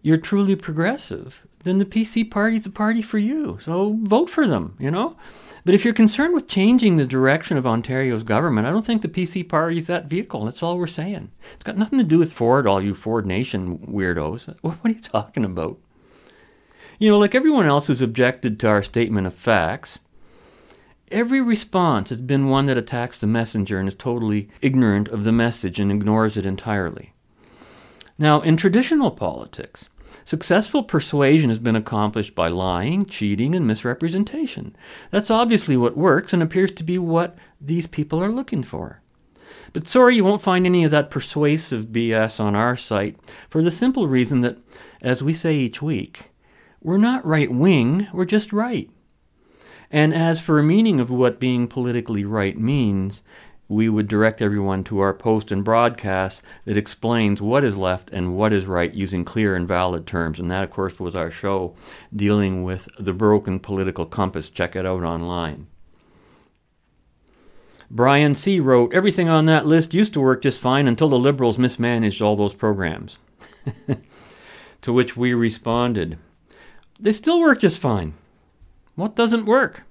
you're 0.01 0.17
truly 0.17 0.55
progressive, 0.55 1.45
then 1.63 1.77
the 1.77 1.85
PC 1.85 2.29
party's 2.29 2.65
a 2.65 2.71
party 2.71 3.01
for 3.01 3.17
you. 3.17 3.57
So 3.59 3.97
vote 4.01 4.29
for 4.29 4.47
them, 4.47 4.75
you 4.79 4.91
know? 4.91 5.15
But 5.63 5.75
if 5.75 5.85
you're 5.85 5.93
concerned 5.93 6.33
with 6.33 6.47
changing 6.47 6.97
the 6.97 7.05
direction 7.05 7.55
of 7.55 7.67
Ontario's 7.67 8.23
government, 8.23 8.65
I 8.65 8.71
don't 8.71 8.85
think 8.85 9.03
the 9.03 9.07
PC 9.07 9.47
party 9.47 9.77
is 9.77 9.87
that 9.87 10.09
vehicle. 10.09 10.45
That's 10.45 10.63
all 10.63 10.77
we're 10.77 10.87
saying. 10.87 11.29
It's 11.53 11.63
got 11.63 11.77
nothing 11.77 11.99
to 11.99 12.03
do 12.03 12.17
with 12.17 12.33
Ford, 12.33 12.65
all 12.65 12.81
you 12.81 12.95
Ford 12.95 13.27
Nation 13.27 13.77
weirdos. 13.77 14.55
What 14.61 14.79
are 14.83 14.89
you 14.89 14.99
talking 14.99 15.45
about? 15.45 15.77
You 16.97 17.11
know, 17.11 17.19
like 17.19 17.35
everyone 17.35 17.67
else 17.67 17.87
who's 17.87 18.01
objected 18.01 18.59
to 18.59 18.67
our 18.67 18.83
statement 18.83 19.27
of 19.27 19.35
facts, 19.35 19.99
every 21.11 21.41
response 21.41 22.09
has 22.09 22.19
been 22.19 22.47
one 22.47 22.65
that 22.67 22.77
attacks 22.77 23.19
the 23.19 23.27
messenger 23.27 23.79
and 23.79 23.87
is 23.87 23.95
totally 23.95 24.49
ignorant 24.61 25.07
of 25.07 25.23
the 25.23 25.31
message 25.31 25.79
and 25.79 25.91
ignores 25.91 26.37
it 26.37 26.45
entirely. 26.45 27.13
Now, 28.17 28.41
in 28.41 28.57
traditional 28.57 29.11
politics, 29.11 29.89
Successful 30.23 30.83
persuasion 30.83 31.49
has 31.49 31.59
been 31.59 31.75
accomplished 31.75 32.35
by 32.35 32.47
lying, 32.47 33.05
cheating, 33.05 33.55
and 33.55 33.65
misrepresentation. 33.65 34.75
That's 35.09 35.31
obviously 35.31 35.77
what 35.77 35.97
works 35.97 36.33
and 36.33 36.43
appears 36.43 36.71
to 36.73 36.83
be 36.83 36.97
what 36.97 37.37
these 37.59 37.87
people 37.87 38.23
are 38.23 38.31
looking 38.31 38.63
for. 38.63 39.01
But 39.73 39.87
sorry, 39.87 40.15
you 40.15 40.23
won't 40.23 40.41
find 40.41 40.65
any 40.65 40.83
of 40.83 40.91
that 40.91 41.09
persuasive 41.09 41.87
BS 41.87 42.39
on 42.39 42.55
our 42.55 42.75
site 42.75 43.17
for 43.49 43.61
the 43.61 43.71
simple 43.71 44.07
reason 44.07 44.41
that, 44.41 44.57
as 45.01 45.23
we 45.23 45.33
say 45.33 45.55
each 45.55 45.81
week, 45.81 46.31
we're 46.81 46.97
not 46.97 47.25
right 47.25 47.51
wing, 47.51 48.07
we're 48.13 48.25
just 48.25 48.51
right. 48.53 48.89
And 49.91 50.13
as 50.13 50.39
for 50.39 50.57
a 50.57 50.63
meaning 50.63 51.01
of 51.01 51.11
what 51.11 51.39
being 51.39 51.67
politically 51.67 52.23
right 52.23 52.57
means, 52.57 53.21
we 53.67 53.89
would 53.89 54.07
direct 54.07 54.41
everyone 54.41 54.83
to 54.85 54.99
our 54.99 55.13
post 55.13 55.51
and 55.51 55.63
broadcast 55.63 56.41
that 56.65 56.77
explains 56.77 57.41
what 57.41 57.63
is 57.63 57.75
left 57.77 58.09
and 58.09 58.35
what 58.35 58.53
is 58.53 58.65
right 58.65 58.93
using 58.93 59.25
clear 59.25 59.55
and 59.55 59.67
valid 59.67 60.07
terms. 60.07 60.39
And 60.39 60.49
that, 60.49 60.63
of 60.63 60.69
course, 60.71 60.99
was 60.99 61.15
our 61.15 61.29
show 61.29 61.75
dealing 62.15 62.63
with 62.63 62.87
the 62.97 63.13
broken 63.13 63.59
political 63.59 64.05
compass. 64.05 64.49
Check 64.49 64.75
it 64.75 64.85
out 64.85 65.03
online. 65.03 65.67
Brian 67.89 68.33
C. 68.33 68.61
wrote, 68.61 68.93
Everything 68.93 69.27
on 69.27 69.45
that 69.47 69.65
list 69.65 69.93
used 69.93 70.13
to 70.13 70.21
work 70.21 70.41
just 70.41 70.61
fine 70.61 70.87
until 70.87 71.09
the 71.09 71.19
Liberals 71.19 71.57
mismanaged 71.57 72.21
all 72.21 72.37
those 72.37 72.53
programs. 72.53 73.17
to 74.81 74.93
which 74.93 75.17
we 75.17 75.33
responded, 75.33 76.17
They 76.97 77.11
still 77.11 77.41
work 77.41 77.59
just 77.59 77.79
fine. 77.79 78.13
What 78.95 79.15
doesn't 79.15 79.45
work? 79.45 79.83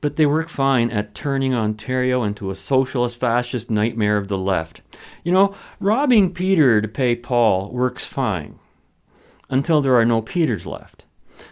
but 0.00 0.16
they 0.16 0.26
work 0.26 0.48
fine 0.48 0.90
at 0.90 1.14
turning 1.14 1.54
Ontario 1.54 2.22
into 2.22 2.50
a 2.50 2.54
socialist 2.54 3.20
fascist 3.20 3.70
nightmare 3.70 4.16
of 4.16 4.28
the 4.28 4.38
left. 4.38 4.80
You 5.24 5.32
know, 5.32 5.54
robbing 5.78 6.32
Peter 6.32 6.80
to 6.80 6.88
pay 6.88 7.16
Paul 7.16 7.70
works 7.70 8.06
fine 8.06 8.58
until 9.48 9.80
there 9.80 9.96
are 9.96 10.04
no 10.04 10.22
Peters 10.22 10.66
left. 10.66 11.04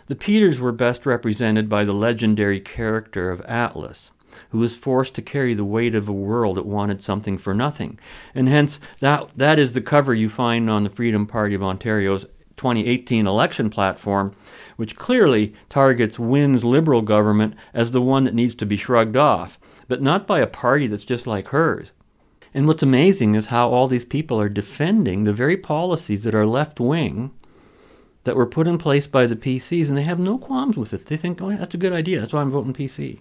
The 0.07 0.17
Peters 0.17 0.59
were 0.59 0.73
best 0.73 1.05
represented 1.05 1.69
by 1.69 1.85
the 1.85 1.93
legendary 1.93 2.61
character 2.61 3.31
of 3.31 3.41
Atlas, 3.43 4.13
who 4.51 4.59
was 4.59 4.77
forced 4.77 5.15
to 5.17 5.23
carry 5.23 5.55
the 5.55 5.65
weight 5.65 5.95
of 5.95 6.09
a 6.09 6.13
world 6.13 6.57
that 6.57 6.67
wanted 6.67 7.03
something 7.03 7.37
for 7.39 7.55
nothing. 7.55 7.99
And 8.35 8.49
hence, 8.49 8.81
that, 9.01 9.31
that 9.37 9.59
is 9.59 9.73
the 9.73 9.81
cover 9.81 10.15
you 10.15 10.29
find 10.29 10.71
on 10.71 10.85
the 10.85 10.91
Freedom 10.91 11.27
Party 11.27 11.55
of 11.55 11.63
Ontario's 11.63 12.25
2018 12.57 13.27
election 13.27 13.71
platform, 13.71 14.35
which 14.79 14.95
clearly 14.95 15.53
targets 15.69 16.21
Wynne's 16.21 16.65
Liberal 16.65 17.03
government 17.03 17.57
as 17.75 17.91
the 17.91 18.01
one 18.01 18.23
that 18.23 18.33
needs 18.33 18.55
to 18.55 18.65
be 18.65 18.77
shrugged 18.77 19.17
off, 19.17 19.59
but 19.89 20.01
not 20.01 20.25
by 20.25 20.39
a 20.39 20.47
party 20.47 20.87
that's 20.87 21.05
just 21.05 21.27
like 21.27 21.49
hers. 21.49 21.91
And 22.55 22.69
what's 22.69 22.85
amazing 22.85 23.35
is 23.35 23.47
how 23.47 23.71
all 23.71 23.89
these 23.89 24.05
people 24.05 24.41
are 24.41 24.49
defending 24.49 25.25
the 25.25 25.33
very 25.33 25.57
policies 25.57 26.23
that 26.23 26.35
are 26.35 26.47
left 26.47 26.79
wing 26.79 27.33
that 28.23 28.37
were 28.37 28.47
put 28.47 28.69
in 28.69 28.79
place 28.79 29.09
by 29.09 29.27
the 29.27 29.35
PCs, 29.35 29.89
and 29.89 29.99
they 29.99 30.05
have 30.05 30.21
no 30.21 30.39
qualms 30.39 30.77
with 30.77 30.95
it. 30.95 31.07
They 31.07 31.17
think, 31.17 31.43
oh, 31.43 31.51
that's 31.57 31.75
a 31.75 31.79
good 31.79 31.93
idea. 31.93 32.21
That's 32.21 32.33
why 32.33 32.41
I'm 32.41 32.51
voting 32.51 32.73
PC. 32.73 33.19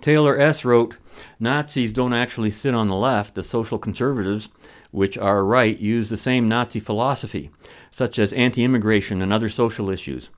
Taylor 0.00 0.38
S. 0.38 0.64
wrote 0.64 0.96
Nazis 1.40 1.90
don't 1.90 2.12
actually 2.12 2.52
sit 2.52 2.72
on 2.72 2.86
the 2.86 2.94
left, 2.94 3.34
the 3.34 3.42
social 3.42 3.80
conservatives 3.80 4.48
which 4.94 5.18
are 5.18 5.44
right, 5.44 5.80
use 5.80 6.08
the 6.08 6.16
same 6.16 6.48
Nazi 6.48 6.78
philosophy, 6.78 7.50
such 7.94 8.18
as 8.18 8.32
anti 8.32 8.64
immigration 8.64 9.22
and 9.22 9.32
other 9.32 9.48
social 9.48 9.88
issues. 9.88 10.28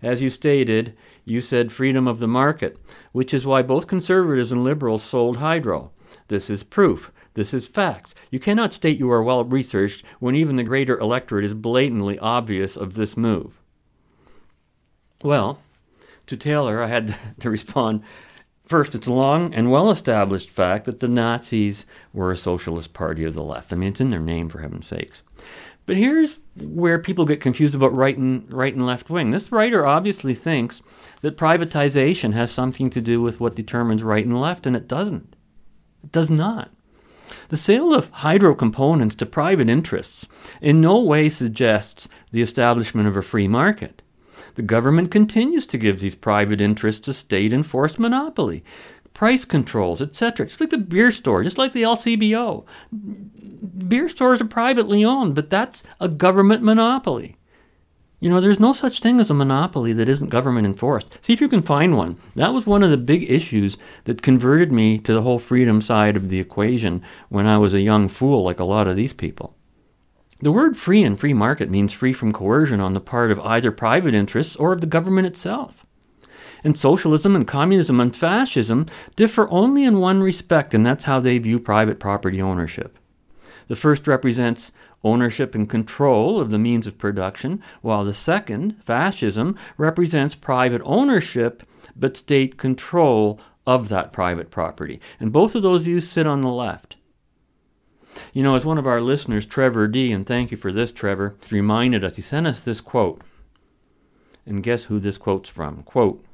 As 0.00 0.22
you 0.22 0.30
stated, 0.30 0.96
you 1.24 1.40
said 1.40 1.72
freedom 1.72 2.06
of 2.06 2.20
the 2.20 2.28
market, 2.28 2.78
which 3.10 3.34
is 3.34 3.44
why 3.44 3.62
both 3.62 3.88
conservatives 3.88 4.52
and 4.52 4.62
liberals 4.62 5.02
sold 5.02 5.38
Hydro. 5.38 5.90
This 6.28 6.48
is 6.48 6.62
proof. 6.62 7.10
This 7.34 7.52
is 7.52 7.66
facts. 7.66 8.14
You 8.30 8.38
cannot 8.38 8.72
state 8.72 9.00
you 9.00 9.10
are 9.10 9.24
well 9.24 9.44
researched 9.44 10.04
when 10.20 10.36
even 10.36 10.54
the 10.54 10.62
greater 10.62 10.96
electorate 11.00 11.44
is 11.44 11.52
blatantly 11.52 12.16
obvious 12.20 12.76
of 12.76 12.94
this 12.94 13.16
move. 13.16 13.60
Well, 15.24 15.58
to 16.28 16.36
Taylor, 16.36 16.80
I 16.80 16.86
had 16.86 17.16
to 17.40 17.50
respond 17.50 18.04
First, 18.70 18.94
it's 18.94 19.08
a 19.08 19.12
long 19.12 19.52
and 19.52 19.68
well 19.68 19.90
established 19.90 20.48
fact 20.48 20.84
that 20.84 21.00
the 21.00 21.08
Nazis 21.08 21.86
were 22.12 22.30
a 22.30 22.36
socialist 22.36 22.92
party 22.92 23.24
of 23.24 23.34
the 23.34 23.42
left. 23.42 23.72
I 23.72 23.76
mean, 23.76 23.88
it's 23.88 24.00
in 24.00 24.10
their 24.10 24.20
name, 24.20 24.48
for 24.48 24.60
heaven's 24.60 24.86
sakes. 24.86 25.24
But 25.86 25.96
here's 25.96 26.38
where 26.56 26.98
people 26.98 27.24
get 27.24 27.40
confused 27.40 27.74
about 27.74 27.94
right 27.94 28.16
and, 28.16 28.52
right 28.52 28.74
and 28.74 28.86
left 28.86 29.10
wing. 29.10 29.30
This 29.30 29.50
writer 29.50 29.86
obviously 29.86 30.34
thinks 30.34 30.82
that 31.22 31.36
privatization 31.36 32.32
has 32.32 32.50
something 32.50 32.90
to 32.90 33.00
do 33.00 33.20
with 33.20 33.40
what 33.40 33.54
determines 33.54 34.02
right 34.02 34.24
and 34.24 34.40
left, 34.40 34.66
and 34.66 34.76
it 34.76 34.86
doesn't. 34.86 35.34
It 36.04 36.12
does 36.12 36.30
not. 36.30 36.70
The 37.48 37.56
sale 37.56 37.94
of 37.94 38.10
hydro 38.10 38.54
components 38.54 39.14
to 39.16 39.26
private 39.26 39.68
interests 39.68 40.28
in 40.60 40.80
no 40.80 41.00
way 41.00 41.28
suggests 41.28 42.08
the 42.30 42.42
establishment 42.42 43.08
of 43.08 43.16
a 43.16 43.22
free 43.22 43.48
market. 43.48 44.02
The 44.54 44.62
government 44.62 45.10
continues 45.10 45.66
to 45.66 45.78
give 45.78 46.00
these 46.00 46.14
private 46.14 46.60
interests 46.60 47.06
a 47.08 47.14
state 47.14 47.52
enforced 47.52 47.98
monopoly, 47.98 48.64
price 49.20 49.44
controls, 49.44 50.00
etc. 50.00 50.46
It's 50.46 50.58
like 50.62 50.70
the 50.70 50.78
beer 50.78 51.12
store, 51.12 51.44
just 51.44 51.58
like 51.58 51.74
the 51.74 51.82
LCBO. 51.82 52.64
Beer 53.86 54.08
stores 54.08 54.40
are 54.40 54.46
privately 54.46 55.04
owned, 55.04 55.34
but 55.34 55.50
that's 55.50 55.82
a 56.00 56.08
government 56.08 56.62
monopoly. 56.62 57.36
You 58.18 58.30
know, 58.30 58.40
there's 58.40 58.58
no 58.58 58.72
such 58.72 59.00
thing 59.00 59.20
as 59.20 59.28
a 59.28 59.34
monopoly 59.34 59.92
that 59.92 60.08
isn't 60.08 60.30
government 60.30 60.66
enforced. 60.66 61.18
See 61.20 61.34
if 61.34 61.40
you 61.42 61.50
can 61.50 61.60
find 61.60 61.98
one. 61.98 62.16
That 62.34 62.54
was 62.54 62.64
one 62.64 62.82
of 62.82 62.90
the 62.90 62.96
big 62.96 63.30
issues 63.30 63.76
that 64.04 64.22
converted 64.22 64.72
me 64.72 64.96
to 65.00 65.12
the 65.12 65.20
whole 65.20 65.38
freedom 65.38 65.82
side 65.82 66.16
of 66.16 66.30
the 66.30 66.40
equation 66.40 67.02
when 67.28 67.46
I 67.46 67.58
was 67.58 67.74
a 67.74 67.82
young 67.82 68.08
fool 68.08 68.42
like 68.42 68.58
a 68.58 68.64
lot 68.64 68.88
of 68.88 68.96
these 68.96 69.12
people. 69.12 69.54
The 70.40 70.50
word 70.50 70.78
free 70.78 71.02
and 71.02 71.20
free 71.20 71.34
market 71.34 71.68
means 71.68 71.92
free 71.92 72.14
from 72.14 72.32
coercion 72.32 72.80
on 72.80 72.94
the 72.94 73.00
part 73.00 73.30
of 73.30 73.40
either 73.40 73.70
private 73.70 74.14
interests 74.14 74.56
or 74.56 74.72
of 74.72 74.80
the 74.80 74.86
government 74.86 75.26
itself. 75.26 75.84
And 76.62 76.76
socialism 76.76 77.34
and 77.34 77.46
communism 77.46 78.00
and 78.00 78.14
fascism 78.14 78.86
differ 79.16 79.48
only 79.50 79.84
in 79.84 79.98
one 79.98 80.22
respect, 80.22 80.74
and 80.74 80.84
that's 80.84 81.04
how 81.04 81.20
they 81.20 81.38
view 81.38 81.58
private 81.58 81.98
property 81.98 82.40
ownership. 82.40 82.98
The 83.68 83.76
first 83.76 84.06
represents 84.06 84.72
ownership 85.02 85.54
and 85.54 85.68
control 85.68 86.40
of 86.40 86.50
the 86.50 86.58
means 86.58 86.86
of 86.86 86.98
production, 86.98 87.62
while 87.80 88.04
the 88.04 88.12
second, 88.12 88.82
fascism, 88.84 89.56
represents 89.78 90.34
private 90.34 90.82
ownership 90.84 91.62
but 91.96 92.16
state 92.16 92.56
control 92.56 93.40
of 93.66 93.88
that 93.88 94.12
private 94.12 94.50
property. 94.50 95.00
And 95.18 95.32
both 95.32 95.54
of 95.54 95.62
those 95.62 95.84
views 95.84 96.08
sit 96.08 96.26
on 96.26 96.40
the 96.40 96.48
left. 96.48 96.96
You 98.32 98.42
know, 98.42 98.56
as 98.56 98.64
one 98.64 98.78
of 98.78 98.86
our 98.86 99.00
listeners, 99.00 99.46
Trevor 99.46 99.86
D., 99.86 100.12
and 100.12 100.26
thank 100.26 100.50
you 100.50 100.56
for 100.56 100.72
this, 100.72 100.92
Trevor, 100.92 101.36
reminded 101.50 102.04
us, 102.04 102.16
he 102.16 102.22
sent 102.22 102.46
us 102.46 102.60
this 102.60 102.80
quote. 102.80 103.22
And 104.44 104.62
guess 104.62 104.84
who 104.84 104.98
this 104.98 105.18
quote's 105.18 105.48
from? 105.48 105.82
Quote, 105.84 106.24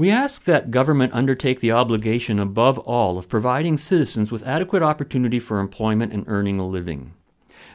we 0.00 0.10
ask 0.10 0.44
that 0.44 0.70
government 0.70 1.12
undertake 1.12 1.60
the 1.60 1.70
obligation 1.70 2.38
above 2.38 2.78
all 2.78 3.18
of 3.18 3.28
providing 3.28 3.76
citizens 3.76 4.32
with 4.32 4.46
adequate 4.46 4.82
opportunity 4.82 5.38
for 5.38 5.60
employment 5.60 6.10
and 6.10 6.24
earning 6.26 6.58
a 6.58 6.66
living. 6.66 7.12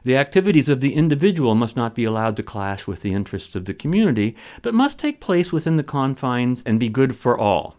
The 0.03 0.17
activities 0.17 0.67
of 0.67 0.81
the 0.81 0.95
individual 0.95 1.53
must 1.53 1.75
not 1.75 1.93
be 1.93 2.03
allowed 2.03 2.35
to 2.37 2.41
clash 2.41 2.87
with 2.87 3.03
the 3.03 3.13
interests 3.13 3.55
of 3.55 3.65
the 3.65 3.75
community, 3.75 4.35
but 4.63 4.73
must 4.73 4.97
take 4.97 5.19
place 5.19 5.53
within 5.53 5.77
the 5.77 5.83
confines 5.83 6.63
and 6.65 6.79
be 6.79 6.89
good 6.89 7.15
for 7.15 7.37
all. 7.37 7.77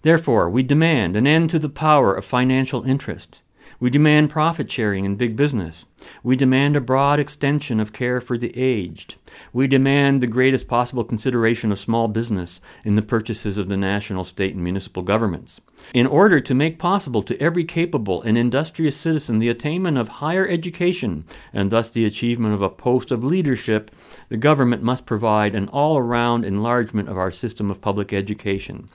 Therefore, 0.00 0.48
we 0.48 0.62
demand 0.62 1.14
an 1.14 1.26
end 1.26 1.50
to 1.50 1.58
the 1.58 1.68
power 1.68 2.14
of 2.14 2.24
financial 2.24 2.84
interest. 2.84 3.42
We 3.84 3.90
demand 3.90 4.30
profit 4.30 4.70
sharing 4.70 5.04
in 5.04 5.16
big 5.16 5.36
business. 5.36 5.84
We 6.22 6.36
demand 6.36 6.74
a 6.74 6.80
broad 6.80 7.20
extension 7.20 7.80
of 7.80 7.92
care 7.92 8.18
for 8.18 8.38
the 8.38 8.50
aged. 8.56 9.16
We 9.52 9.66
demand 9.66 10.22
the 10.22 10.26
greatest 10.26 10.68
possible 10.68 11.04
consideration 11.04 11.70
of 11.70 11.78
small 11.78 12.08
business 12.08 12.62
in 12.82 12.94
the 12.94 13.02
purchases 13.02 13.58
of 13.58 13.68
the 13.68 13.76
national, 13.76 14.24
state, 14.24 14.54
and 14.54 14.64
municipal 14.64 15.02
governments. 15.02 15.60
In 15.92 16.06
order 16.06 16.40
to 16.40 16.54
make 16.54 16.78
possible 16.78 17.22
to 17.24 17.38
every 17.38 17.64
capable 17.64 18.22
and 18.22 18.38
industrious 18.38 18.96
citizen 18.96 19.38
the 19.38 19.50
attainment 19.50 19.98
of 19.98 20.08
higher 20.08 20.48
education 20.48 21.26
and 21.52 21.70
thus 21.70 21.90
the 21.90 22.06
achievement 22.06 22.54
of 22.54 22.62
a 22.62 22.70
post 22.70 23.10
of 23.10 23.22
leadership, 23.22 23.90
the 24.30 24.38
government 24.38 24.82
must 24.82 25.04
provide 25.04 25.54
an 25.54 25.68
all 25.68 25.98
around 25.98 26.46
enlargement 26.46 27.10
of 27.10 27.18
our 27.18 27.30
system 27.30 27.70
of 27.70 27.82
public 27.82 28.14
education. 28.14 28.88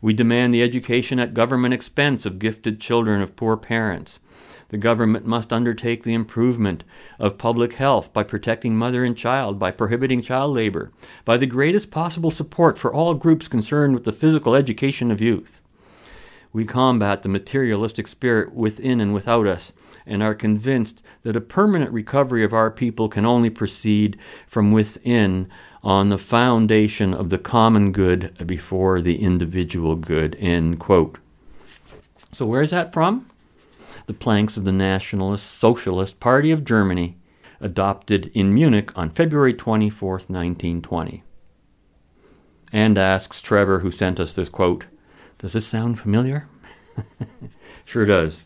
We 0.00 0.12
demand 0.12 0.52
the 0.52 0.64
education 0.64 1.20
at 1.20 1.32
government 1.32 1.74
expense 1.74 2.26
of 2.26 2.40
gifted 2.40 2.80
children 2.80 3.22
of 3.22 3.36
poor 3.36 3.56
parents. 3.56 4.18
The 4.72 4.78
government 4.78 5.26
must 5.26 5.52
undertake 5.52 6.02
the 6.02 6.14
improvement 6.14 6.82
of 7.18 7.36
public 7.36 7.74
health 7.74 8.10
by 8.14 8.22
protecting 8.22 8.74
mother 8.74 9.04
and 9.04 9.14
child, 9.14 9.58
by 9.58 9.70
prohibiting 9.70 10.22
child 10.22 10.54
labor, 10.54 10.90
by 11.26 11.36
the 11.36 11.44
greatest 11.44 11.90
possible 11.90 12.30
support 12.30 12.78
for 12.78 12.90
all 12.92 13.12
groups 13.12 13.48
concerned 13.48 13.92
with 13.92 14.04
the 14.04 14.12
physical 14.12 14.54
education 14.54 15.10
of 15.10 15.20
youth. 15.20 15.60
We 16.54 16.64
combat 16.64 17.22
the 17.22 17.28
materialistic 17.28 18.08
spirit 18.08 18.54
within 18.54 18.98
and 18.98 19.12
without 19.12 19.46
us, 19.46 19.74
and 20.06 20.22
are 20.22 20.34
convinced 20.34 21.02
that 21.22 21.36
a 21.36 21.42
permanent 21.42 21.92
recovery 21.92 22.42
of 22.42 22.54
our 22.54 22.70
people 22.70 23.10
can 23.10 23.26
only 23.26 23.50
proceed 23.50 24.18
from 24.46 24.72
within 24.72 25.50
on 25.82 26.08
the 26.08 26.16
foundation 26.16 27.12
of 27.12 27.28
the 27.28 27.36
common 27.36 27.92
good 27.92 28.46
before 28.46 29.02
the 29.02 29.20
individual 29.20 29.96
good. 29.96 30.34
End 30.36 30.78
quote. 30.80 31.18
So, 32.32 32.46
where's 32.46 32.70
that 32.70 32.94
from? 32.94 33.26
The 34.06 34.14
planks 34.14 34.56
of 34.56 34.64
the 34.64 34.72
Nationalist 34.72 35.50
Socialist 35.50 36.20
Party 36.20 36.50
of 36.50 36.64
Germany, 36.64 37.16
adopted 37.60 38.30
in 38.34 38.52
Munich 38.52 38.90
on 38.96 39.10
February 39.10 39.54
24, 39.54 40.10
1920. 40.10 41.22
And 42.72 42.98
asks 42.98 43.40
Trevor, 43.40 43.80
who 43.80 43.90
sent 43.90 44.18
us 44.18 44.34
this 44.34 44.48
quote, 44.48 44.86
Does 45.38 45.52
this 45.52 45.66
sound 45.66 45.98
familiar? 46.00 46.48
sure 47.84 48.04
does. 48.04 48.44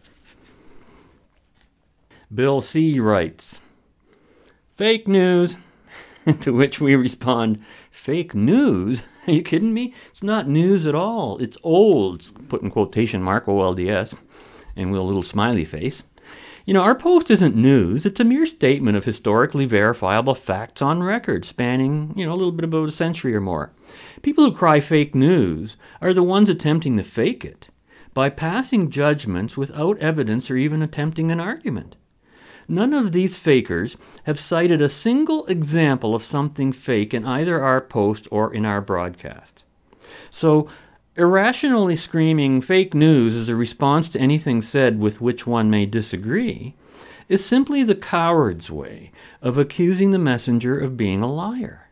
Bill 2.33 2.61
C. 2.61 3.01
writes, 3.01 3.61
Fake 4.77 5.09
news. 5.09 5.57
to 6.41 6.53
which 6.53 6.81
we 6.81 6.97
respond, 6.97 7.63
Fake 7.91 8.35
news? 8.35 9.03
Are 9.27 9.33
you 9.33 9.43
kidding 9.43 9.73
me? 9.73 9.95
It's 10.11 10.23
not 10.23 10.49
news 10.49 10.87
at 10.87 10.95
all. 10.95 11.39
It's 11.39 11.57
old. 11.63 12.49
Put 12.49 12.63
in 12.63 12.71
quotation 12.71 13.23
mark, 13.23 13.47
OLDS, 13.47 14.15
and 14.77 14.93
with 14.93 15.01
a 15.01 15.05
little 15.05 15.23
smiley 15.23 15.65
face. 15.65 16.05
You 16.67 16.75
know, 16.75 16.83
our 16.83 16.97
post 16.97 17.31
isn't 17.31 17.55
news. 17.55 18.05
It's 18.05 18.19
a 18.19 18.25
mere 18.25 18.45
statement 18.45 18.97
of 18.97 19.05
historically 19.05 19.67
verifiable 19.67 20.35
facts 20.35 20.83
on 20.83 21.03
record, 21.03 21.45
spanning, 21.45 22.13
you 22.17 22.27
know, 22.27 22.33
a 22.33 22.35
little 22.35 22.51
bit 22.51 22.65
about 22.65 22.89
a 22.89 22.93
century 22.93 23.35
or 23.37 23.41
more. 23.41 23.71
People 24.23 24.45
who 24.45 24.53
cry 24.53 24.81
fake 24.81 25.15
news 25.15 25.77
are 26.03 26.13
the 26.13 26.25
ones 26.25 26.49
attempting 26.49 26.97
to 26.97 27.05
fake 27.05 27.45
it 27.45 27.69
by 28.15 28.31
passing 28.31 28.91
judgments 28.91 29.57
without 29.57 29.99
evidence 29.99 30.51
or 30.51 30.57
even 30.57 30.83
attempting 30.83 31.31
an 31.31 31.39
argument. 31.39 31.95
None 32.67 32.95
of 32.95 33.13
these 33.13 33.37
fakers 33.37 33.97
have 34.25 34.41
cited 34.41 34.83
a 34.83 34.89
single 34.89 35.47
example 35.47 36.17
of 36.17 36.25
something 36.25 36.73
fake 36.73 37.15
in 37.15 37.25
either 37.25 37.63
our 37.63 37.81
post 37.81 38.27
or 38.33 38.53
in 38.53 38.67
our 38.67 38.81
broadcast. 38.81 39.63
So, 40.31 40.69
irrationally 41.17 41.97
screaming 41.97 42.61
fake 42.61 42.95
news 42.95 43.35
as 43.35 43.49
a 43.49 43.57
response 43.57 44.09
to 44.11 44.21
anything 44.21 44.61
said 44.61 44.99
with 44.99 45.21
which 45.21 45.47
one 45.47 45.71
may 45.71 45.87
disagree 45.87 46.75
is 47.29 47.45
simply 47.45 47.83
the 47.83 47.95
coward's 47.95 48.71
way 48.71 49.11
of 49.41 49.57
accusing 49.57 50.11
the 50.11 50.19
messenger 50.19 50.79
of 50.79 50.97
being 50.97 51.23
a 51.23 51.33
liar, 51.33 51.89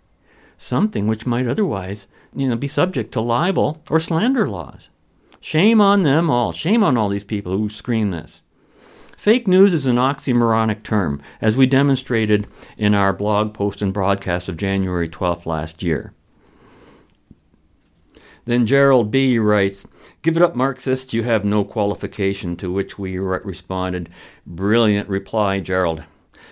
something 0.58 1.06
which 1.06 1.26
might 1.26 1.48
otherwise, 1.48 2.06
you 2.34 2.48
know, 2.48 2.56
be 2.56 2.68
subject 2.68 3.12
to 3.12 3.20
libel 3.20 3.82
or 3.90 3.98
slander 3.98 4.48
laws. 4.48 4.88
Shame 5.40 5.80
on 5.80 6.04
them 6.04 6.30
all. 6.30 6.52
Shame 6.52 6.82
on 6.82 6.96
all 6.96 7.08
these 7.08 7.24
people 7.24 7.56
who 7.56 7.68
scream 7.68 8.10
this. 8.10 8.42
Fake 9.16 9.48
news 9.48 9.72
is 9.72 9.86
an 9.86 9.96
oxymoronic 9.96 10.82
term, 10.82 11.20
as 11.40 11.56
we 11.56 11.66
demonstrated 11.66 12.46
in 12.76 12.94
our 12.94 13.12
blog 13.12 13.54
post 13.54 13.80
and 13.80 13.92
broadcast 13.92 14.48
of 14.48 14.56
January 14.56 15.08
12th 15.08 15.46
last 15.46 15.82
year. 15.82 16.12
Then 18.44 18.66
Gerald 18.66 19.10
B. 19.10 19.38
writes, 19.38 19.86
Give 20.22 20.36
it 20.36 20.42
up, 20.42 20.54
Marxist, 20.54 21.12
you 21.12 21.22
have 21.22 21.44
no 21.44 21.64
qualification, 21.64 22.56
to 22.56 22.72
which 22.72 22.98
we 22.98 23.18
re- 23.18 23.40
responded, 23.42 24.08
Brilliant 24.46 25.08
reply, 25.08 25.60
Gerald. 25.60 26.04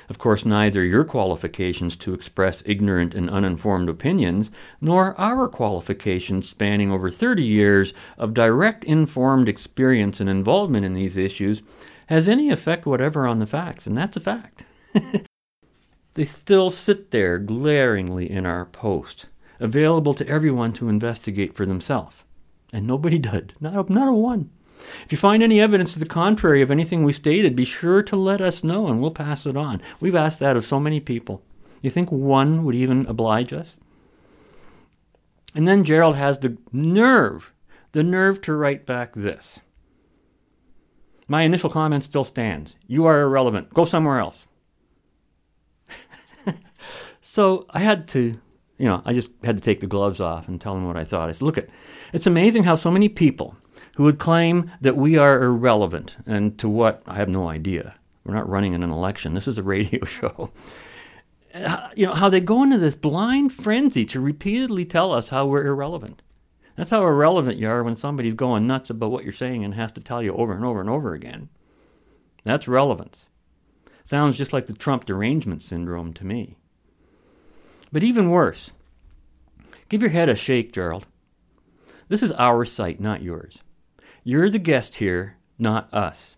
Of 0.09 0.19
course, 0.19 0.45
neither 0.45 0.85
your 0.85 1.05
qualifications 1.05 1.97
to 1.99 2.13
express 2.13 2.63
ignorant 2.67 3.15
and 3.15 3.31
uninformed 3.31 3.89
opinions, 3.89 4.51
nor 4.81 5.19
our 5.19 5.49
qualifications 5.49 6.49
spanning 6.49 6.91
over 6.91 7.11
30 7.11 7.43
years 7.43 7.95
of 8.19 8.35
direct 8.35 8.85
informed 8.85 9.49
experience 9.49 10.21
and 10.21 10.29
involvement 10.29 10.85
in 10.85 10.95
these 10.95 11.17
issues 11.17 11.63
has 12.07 12.29
any 12.29 12.51
effect 12.51 12.85
whatever 12.85 13.27
on 13.27 13.39
the 13.39 13.47
facts, 13.47 13.87
and 13.87 13.97
that's 13.97 14.17
a 14.17 14.21
fact. 14.21 14.65
they 16.15 16.25
still 16.25 16.71
sit 16.71 17.11
there 17.11 17.39
glaringly 17.39 18.31
in 18.31 18.45
our 18.45 18.67
post, 18.67 19.27
available 19.63 20.15
to 20.15 20.29
everyone 20.29 20.73
to 20.75 20.89
investigate 20.89 21.55
for 21.55 21.67
themselves. 21.67 22.25
And 22.73 22.87
nobody 22.87 23.19
did, 23.31 23.55
not 23.61 23.89
a, 23.89 23.93
not 23.93 24.09
a 24.09 24.13
one. 24.13 24.51
If 25.05 25.13
you 25.13 25.19
find 25.19 25.43
any 25.43 25.61
evidence 25.61 25.93
to 25.93 25.99
the 25.99 26.07
contrary 26.07 26.61
of 26.61 26.71
anything 26.71 27.05
we 27.05 27.13
stated, 27.13 27.55
be 27.55 27.65
sure 27.65 28.03
to 28.03 28.17
let 28.17 28.41
us 28.41 28.65
know 28.65 28.89
and 28.89 29.01
we'll 29.01 29.13
pass 29.13 29.47
it 29.47 29.57
on. 29.57 29.81
We've 30.01 30.17
asked 30.17 30.41
that 30.41 30.57
of 30.57 30.65
so 30.65 30.81
many 30.81 31.01
people. 31.01 31.43
You 31.83 31.91
think 31.91 32.11
one 32.11 32.65
would 32.65 32.75
even 32.75 33.07
oblige 33.07 33.53
us? 33.53 33.77
And 35.55 35.69
then 35.69 35.85
Gerald 35.85 36.17
has 36.17 36.39
the 36.39 36.57
nerve, 36.73 37.53
the 37.93 38.03
nerve 38.03 38.41
to 38.43 38.55
write 38.55 38.87
back 38.87 39.15
this. 39.15 39.61
My 41.29 41.43
initial 41.43 41.71
comment 41.71 42.05
still 42.05 42.25
stands. 42.25 42.77
You 42.87 43.07
are 43.07 43.21
irrelevant. 43.23 43.73
Go 43.75 43.85
somewhere 43.85 44.19
else. 44.19 44.47
so 47.21 47.67
I 47.71 47.81
had 47.81 48.09
to, 48.09 48.41
you 48.83 48.89
know, 48.89 49.01
I 49.05 49.13
just 49.13 49.31
had 49.45 49.57
to 49.57 49.63
take 49.63 49.79
the 49.79 49.87
gloves 49.87 50.19
off 50.19 50.49
and 50.49 50.61
tell 50.61 50.75
them 50.75 50.89
what 50.89 50.97
I 50.97 51.05
thought. 51.05 51.29
I 51.29 51.33
said, 51.33 51.43
look, 51.43 51.57
it, 51.57 51.71
it's 52.13 52.27
amazing 52.27 52.65
how 52.65 52.75
so 52.75 52.91
many 52.91 53.09
people 53.09 53.55
who 53.95 54.03
would 54.03 54.19
claim 54.19 54.73
that 54.81 54.97
we 54.97 55.17
are 55.17 55.41
irrelevant 55.41 56.17
and 56.27 56.59
to 56.59 56.69
what, 56.69 57.01
I 57.07 57.15
have 57.15 57.29
no 57.29 57.49
idea. 57.49 57.95
We're 58.25 58.35
not 58.35 58.49
running 58.49 58.73
in 58.73 58.83
an 58.83 58.91
election. 58.91 59.35
This 59.35 59.47
is 59.47 59.57
a 59.57 59.63
radio 59.63 60.05
show. 60.05 60.51
You 61.95 62.07
know, 62.07 62.15
how 62.15 62.29
they 62.29 62.41
go 62.41 62.65
into 62.65 62.77
this 62.77 62.97
blind 62.97 63.53
frenzy 63.53 64.05
to 64.07 64.19
repeatedly 64.19 64.85
tell 64.85 65.13
us 65.13 65.29
how 65.29 65.47
we're 65.47 65.65
irrelevant. 65.65 66.21
That's 66.77 66.91
how 66.91 67.07
irrelevant 67.07 67.59
you 67.59 67.69
are 67.69 67.85
when 67.85 67.95
somebody's 67.95 68.35
going 68.35 68.67
nuts 68.67 68.91
about 68.91 69.13
what 69.13 69.23
you're 69.23 69.33
saying 69.33 69.63
and 69.63 69.75
has 69.75 69.93
to 69.93 70.01
tell 70.01 70.25
you 70.25 70.35
over 70.35 70.55
and 70.55 70.65
over 70.65 70.81
and 70.81 70.91
over 70.91 71.15
again. 71.15 71.51
That's 72.43 72.67
relevance. 72.67 73.29
Sounds 74.05 74.37
just 74.37 74.53
like 74.53 74.67
the 74.67 74.73
Trump 74.73 75.05
derangement 75.05 75.63
syndrome 75.63 76.13
to 76.15 76.27
me. 76.27 76.57
But 77.93 78.03
even 78.03 78.31
worse, 78.31 78.71
give 79.89 80.01
your 80.01 80.11
head 80.11 80.29
a 80.29 80.37
shake, 80.37 80.73
Gerald. 80.73 81.07
This 82.09 82.23
is 82.23 82.33
our 82.33 82.65
site, 82.65 83.01
not 83.01 83.23
yours. 83.23 83.59
You're 84.25 84.51
the 84.51 84.59
guest 84.59 84.97
here, 84.97 85.37
not 85.59 85.93
us. 85.93 86.37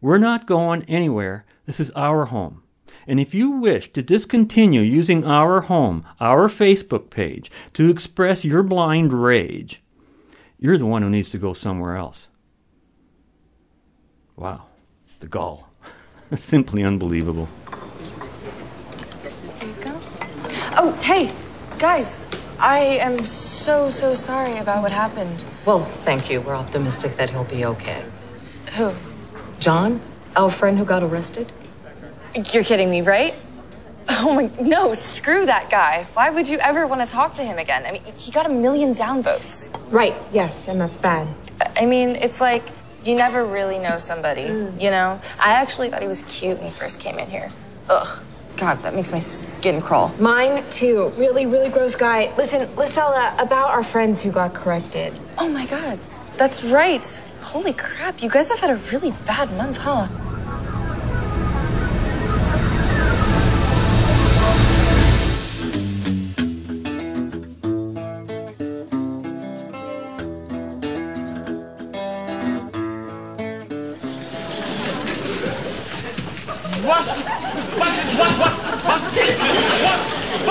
We're 0.00 0.18
not 0.18 0.46
going 0.46 0.82
anywhere. 0.84 1.44
This 1.66 1.80
is 1.80 1.90
our 1.90 2.26
home. 2.26 2.62
And 3.06 3.20
if 3.20 3.34
you 3.34 3.50
wish 3.50 3.92
to 3.92 4.02
discontinue 4.02 4.80
using 4.80 5.26
our 5.26 5.62
home, 5.62 6.06
our 6.20 6.48
Facebook 6.48 7.10
page, 7.10 7.50
to 7.74 7.90
express 7.90 8.44
your 8.44 8.62
blind 8.62 9.12
rage, 9.12 9.82
you're 10.58 10.78
the 10.78 10.86
one 10.86 11.02
who 11.02 11.10
needs 11.10 11.30
to 11.30 11.38
go 11.38 11.52
somewhere 11.52 11.96
else. 11.96 12.28
Wow, 14.36 14.66
the 15.20 15.28
gall. 15.28 15.68
Simply 16.36 16.82
unbelievable. 16.82 17.48
Oh, 20.86 20.92
hey, 21.00 21.30
guys. 21.78 22.26
I 22.60 22.78
am 23.00 23.24
so, 23.24 23.88
so 23.88 24.12
sorry 24.12 24.58
about 24.58 24.82
what 24.82 24.92
happened. 24.92 25.42
Well, 25.64 25.80
thank 25.80 26.28
you. 26.28 26.42
We're 26.42 26.54
optimistic 26.54 27.16
that 27.16 27.30
he'll 27.30 27.44
be 27.44 27.64
okay. 27.64 28.04
Who? 28.76 28.92
John, 29.58 30.02
our 30.36 30.50
friend 30.50 30.76
who 30.76 30.84
got 30.84 31.02
arrested? 31.02 31.50
You're 32.52 32.64
kidding 32.64 32.90
me, 32.90 33.00
right? 33.00 33.34
Oh 34.10 34.34
my, 34.34 34.50
no, 34.60 34.92
screw 34.92 35.46
that 35.46 35.70
guy. 35.70 36.06
Why 36.12 36.28
would 36.28 36.50
you 36.50 36.58
ever 36.58 36.86
want 36.86 37.00
to 37.00 37.10
talk 37.10 37.32
to 37.36 37.42
him 37.42 37.56
again? 37.56 37.84
I 37.86 37.92
mean, 37.92 38.02
he 38.18 38.30
got 38.30 38.44
a 38.44 38.50
million 38.50 38.94
downvotes. 38.94 39.74
Right, 39.90 40.14
yes, 40.34 40.68
and 40.68 40.78
that's 40.78 40.98
bad. 40.98 41.26
I 41.78 41.86
mean, 41.86 42.10
it's 42.10 42.42
like 42.42 42.62
you 43.04 43.14
never 43.14 43.46
really 43.46 43.78
know 43.78 43.96
somebody, 43.96 44.48
mm. 44.48 44.78
you 44.78 44.90
know? 44.90 45.18
I 45.40 45.54
actually 45.54 45.88
thought 45.88 46.02
he 46.02 46.08
was 46.08 46.20
cute 46.24 46.58
when 46.58 46.66
he 46.66 46.72
first 46.72 47.00
came 47.00 47.18
in 47.18 47.30
here. 47.30 47.50
Ugh. 47.88 48.22
God, 48.56 48.82
that 48.82 48.94
makes 48.94 49.12
my 49.12 49.18
skin 49.18 49.80
crawl. 49.80 50.10
Mine 50.18 50.64
too. 50.70 51.12
Really, 51.16 51.46
really 51.46 51.68
gross 51.68 51.96
guy. 51.96 52.34
Listen, 52.36 52.68
Lysella, 52.76 53.34
about 53.40 53.70
our 53.70 53.82
friends 53.82 54.22
who 54.22 54.30
got 54.30 54.54
corrected. 54.54 55.18
Oh 55.38 55.48
my 55.48 55.66
God, 55.66 55.98
that's 56.36 56.62
right. 56.64 57.04
Holy 57.40 57.72
crap, 57.72 58.22
you 58.22 58.30
guys 58.30 58.50
have 58.50 58.60
had 58.60 58.70
a 58.70 58.76
really 58.90 59.12
bad 59.26 59.50
month, 59.56 59.78
huh? 59.78 60.08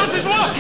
Was 0.03 0.15
is 0.15 0.25
what? 0.25 0.53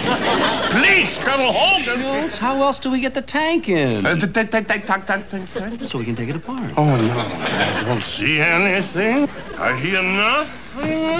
Please, 0.71 1.17
Colonel 1.17 1.51
Hogan. 1.51 2.01
Schultz, 2.01 2.37
how 2.37 2.63
else 2.63 2.79
do 2.79 2.89
we 2.89 3.01
get 3.01 3.13
the 3.13 3.21
tank 3.21 3.67
in? 3.67 4.05
Uh, 4.05 4.15
tank, 4.15 4.51
tank, 4.51 4.67
tank, 4.67 4.85
tank, 4.85 5.05
tank, 5.05 5.27
tank, 5.27 5.53
tank. 5.53 5.81
So 5.85 5.99
we 5.99 6.05
can 6.05 6.15
take 6.15 6.29
it 6.29 6.37
apart. 6.37 6.71
Oh, 6.77 6.85
no. 6.85 7.19
I 7.19 7.83
don't 7.83 8.01
see 8.01 8.39
anything. 8.39 9.27
I 9.57 9.77
hear 9.77 10.01
nothing. 10.01 11.19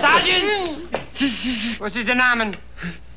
Sergeant! 0.00 1.80
What's 1.80 1.94
ist 1.94 2.08
der 2.08 2.16
Name? 2.16 2.56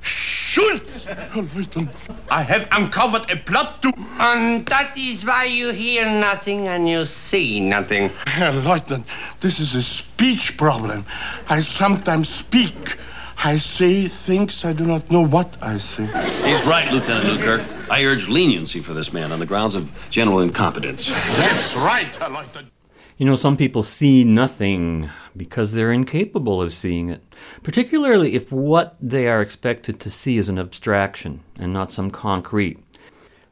Schultz! 0.04 1.08
Oh, 1.36 1.50
Leutnant, 1.56 1.90
I 2.30 2.44
have 2.44 2.68
uncovered 2.72 3.32
a 3.32 3.38
plot 3.38 3.82
to... 3.82 3.92
And 4.20 4.68
that 4.68 4.96
is 4.96 5.26
why 5.26 5.46
you 5.46 5.72
hear 5.72 6.06
nothing 6.06 6.68
and 6.68 6.88
you 6.88 7.06
see 7.06 7.60
nothing. 7.60 8.12
Herr 8.28 8.52
Leutnant, 8.52 9.08
this 9.40 9.60
is 9.60 9.74
a 9.74 9.82
speech 9.82 10.58
problem. 10.58 11.08
I 11.50 11.62
sometimes 11.62 12.30
speak. 12.30 12.98
I 13.44 13.58
say 13.58 14.08
things 14.08 14.66
I 14.66 14.74
do 14.74 14.86
not 14.86 15.12
know 15.12 15.26
what 15.26 15.58
I 15.62 15.78
say. 15.78 16.06
He's 16.44 16.66
right, 16.66 16.92
Lieutenant 16.92 17.28
Newkirk. 17.28 17.62
I 17.90 18.04
urge 18.04 18.28
leniency 18.28 18.82
for 18.82 18.94
this 18.94 19.14
man 19.14 19.32
on 19.32 19.40
the 19.40 19.46
grounds 19.46 19.76
of 19.76 19.90
general 20.10 20.40
incompetence. 20.40 21.08
That's 21.08 21.76
right, 21.76 22.14
Herr 22.16 22.30
Leutnant. 22.30 22.72
You 23.18 23.26
know, 23.26 23.36
some 23.36 23.56
people 23.56 23.84
see 23.84 24.24
nothing 24.24 25.10
because 25.36 25.72
they're 25.72 25.92
incapable 25.92 26.62
of 26.62 26.74
seeing 26.74 27.10
it, 27.10 27.24
particularly 27.64 28.36
if 28.36 28.52
what 28.52 28.96
they 29.00 29.28
are 29.28 29.42
expected 29.42 30.00
to 30.02 30.10
see 30.10 30.38
is 30.38 30.50
an 30.50 30.60
abstraction 30.60 31.42
and 31.58 31.72
not 31.72 31.92
some 31.92 32.12
concrete. 32.12 32.80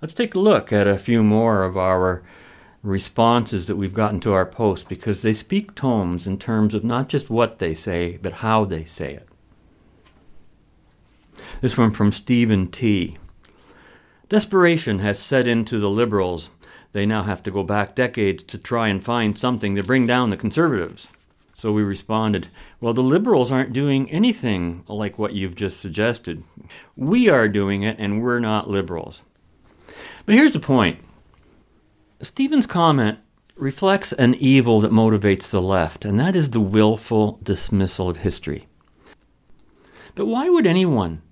Let's 0.01 0.13
take 0.13 0.35
a 0.35 0.39
look 0.39 0.73
at 0.73 0.87
a 0.87 0.97
few 0.97 1.23
more 1.23 1.63
of 1.63 1.77
our 1.77 2.23
responses 2.83 3.67
that 3.67 3.75
we've 3.75 3.93
gotten 3.93 4.19
to 4.21 4.33
our 4.33 4.45
post 4.45 4.87
because 4.89 5.21
they 5.21 5.33
speak 5.33 5.73
tomes 5.73 6.27
in 6.27 6.37
terms 6.37 6.73
of 6.73 6.83
not 6.83 7.07
just 7.07 7.29
what 7.29 7.59
they 7.59 7.73
say, 7.73 8.17
but 8.21 8.33
how 8.33 8.65
they 8.65 8.83
say 8.83 9.13
it. 9.13 9.27
This 11.65 11.79
one 11.79 11.89
from 11.89 12.11
Stephen 12.11 12.67
T. 12.67 13.17
Desperation 14.29 14.99
has 14.99 15.17
set 15.17 15.47
into 15.47 15.79
the 15.79 15.89
liberals. 15.89 16.51
They 16.91 17.07
now 17.07 17.23
have 17.23 17.41
to 17.41 17.49
go 17.49 17.63
back 17.63 17.95
decades 17.95 18.43
to 18.43 18.59
try 18.59 18.87
and 18.87 19.03
find 19.03 19.35
something 19.35 19.75
to 19.75 19.81
bring 19.81 20.05
down 20.05 20.29
the 20.29 20.37
conservatives. 20.37 21.07
So 21.55 21.71
we 21.71 21.81
responded, 21.81 22.49
Well, 22.79 22.93
the 22.93 23.01
liberals 23.01 23.51
aren't 23.51 23.73
doing 23.73 24.07
anything 24.11 24.83
like 24.87 25.17
what 25.17 25.33
you've 25.33 25.55
just 25.55 25.79
suggested. 25.79 26.43
We 26.95 27.29
are 27.29 27.47
doing 27.47 27.81
it, 27.81 27.97
and 27.97 28.21
we're 28.21 28.39
not 28.39 28.69
liberals. 28.69 29.23
But 30.27 30.35
here's 30.35 30.53
the 30.53 30.59
point 30.59 30.99
Stephen's 32.21 32.67
comment 32.67 33.17
reflects 33.55 34.13
an 34.13 34.35
evil 34.35 34.81
that 34.81 34.91
motivates 34.91 35.49
the 35.49 35.63
left, 35.63 36.05
and 36.05 36.19
that 36.19 36.35
is 36.35 36.51
the 36.51 36.61
willful 36.61 37.39
dismissal 37.41 38.07
of 38.07 38.17
history. 38.17 38.67
But 40.13 40.27
why 40.27 40.47
would 40.47 40.67
anyone 40.67 41.23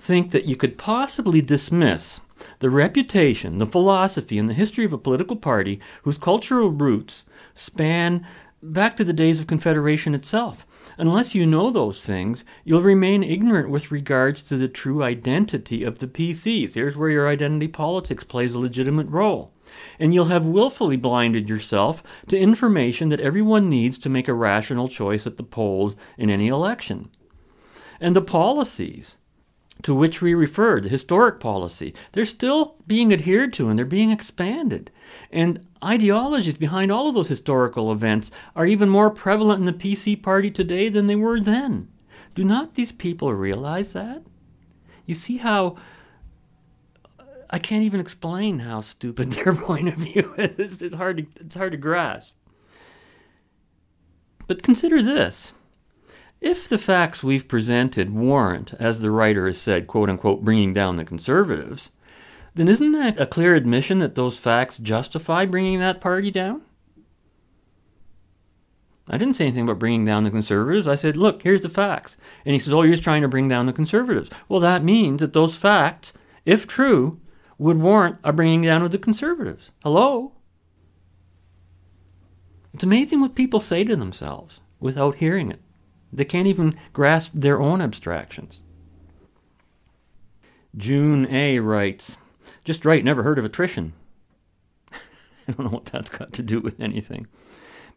think 0.00 0.30
that 0.30 0.46
you 0.46 0.56
could 0.56 0.78
possibly 0.78 1.42
dismiss 1.42 2.20
the 2.60 2.70
reputation, 2.70 3.58
the 3.58 3.66
philosophy, 3.66 4.38
and 4.38 4.48
the 4.48 4.54
history 4.54 4.84
of 4.84 4.92
a 4.92 4.98
political 4.98 5.36
party 5.36 5.78
whose 6.02 6.18
cultural 6.18 6.70
roots 6.70 7.24
span 7.54 8.26
back 8.62 8.96
to 8.96 9.04
the 9.04 9.12
days 9.12 9.40
of 9.40 9.46
Confederation 9.46 10.14
itself. 10.14 10.66
Unless 10.98 11.34
you 11.34 11.46
know 11.46 11.70
those 11.70 12.00
things, 12.00 12.44
you'll 12.64 12.80
remain 12.80 13.22
ignorant 13.22 13.70
with 13.70 13.90
regards 13.90 14.42
to 14.44 14.56
the 14.56 14.68
true 14.68 15.02
identity 15.02 15.84
of 15.84 15.98
the 15.98 16.06
PCs. 16.06 16.74
Here's 16.74 16.96
where 16.96 17.10
your 17.10 17.28
identity 17.28 17.68
politics 17.68 18.24
plays 18.24 18.54
a 18.54 18.58
legitimate 18.58 19.08
role. 19.08 19.52
And 19.98 20.12
you'll 20.12 20.26
have 20.26 20.44
willfully 20.44 20.96
blinded 20.96 21.48
yourself 21.48 22.02
to 22.28 22.38
information 22.38 23.08
that 23.10 23.20
everyone 23.20 23.68
needs 23.68 23.98
to 23.98 24.08
make 24.08 24.28
a 24.28 24.34
rational 24.34 24.88
choice 24.88 25.26
at 25.26 25.36
the 25.36 25.42
polls 25.42 25.94
in 26.18 26.28
any 26.28 26.48
election. 26.48 27.10
And 28.00 28.16
the 28.16 28.22
policies 28.22 29.16
to 29.82 29.94
which 29.94 30.20
we 30.20 30.34
refer, 30.34 30.80
the 30.80 30.88
historic 30.88 31.40
policy, 31.40 31.94
they're 32.12 32.24
still 32.24 32.76
being 32.86 33.12
adhered 33.12 33.52
to 33.54 33.68
and 33.68 33.78
they're 33.78 33.86
being 33.86 34.10
expanded. 34.10 34.90
And 35.30 35.66
ideologies 35.84 36.56
behind 36.56 36.92
all 36.92 37.08
of 37.08 37.14
those 37.14 37.28
historical 37.28 37.92
events 37.92 38.30
are 38.54 38.66
even 38.66 38.88
more 38.88 39.10
prevalent 39.10 39.60
in 39.60 39.66
the 39.66 39.72
PC 39.72 40.22
party 40.22 40.50
today 40.50 40.88
than 40.88 41.06
they 41.06 41.16
were 41.16 41.40
then. 41.40 41.88
Do 42.34 42.44
not 42.44 42.74
these 42.74 42.92
people 42.92 43.32
realize 43.34 43.92
that? 43.92 44.22
You 45.06 45.14
see 45.14 45.38
how 45.38 45.76
I 47.50 47.58
can't 47.58 47.82
even 47.82 48.00
explain 48.00 48.60
how 48.60 48.80
stupid 48.80 49.32
their 49.32 49.54
point 49.54 49.88
of 49.88 49.96
view 49.96 50.34
is. 50.36 50.80
It's 50.80 50.94
hard 50.94 51.18
to, 51.18 51.26
it's 51.40 51.56
hard 51.56 51.72
to 51.72 51.78
grasp. 51.78 52.34
But 54.46 54.62
consider 54.62 55.02
this. 55.02 55.52
If 56.40 56.68
the 56.68 56.78
facts 56.78 57.22
we've 57.22 57.46
presented 57.46 58.14
warrant, 58.14 58.72
as 58.78 59.00
the 59.00 59.10
writer 59.10 59.46
has 59.46 59.58
said, 59.58 59.86
quote 59.86 60.08
unquote, 60.08 60.42
bringing 60.42 60.72
down 60.72 60.96
the 60.96 61.04
conservatives, 61.04 61.90
then 62.54 62.66
isn't 62.66 62.92
that 62.92 63.20
a 63.20 63.26
clear 63.26 63.54
admission 63.54 63.98
that 63.98 64.14
those 64.14 64.38
facts 64.38 64.78
justify 64.78 65.44
bringing 65.44 65.78
that 65.80 66.00
party 66.00 66.30
down? 66.30 66.62
I 69.06 69.18
didn't 69.18 69.34
say 69.34 69.46
anything 69.46 69.64
about 69.64 69.78
bringing 69.78 70.04
down 70.04 70.24
the 70.24 70.30
conservatives. 70.30 70.86
I 70.86 70.94
said, 70.94 71.16
look, 71.16 71.42
here's 71.42 71.62
the 71.62 71.68
facts. 71.68 72.16
And 72.46 72.54
he 72.54 72.60
says, 72.60 72.72
oh, 72.72 72.82
you're 72.82 72.92
just 72.92 73.02
trying 73.02 73.22
to 73.22 73.28
bring 73.28 73.48
down 73.48 73.66
the 73.66 73.72
conservatives. 73.72 74.30
Well, 74.48 74.60
that 74.60 74.84
means 74.84 75.20
that 75.20 75.32
those 75.32 75.56
facts, 75.56 76.12
if 76.46 76.66
true, 76.66 77.20
would 77.58 77.78
warrant 77.78 78.18
a 78.24 78.32
bringing 78.32 78.62
down 78.62 78.82
of 78.82 78.92
the 78.92 78.98
conservatives. 78.98 79.72
Hello? 79.82 80.32
It's 82.72 82.84
amazing 82.84 83.20
what 83.20 83.34
people 83.34 83.60
say 83.60 83.84
to 83.84 83.96
themselves 83.96 84.60
without 84.78 85.16
hearing 85.16 85.50
it. 85.50 85.60
They 86.12 86.24
can't 86.24 86.48
even 86.48 86.74
grasp 86.92 87.32
their 87.34 87.60
own 87.60 87.80
abstractions. 87.80 88.60
June 90.76 91.26
A 91.30 91.58
writes, 91.58 92.16
just 92.64 92.84
right, 92.84 93.04
never 93.04 93.22
heard 93.22 93.38
of 93.38 93.44
attrition. 93.44 93.92
I 94.92 95.52
don't 95.52 95.60
know 95.60 95.70
what 95.70 95.86
that's 95.86 96.10
got 96.10 96.32
to 96.34 96.42
do 96.42 96.60
with 96.60 96.80
anything. 96.80 97.26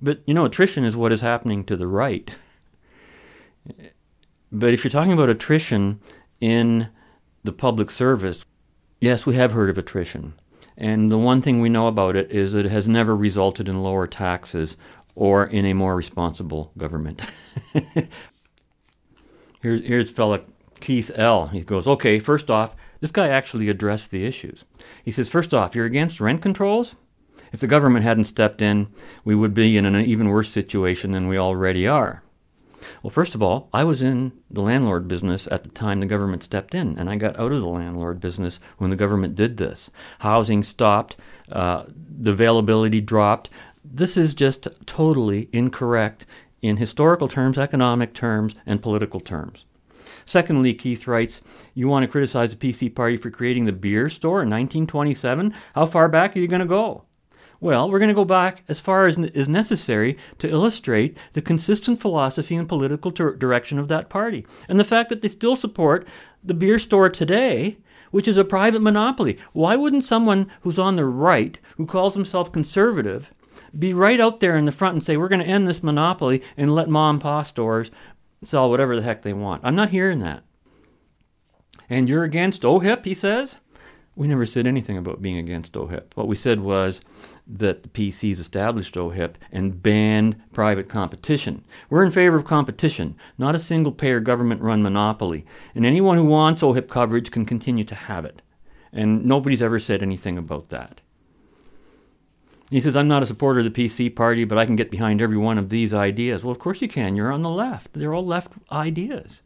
But, 0.01 0.21
you 0.25 0.33
know, 0.33 0.45
attrition 0.45 0.83
is 0.83 0.95
what 0.95 1.11
is 1.11 1.21
happening 1.21 1.63
to 1.65 1.77
the 1.77 1.87
right. 1.87 2.35
But 4.51 4.73
if 4.73 4.83
you're 4.83 4.91
talking 4.91 5.13
about 5.13 5.29
attrition 5.29 5.99
in 6.41 6.89
the 7.43 7.51
public 7.51 7.89
service, 7.89 8.45
yes, 8.99 9.25
we 9.25 9.35
have 9.35 9.53
heard 9.53 9.69
of 9.69 9.77
attrition. 9.77 10.33
And 10.75 11.11
the 11.11 11.17
one 11.17 11.41
thing 11.41 11.61
we 11.61 11.69
know 11.69 11.87
about 11.87 12.15
it 12.15 12.31
is 12.31 12.53
that 12.53 12.65
it 12.65 12.71
has 12.71 12.87
never 12.87 13.15
resulted 13.15 13.69
in 13.69 13.83
lower 13.83 14.07
taxes 14.07 14.75
or 15.15 15.45
in 15.45 15.65
a 15.65 15.73
more 15.73 15.95
responsible 15.95 16.71
government. 16.77 17.21
Here, 19.61 19.77
here's 19.77 20.11
fella 20.11 20.41
Keith 20.81 21.11
L. 21.15 21.47
He 21.47 21.61
goes, 21.61 21.87
okay, 21.87 22.19
first 22.19 22.51
off, 22.51 22.75
this 22.99 23.11
guy 23.11 23.29
actually 23.29 23.69
addressed 23.69 24.11
the 24.11 24.25
issues. 24.25 24.65
He 25.03 25.11
says, 25.11 25.29
first 25.29 25.53
off, 25.53 25.75
you're 25.75 25.85
against 25.85 26.19
rent 26.19 26.41
controls? 26.41 26.95
If 27.53 27.61
the 27.61 27.67
government 27.67 28.03
hadn't 28.03 28.25
stepped 28.25 28.61
in, 28.61 28.87
we 29.23 29.35
would 29.35 29.53
be 29.53 29.77
in 29.77 29.85
an 29.85 29.95
even 29.95 30.27
worse 30.27 30.49
situation 30.49 31.11
than 31.11 31.27
we 31.27 31.37
already 31.37 31.87
are. 31.87 32.23
Well, 33.01 33.11
first 33.11 33.35
of 33.35 33.41
all, 33.41 33.69
I 33.71 33.83
was 33.83 34.01
in 34.01 34.33
the 34.49 34.61
landlord 34.61 35.07
business 35.07 35.47
at 35.49 35.63
the 35.63 35.69
time 35.69 35.99
the 35.99 36.05
government 36.05 36.43
stepped 36.43 36.75
in, 36.75 36.97
and 36.97 37.09
I 37.09 37.15
got 37.15 37.39
out 37.39 37.51
of 37.51 37.61
the 37.61 37.67
landlord 37.67 38.19
business 38.19 38.59
when 38.77 38.89
the 38.89 38.95
government 38.95 39.35
did 39.35 39.57
this. 39.57 39.89
Housing 40.19 40.63
stopped, 40.63 41.15
uh, 41.51 41.85
the 41.87 42.31
availability 42.31 43.01
dropped. 43.01 43.49
This 43.83 44.15
is 44.15 44.33
just 44.33 44.67
totally 44.85 45.49
incorrect 45.51 46.25
in 46.61 46.77
historical 46.77 47.27
terms, 47.27 47.57
economic 47.57 48.13
terms, 48.13 48.55
and 48.65 48.81
political 48.81 49.19
terms. 49.19 49.65
Secondly, 50.25 50.73
Keith 50.73 51.05
writes, 51.05 51.41
You 51.73 51.89
want 51.89 52.03
to 52.03 52.11
criticize 52.11 52.55
the 52.55 52.73
PC 52.73 52.95
Party 52.95 53.17
for 53.17 53.29
creating 53.29 53.65
the 53.65 53.73
beer 53.73 54.09
store 54.09 54.41
in 54.41 54.49
1927? 54.49 55.53
How 55.75 55.85
far 55.85 56.07
back 56.07 56.35
are 56.35 56.39
you 56.39 56.47
going 56.47 56.61
to 56.61 56.65
go? 56.65 57.03
Well, 57.59 57.89
we're 57.89 57.99
going 57.99 58.09
to 58.09 58.15
go 58.15 58.25
back 58.25 58.63
as 58.69 58.79
far 58.79 59.05
as 59.05 59.17
is 59.17 59.49
necessary 59.49 60.17
to 60.39 60.49
illustrate 60.49 61.17
the 61.33 61.41
consistent 61.41 61.99
philosophy 61.99 62.55
and 62.55 62.67
political 62.67 63.11
ter- 63.11 63.35
direction 63.35 63.79
of 63.79 63.89
that 63.89 64.09
party. 64.09 64.45
And 64.69 64.79
the 64.79 64.85
fact 64.85 65.09
that 65.09 65.21
they 65.21 65.29
still 65.29 65.55
support 65.55 66.07
the 66.43 66.53
beer 66.53 66.79
store 66.79 67.09
today, 67.09 67.77
which 68.11 68.27
is 68.27 68.37
a 68.37 68.45
private 68.45 68.81
monopoly. 68.81 69.37
Why 69.53 69.75
wouldn't 69.75 70.03
someone 70.03 70.51
who's 70.61 70.79
on 70.79 70.95
the 70.95 71.05
right, 71.05 71.57
who 71.77 71.85
calls 71.85 72.13
himself 72.13 72.51
conservative, 72.51 73.33
be 73.77 73.93
right 73.93 74.19
out 74.19 74.39
there 74.39 74.55
in 74.55 74.65
the 74.65 74.71
front 74.71 74.93
and 74.93 75.03
say, 75.03 75.17
we're 75.17 75.27
going 75.27 75.41
to 75.41 75.47
end 75.47 75.67
this 75.67 75.83
monopoly 75.83 76.43
and 76.57 76.73
let 76.73 76.89
mom 76.89 77.15
and 77.15 77.21
pop 77.21 77.45
stores 77.45 77.91
sell 78.43 78.69
whatever 78.69 78.95
the 78.95 79.01
heck 79.01 79.21
they 79.21 79.33
want? 79.33 79.61
I'm 79.63 79.75
not 79.75 79.89
hearing 79.89 80.19
that. 80.19 80.43
And 81.89 82.07
you're 82.07 82.23
against 82.23 82.63
OHIP, 82.63 83.05
he 83.05 83.13
says? 83.13 83.57
We 84.15 84.27
never 84.27 84.45
said 84.45 84.67
anything 84.67 84.97
about 84.97 85.23
being 85.23 85.37
against 85.37 85.73
OHIP. 85.73 86.15
What 86.15 86.27
we 86.27 86.35
said 86.35 86.59
was 86.59 87.01
that 87.47 87.83
the 87.83 87.89
PCs 87.89 88.39
established 88.39 88.95
OHIP 88.95 89.35
and 89.51 89.81
banned 89.81 90.39
private 90.53 90.87
competition. 90.87 91.65
We're 91.89 92.03
in 92.03 92.11
favor 92.11 92.35
of 92.35 92.45
competition, 92.45 93.15
not 93.39 93.55
a 93.55 93.59
single 93.59 93.91
payer 93.91 94.19
government 94.19 94.61
run 94.61 94.83
monopoly. 94.83 95.45
And 95.73 95.85
anyone 95.85 96.17
who 96.17 96.25
wants 96.25 96.61
OHIP 96.61 96.89
coverage 96.89 97.31
can 97.31 97.45
continue 97.45 97.83
to 97.85 97.95
have 97.95 98.23
it. 98.23 98.43
And 98.91 99.25
nobody's 99.25 99.63
ever 99.63 99.79
said 99.79 100.03
anything 100.03 100.37
about 100.37 100.69
that. 100.69 101.01
He 102.73 102.81
says, 102.81 102.97
I'm 102.97 103.07
not 103.07 103.21
a 103.21 103.27
supporter 103.27 103.59
of 103.59 103.71
the 103.71 103.87
PC 103.87 104.15
party, 104.15 104.45
but 104.45 104.57
I 104.57 104.65
can 104.65 104.75
get 104.75 104.89
behind 104.89 105.21
every 105.21 105.37
one 105.37 105.59
of 105.59 105.69
these 105.69 105.93
ideas. 105.93 106.43
Well, 106.43 106.51
of 106.51 106.57
course 106.57 106.81
you 106.81 106.87
can. 106.87 107.15
You're 107.15 107.31
on 107.31 107.43
the 107.43 107.49
left. 107.51 107.93
They're 107.93 108.15
all 108.15 108.25
left 108.25 108.53
ideas. 108.71 109.41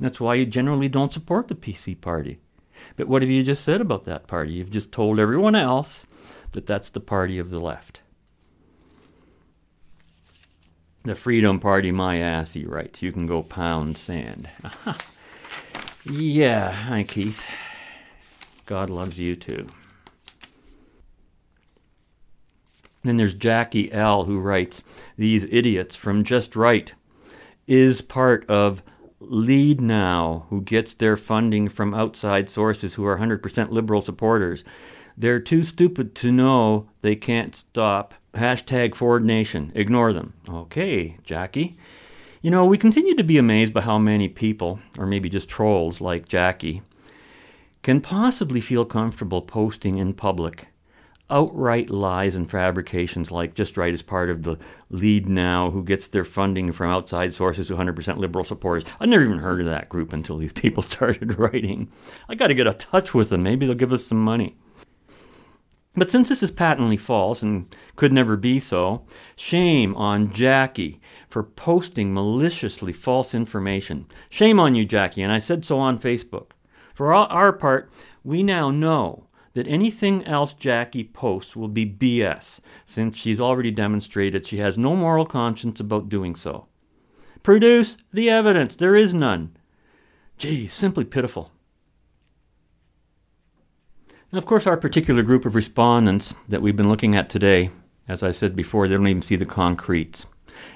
That's 0.00 0.18
why 0.18 0.34
you 0.34 0.46
generally 0.46 0.88
don't 0.88 1.12
support 1.12 1.46
the 1.46 1.54
PC 1.54 2.00
party. 2.00 2.40
But 2.96 3.06
what 3.06 3.22
have 3.22 3.30
you 3.30 3.44
just 3.44 3.62
said 3.62 3.80
about 3.80 4.04
that 4.06 4.26
party? 4.26 4.54
You've 4.54 4.72
just 4.72 4.90
told 4.90 5.20
everyone 5.20 5.54
else 5.54 6.06
that 6.50 6.66
that's 6.66 6.90
the 6.90 6.98
party 6.98 7.38
of 7.38 7.50
the 7.50 7.60
left. 7.60 8.00
The 11.04 11.14
Freedom 11.14 11.60
Party, 11.60 11.92
my 11.92 12.16
ass, 12.16 12.54
he 12.54 12.64
writes. 12.64 13.00
You 13.00 13.12
can 13.12 13.28
go 13.28 13.44
pound 13.44 13.96
sand. 13.96 14.50
yeah, 16.04 16.72
hi, 16.72 17.04
Keith. 17.04 17.44
God 18.66 18.90
loves 18.90 19.20
you 19.20 19.36
too. 19.36 19.68
Then 23.02 23.16
there's 23.16 23.34
Jackie 23.34 23.90
L., 23.92 24.24
who 24.24 24.40
writes, 24.40 24.82
These 25.16 25.44
idiots 25.44 25.96
from 25.96 26.24
Just 26.24 26.54
Right 26.54 26.94
is 27.66 28.02
part 28.02 28.48
of 28.50 28.82
Lead 29.20 29.80
Now, 29.80 30.46
who 30.50 30.60
gets 30.62 30.94
their 30.94 31.16
funding 31.16 31.68
from 31.68 31.94
outside 31.94 32.50
sources 32.50 32.94
who 32.94 33.06
are 33.06 33.18
100% 33.18 33.70
liberal 33.70 34.02
supporters. 34.02 34.64
They're 35.16 35.40
too 35.40 35.62
stupid 35.62 36.14
to 36.16 36.32
know 36.32 36.88
they 37.02 37.16
can't 37.16 37.54
stop. 37.54 38.14
Hashtag 38.34 38.94
Ford 38.94 39.24
Nation. 39.24 39.72
Ignore 39.74 40.12
them. 40.12 40.34
Okay, 40.48 41.18
Jackie. 41.24 41.76
You 42.42 42.50
know, 42.50 42.64
we 42.64 42.78
continue 42.78 43.14
to 43.16 43.24
be 43.24 43.36
amazed 43.36 43.74
by 43.74 43.82
how 43.82 43.98
many 43.98 44.28
people, 44.28 44.80
or 44.98 45.06
maybe 45.06 45.28
just 45.28 45.48
trolls 45.48 46.00
like 46.00 46.28
Jackie, 46.28 46.80
can 47.82 48.00
possibly 48.00 48.60
feel 48.60 48.84
comfortable 48.84 49.42
posting 49.42 49.98
in 49.98 50.14
public 50.14 50.69
outright 51.30 51.90
lies 51.90 52.36
and 52.36 52.50
fabrications 52.50 53.30
like 53.30 53.54
Just 53.54 53.76
Right 53.76 53.94
is 53.94 54.02
part 54.02 54.30
of 54.30 54.42
the 54.42 54.58
Lead 54.90 55.28
Now, 55.28 55.70
who 55.70 55.82
gets 55.84 56.08
their 56.08 56.24
funding 56.24 56.72
from 56.72 56.90
outside 56.90 57.32
sources, 57.32 57.70
100% 57.70 58.16
liberal 58.18 58.44
supporters. 58.44 58.84
I 58.98 59.06
never 59.06 59.24
even 59.24 59.38
heard 59.38 59.60
of 59.60 59.66
that 59.66 59.88
group 59.88 60.12
until 60.12 60.38
these 60.38 60.52
people 60.52 60.82
started 60.84 61.38
writing. 61.38 61.90
I 62.28 62.34
got 62.34 62.48
to 62.48 62.54
get 62.54 62.66
a 62.66 62.74
touch 62.74 63.14
with 63.14 63.30
them. 63.30 63.42
Maybe 63.42 63.66
they'll 63.66 63.74
give 63.74 63.92
us 63.92 64.06
some 64.06 64.22
money. 64.22 64.56
But 65.96 66.10
since 66.10 66.28
this 66.28 66.42
is 66.42 66.52
patently 66.52 66.96
false 66.96 67.42
and 67.42 67.74
could 67.96 68.12
never 68.12 68.36
be 68.36 68.60
so, 68.60 69.04
shame 69.34 69.94
on 69.96 70.32
Jackie 70.32 71.00
for 71.28 71.42
posting 71.42 72.14
maliciously 72.14 72.92
false 72.92 73.34
information. 73.34 74.06
Shame 74.28 74.60
on 74.60 74.74
you, 74.74 74.84
Jackie, 74.84 75.22
and 75.22 75.32
I 75.32 75.38
said 75.38 75.64
so 75.64 75.78
on 75.78 75.98
Facebook. 75.98 76.52
For 76.94 77.12
our 77.12 77.52
part, 77.52 77.90
we 78.22 78.42
now 78.42 78.70
know 78.70 79.26
that 79.54 79.66
anything 79.66 80.24
else 80.24 80.54
Jackie 80.54 81.04
posts 81.04 81.56
will 81.56 81.68
be 81.68 81.86
BS, 81.86 82.60
since 82.86 83.16
she's 83.16 83.40
already 83.40 83.70
demonstrated 83.70 84.46
she 84.46 84.58
has 84.58 84.78
no 84.78 84.94
moral 84.94 85.26
conscience 85.26 85.80
about 85.80 86.08
doing 86.08 86.36
so. 86.36 86.66
Produce 87.42 87.96
the 88.12 88.30
evidence. 88.30 88.76
There 88.76 88.94
is 88.94 89.14
none. 89.14 89.56
Gee, 90.38 90.66
simply 90.66 91.04
pitiful. 91.04 91.50
And 94.30 94.38
of 94.38 94.46
course, 94.46 94.66
our 94.66 94.76
particular 94.76 95.22
group 95.22 95.44
of 95.44 95.54
respondents 95.54 96.34
that 96.48 96.62
we've 96.62 96.76
been 96.76 96.88
looking 96.88 97.16
at 97.16 97.28
today, 97.28 97.70
as 98.06 98.22
I 98.22 98.30
said 98.30 98.54
before, 98.54 98.86
they 98.86 98.94
don't 98.94 99.08
even 99.08 99.22
see 99.22 99.36
the 99.36 99.44
concretes. 99.44 100.26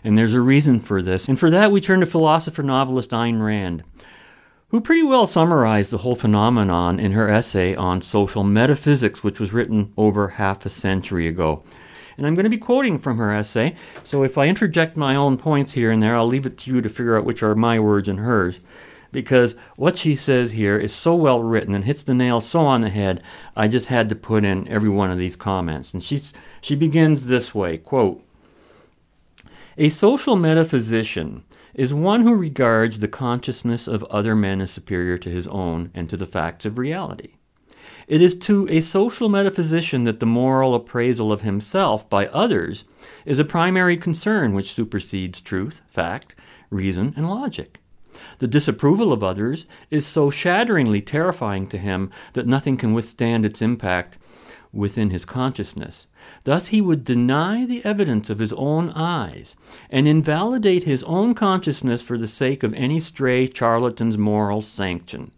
And 0.03 0.19
there's 0.19 0.35
a 0.35 0.41
reason 0.41 0.81
for 0.81 1.03
this. 1.03 1.29
And 1.29 1.39
for 1.39 1.51
that, 1.51 1.71
we 1.71 1.81
turn 1.81 2.01
to 2.01 2.07
philosopher 2.07 2.63
novelist 2.63 3.11
Ayn 3.11 3.45
Rand, 3.45 3.85
who 4.75 4.81
pretty 4.81 5.05
well 5.05 5.25
summarized 5.25 5.93
the 5.93 5.99
whole 5.99 6.17
phenomenon 6.17 6.99
in 6.99 7.13
her 7.13 7.29
essay 7.29 7.77
on 7.77 8.01
social 8.01 8.43
metaphysics, 8.43 9.23
which 9.23 9.39
was 9.39 9.53
written 9.53 9.93
over 9.97 10.27
half 10.27 10.67
a 10.67 10.69
century 10.69 11.29
ago. 11.29 11.63
And 12.19 12.27
I'm 12.27 12.35
going 12.35 12.43
to 12.43 12.51
be 12.51 12.59
quoting 12.59 12.99
from 12.99 13.19
her 13.19 13.33
essay, 13.33 13.77
so 14.03 14.25
if 14.25 14.37
I 14.37 14.49
interject 14.49 14.97
my 14.97 15.15
own 15.15 15.39
points 15.39 15.71
here 15.71 15.93
and 15.93 16.03
there, 16.03 16.17
I'll 16.17 16.27
leave 16.27 16.45
it 16.45 16.59
to 16.59 16.75
you 16.75 16.83
to 16.83 16.89
figure 16.89 17.17
out 17.17 17.25
which 17.25 17.41
are 17.41 17.55
my 17.55 17.79
words 17.79 18.09
and 18.09 18.19
hers. 18.19 18.59
Because 19.13 19.55
what 19.77 19.97
she 19.97 20.17
says 20.17 20.51
here 20.51 20.77
is 20.77 20.93
so 20.93 21.15
well 21.15 21.41
written 21.41 21.73
and 21.73 21.85
hits 21.85 22.03
the 22.03 22.13
nail 22.13 22.41
so 22.41 22.59
on 22.59 22.81
the 22.81 22.91
head, 22.91 23.23
I 23.55 23.69
just 23.69 23.87
had 23.87 24.09
to 24.09 24.17
put 24.17 24.45
in 24.45 24.67
every 24.67 24.89
one 24.89 25.13
of 25.13 25.19
these 25.19 25.37
comments. 25.37 25.95
And 25.95 26.03
she's, 26.03 26.33
she 26.61 26.75
begins 26.75 27.29
this 27.29 27.55
way 27.55 27.79
quote, 27.79 28.25
A 29.79 29.89
social 29.91 30.35
metaphysician 30.35 31.45
is 31.75 31.93
one 31.93 32.23
who 32.23 32.35
regards 32.35 32.99
the 32.99 33.09
consciousness 33.09 33.87
of 33.87 34.05
other 34.05 34.37
men 34.37 34.61
as 34.61 34.71
superior 34.71 35.19
to 35.19 35.31
his 35.31 35.47
own 35.49 35.91
and 35.95 36.09
to 36.09 36.17
the 36.17 36.27
facts 36.27 36.65
of 36.65 36.79
reality. 36.79 37.35
It 38.07 38.21
is 38.21 38.35
to 38.37 38.69
a 38.71 38.81
social 38.81 39.29
metaphysician 39.29 40.05
that 40.05 40.21
the 40.21 40.27
moral 40.27 40.75
appraisal 40.75 41.33
of 41.33 41.41
himself 41.41 42.09
by 42.11 42.27
others 42.27 42.85
is 43.25 43.39
a 43.39 43.45
primary 43.45 43.97
concern 43.97 44.53
which 44.53 44.73
supersedes 44.73 45.41
truth, 45.41 45.81
fact, 45.89 46.35
reason, 46.71 47.15
and 47.17 47.29
logic. 47.29 47.81
The 48.39 48.47
disapproval 48.47 49.13
of 49.13 49.23
others 49.23 49.67
is 49.91 50.07
so 50.07 50.31
shatteringly 50.31 51.01
terrifying 51.01 51.67
to 51.69 51.79
him 51.79 52.11
that 52.35 52.47
nothing 52.47 52.77
can 52.77 52.93
withstand 52.93 53.45
its 53.45 53.63
impact 53.63 54.19
within 54.73 55.11
his 55.11 55.25
consciousness. 55.25 56.07
Thus 56.45 56.69
he 56.69 56.81
would 56.81 57.05
deny 57.05 57.65
the 57.65 57.85
evidence 57.85 58.29
of 58.31 58.39
his 58.39 58.53
own 58.53 58.91
eyes 58.91 59.57
and 59.91 60.07
invalidate 60.07 60.85
his 60.85 61.03
own 61.05 61.35
consciousness 61.35 62.03
for 62.03 62.19
the 62.19 62.29
sake 62.29 62.63
of 62.63 62.75
any 62.75 63.01
stray 63.01 63.47
charlatan's 63.49 64.19
moral 64.19 64.61
sanction. 64.61 65.33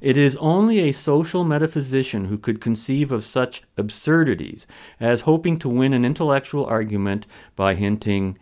It 0.00 0.16
is 0.16 0.36
only 0.36 0.80
a 0.80 0.92
social 0.92 1.44
metaphysician 1.44 2.24
who 2.24 2.36
could 2.36 2.60
conceive 2.60 3.12
of 3.12 3.24
such 3.24 3.62
absurdities 3.76 4.66
as 4.98 5.22
hoping 5.22 5.58
to 5.60 5.68
win 5.68 5.92
an 5.92 6.04
intellectual 6.04 6.66
argument 6.66 7.26
by 7.54 7.74
hinting, 7.74 8.36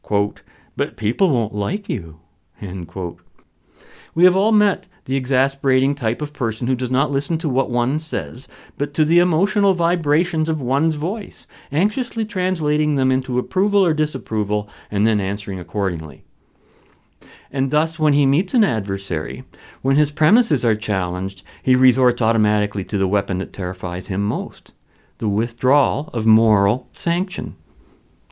quote, 0.00 0.42
but 0.76 0.96
people 0.96 1.28
won't 1.28 1.54
like 1.54 1.90
you. 1.90 2.20
We 4.14 4.24
have 4.24 4.36
all 4.36 4.52
met 4.52 4.86
the 5.04 5.16
exasperating 5.16 5.94
type 5.94 6.22
of 6.22 6.32
person 6.32 6.66
who 6.66 6.76
does 6.76 6.90
not 6.90 7.10
listen 7.10 7.38
to 7.38 7.48
what 7.48 7.70
one 7.70 7.98
says, 7.98 8.46
but 8.78 8.94
to 8.94 9.04
the 9.04 9.18
emotional 9.18 9.74
vibrations 9.74 10.48
of 10.48 10.60
one's 10.60 10.94
voice, 10.94 11.46
anxiously 11.70 12.24
translating 12.24 12.94
them 12.94 13.10
into 13.10 13.38
approval 13.38 13.84
or 13.84 13.94
disapproval, 13.94 14.68
and 14.90 15.06
then 15.06 15.20
answering 15.20 15.58
accordingly. 15.58 16.24
And 17.50 17.70
thus, 17.70 17.98
when 17.98 18.14
he 18.14 18.24
meets 18.24 18.54
an 18.54 18.64
adversary, 18.64 19.44
when 19.82 19.96
his 19.96 20.10
premises 20.10 20.64
are 20.64 20.74
challenged, 20.74 21.42
he 21.62 21.76
resorts 21.76 22.22
automatically 22.22 22.84
to 22.84 22.96
the 22.96 23.08
weapon 23.08 23.38
that 23.38 23.52
terrifies 23.52 24.06
him 24.06 24.22
most 24.22 24.72
the 25.18 25.28
withdrawal 25.28 26.10
of 26.12 26.26
moral 26.26 26.88
sanction. 26.92 27.54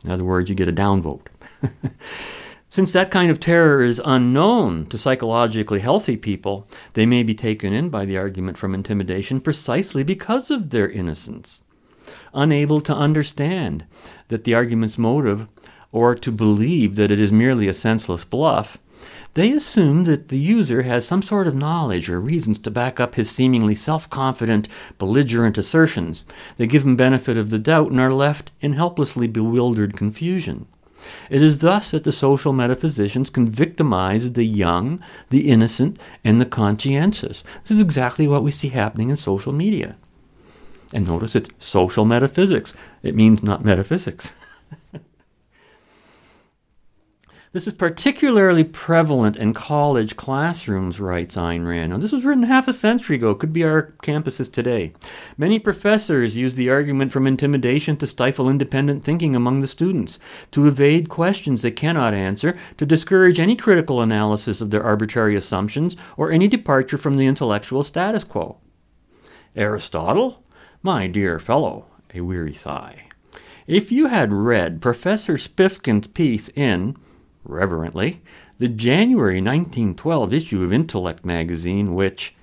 In 0.03 0.11
other 0.11 0.25
words, 0.25 0.49
you 0.49 0.55
get 0.55 0.67
a 0.67 0.73
downvote. 0.73 1.27
Since 2.71 2.93
that 2.93 3.11
kind 3.11 3.29
of 3.29 3.41
terror 3.41 3.83
is 3.83 4.01
unknown 4.05 4.85
to 4.85 4.97
psychologically 4.97 5.81
healthy 5.81 6.15
people, 6.15 6.69
they 6.93 7.05
may 7.05 7.21
be 7.21 7.35
taken 7.35 7.73
in 7.73 7.89
by 7.89 8.05
the 8.05 8.15
argument 8.15 8.57
from 8.57 8.73
intimidation 8.73 9.41
precisely 9.41 10.05
because 10.05 10.49
of 10.49 10.69
their 10.69 10.89
innocence. 10.89 11.59
Unable 12.33 12.79
to 12.79 12.95
understand 12.95 13.83
that 14.29 14.45
the 14.45 14.53
argument's 14.53 14.97
motive, 14.97 15.49
or 15.91 16.15
to 16.15 16.31
believe 16.31 16.95
that 16.95 17.11
it 17.11 17.19
is 17.19 17.29
merely 17.29 17.67
a 17.67 17.73
senseless 17.73 18.23
bluff, 18.23 18.77
they 19.33 19.51
assume 19.51 20.05
that 20.05 20.29
the 20.29 20.39
user 20.39 20.83
has 20.83 21.05
some 21.05 21.21
sort 21.21 21.47
of 21.47 21.55
knowledge 21.55 22.09
or 22.09 22.21
reasons 22.21 22.57
to 22.59 22.71
back 22.71 23.01
up 23.01 23.15
his 23.15 23.29
seemingly 23.29 23.75
self 23.75 24.09
confident, 24.09 24.69
belligerent 24.97 25.57
assertions. 25.57 26.23
They 26.55 26.67
give 26.67 26.83
him 26.83 26.95
benefit 26.95 27.37
of 27.37 27.49
the 27.49 27.59
doubt 27.59 27.91
and 27.91 27.99
are 27.99 28.13
left 28.13 28.53
in 28.61 28.73
helplessly 28.73 29.27
bewildered 29.27 29.97
confusion. 29.97 30.67
It 31.29 31.41
is 31.41 31.59
thus 31.59 31.91
that 31.91 32.03
the 32.03 32.11
social 32.11 32.53
metaphysicians 32.53 33.29
can 33.29 33.47
victimize 33.47 34.33
the 34.33 34.45
young, 34.45 35.03
the 35.29 35.49
innocent, 35.49 35.99
and 36.23 36.39
the 36.39 36.45
conscientious. 36.45 37.43
This 37.63 37.71
is 37.71 37.79
exactly 37.79 38.27
what 38.27 38.43
we 38.43 38.51
see 38.51 38.69
happening 38.69 39.09
in 39.09 39.15
social 39.15 39.53
media. 39.53 39.95
And 40.93 41.07
notice 41.07 41.35
it's 41.35 41.49
social 41.59 42.05
metaphysics. 42.05 42.73
It 43.03 43.15
means 43.15 43.41
not 43.41 43.63
metaphysics. 43.63 44.33
This 47.53 47.67
is 47.67 47.73
particularly 47.73 48.63
prevalent 48.63 49.35
in 49.35 49.53
college 49.53 50.15
classrooms, 50.15 51.01
writes 51.01 51.35
Ayn 51.35 51.67
Rand. 51.67 51.89
Now, 51.89 51.97
this 51.97 52.13
was 52.13 52.23
written 52.23 52.43
half 52.43 52.69
a 52.69 52.73
century 52.73 53.17
ago, 53.17 53.35
could 53.35 53.51
be 53.51 53.65
our 53.65 53.93
campuses 54.01 54.49
today. 54.49 54.93
Many 55.37 55.59
professors 55.59 56.37
use 56.37 56.53
the 56.53 56.69
argument 56.69 57.11
from 57.11 57.27
intimidation 57.27 57.97
to 57.97 58.07
stifle 58.07 58.49
independent 58.49 59.03
thinking 59.03 59.35
among 59.35 59.59
the 59.59 59.67
students, 59.67 60.17
to 60.51 60.65
evade 60.65 61.09
questions 61.09 61.61
they 61.61 61.71
cannot 61.71 62.13
answer, 62.13 62.57
to 62.77 62.85
discourage 62.85 63.37
any 63.37 63.57
critical 63.57 63.99
analysis 63.99 64.61
of 64.61 64.69
their 64.69 64.83
arbitrary 64.83 65.35
assumptions, 65.35 65.97
or 66.15 66.31
any 66.31 66.47
departure 66.47 66.97
from 66.97 67.17
the 67.17 67.25
intellectual 67.25 67.83
status 67.83 68.23
quo. 68.23 68.59
Aristotle? 69.57 70.41
My 70.81 71.05
dear 71.05 71.37
fellow, 71.37 71.87
a 72.13 72.21
weary 72.21 72.53
sigh. 72.53 73.07
If 73.67 73.91
you 73.91 74.07
had 74.07 74.31
read 74.31 74.81
Professor 74.81 75.33
Spiffkin's 75.33 76.07
piece 76.07 76.47
in 76.55 76.95
reverently, 77.43 78.21
the 78.59 78.67
January 78.67 79.41
1912 79.41 80.33
issue 80.33 80.63
of 80.63 80.71
Intellect 80.71 81.25
magazine, 81.25 81.95
which, 81.95 82.35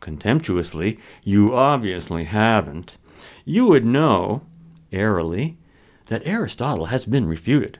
contemptuously, 0.00 0.98
you 1.24 1.54
obviously 1.54 2.24
haven't, 2.24 2.98
you 3.44 3.66
would 3.66 3.84
know, 3.84 4.42
airily, 4.92 5.56
that 6.06 6.26
Aristotle 6.26 6.86
has 6.86 7.06
been 7.06 7.26
refuted. 7.26 7.78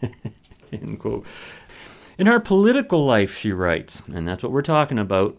In 0.72 2.28
our 2.28 2.40
political 2.40 3.04
life, 3.04 3.36
she 3.36 3.52
writes, 3.52 4.02
and 4.12 4.26
that's 4.26 4.42
what 4.42 4.52
we're 4.52 4.62
talking 4.62 4.98
about, 4.98 5.36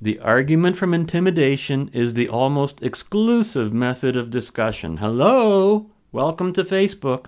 the 0.00 0.18
argument 0.20 0.76
from 0.76 0.94
intimidation 0.94 1.90
is 1.92 2.14
the 2.14 2.28
almost 2.28 2.82
exclusive 2.82 3.72
method 3.72 4.16
of 4.16 4.30
discussion. 4.30 4.98
Hello! 4.98 5.90
Welcome 6.12 6.52
to 6.54 6.64
Facebook. 6.64 7.26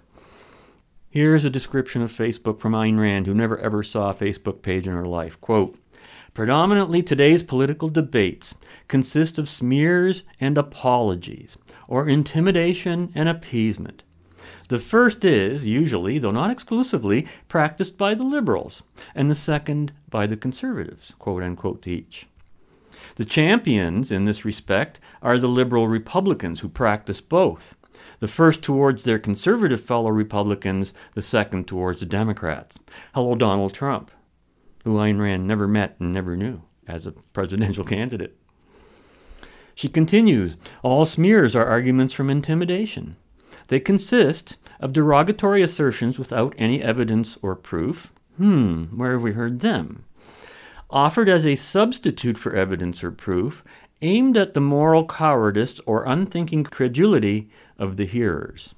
Here's 1.08 1.44
a 1.44 1.50
description 1.50 2.02
of 2.02 2.10
Facebook 2.10 2.58
from 2.58 2.72
Ayn 2.72 2.98
Rand, 2.98 3.26
who 3.26 3.34
never 3.34 3.56
ever 3.58 3.82
saw 3.82 4.10
a 4.10 4.14
Facebook 4.14 4.60
page 4.60 4.86
in 4.86 4.92
her 4.92 5.06
life. 5.06 5.40
Quote, 5.40 5.78
Predominantly 6.34 7.02
today's 7.02 7.42
political 7.42 7.88
debates 7.88 8.54
consist 8.88 9.38
of 9.38 9.48
smears 9.48 10.24
and 10.40 10.58
apologies, 10.58 11.56
or 11.88 12.08
intimidation 12.08 13.12
and 13.14 13.28
appeasement. 13.28 14.02
The 14.68 14.80
first 14.80 15.24
is, 15.24 15.64
usually, 15.64 16.18
though 16.18 16.32
not 16.32 16.50
exclusively, 16.50 17.26
practiced 17.48 17.96
by 17.96 18.14
the 18.14 18.24
liberals, 18.24 18.82
and 19.14 19.30
the 19.30 19.34
second 19.34 19.92
by 20.10 20.26
the 20.26 20.36
conservatives, 20.36 21.14
quote 21.20 21.42
unquote, 21.42 21.82
to 21.82 21.90
each. 21.90 22.26
The 23.14 23.24
champions 23.24 24.10
in 24.10 24.24
this 24.24 24.44
respect 24.44 24.98
are 25.22 25.38
the 25.38 25.48
liberal 25.48 25.88
Republicans 25.88 26.60
who 26.60 26.68
practice 26.68 27.20
both 27.20 27.76
the 28.20 28.28
first 28.28 28.62
towards 28.62 29.02
their 29.02 29.18
conservative 29.18 29.80
fellow 29.80 30.10
Republicans, 30.10 30.92
the 31.14 31.22
second 31.22 31.66
towards 31.66 32.00
the 32.00 32.06
Democrats. 32.06 32.78
Hello, 33.14 33.34
Donald 33.34 33.74
Trump, 33.74 34.10
who 34.84 34.94
Ayn 34.96 35.20
Rand 35.20 35.46
never 35.46 35.68
met 35.68 35.96
and 35.98 36.12
never 36.12 36.36
knew 36.36 36.62
as 36.86 37.06
a 37.06 37.12
presidential 37.12 37.84
candidate. 37.94 38.36
She 39.74 39.88
continues 39.88 40.56
All 40.82 41.04
smears 41.04 41.54
are 41.54 41.66
arguments 41.66 42.14
from 42.14 42.30
intimidation. 42.30 43.16
They 43.68 43.80
consist 43.80 44.56
of 44.80 44.92
derogatory 44.92 45.62
assertions 45.62 46.18
without 46.18 46.54
any 46.56 46.82
evidence 46.82 47.36
or 47.42 47.54
proof. 47.54 48.12
Hmm, 48.36 48.84
where 48.96 49.12
have 49.12 49.22
we 49.22 49.32
heard 49.32 49.60
them? 49.60 50.04
Offered 50.88 51.28
as 51.28 51.44
a 51.44 51.56
substitute 51.56 52.38
for 52.38 52.54
evidence 52.54 53.02
or 53.02 53.10
proof, 53.10 53.64
aimed 54.02 54.36
at 54.36 54.54
the 54.54 54.60
moral 54.60 55.06
cowardice 55.06 55.80
or 55.86 56.04
unthinking 56.04 56.64
credulity 56.64 57.50
of 57.78 57.96
the 57.96 58.06
hearers. 58.06 58.74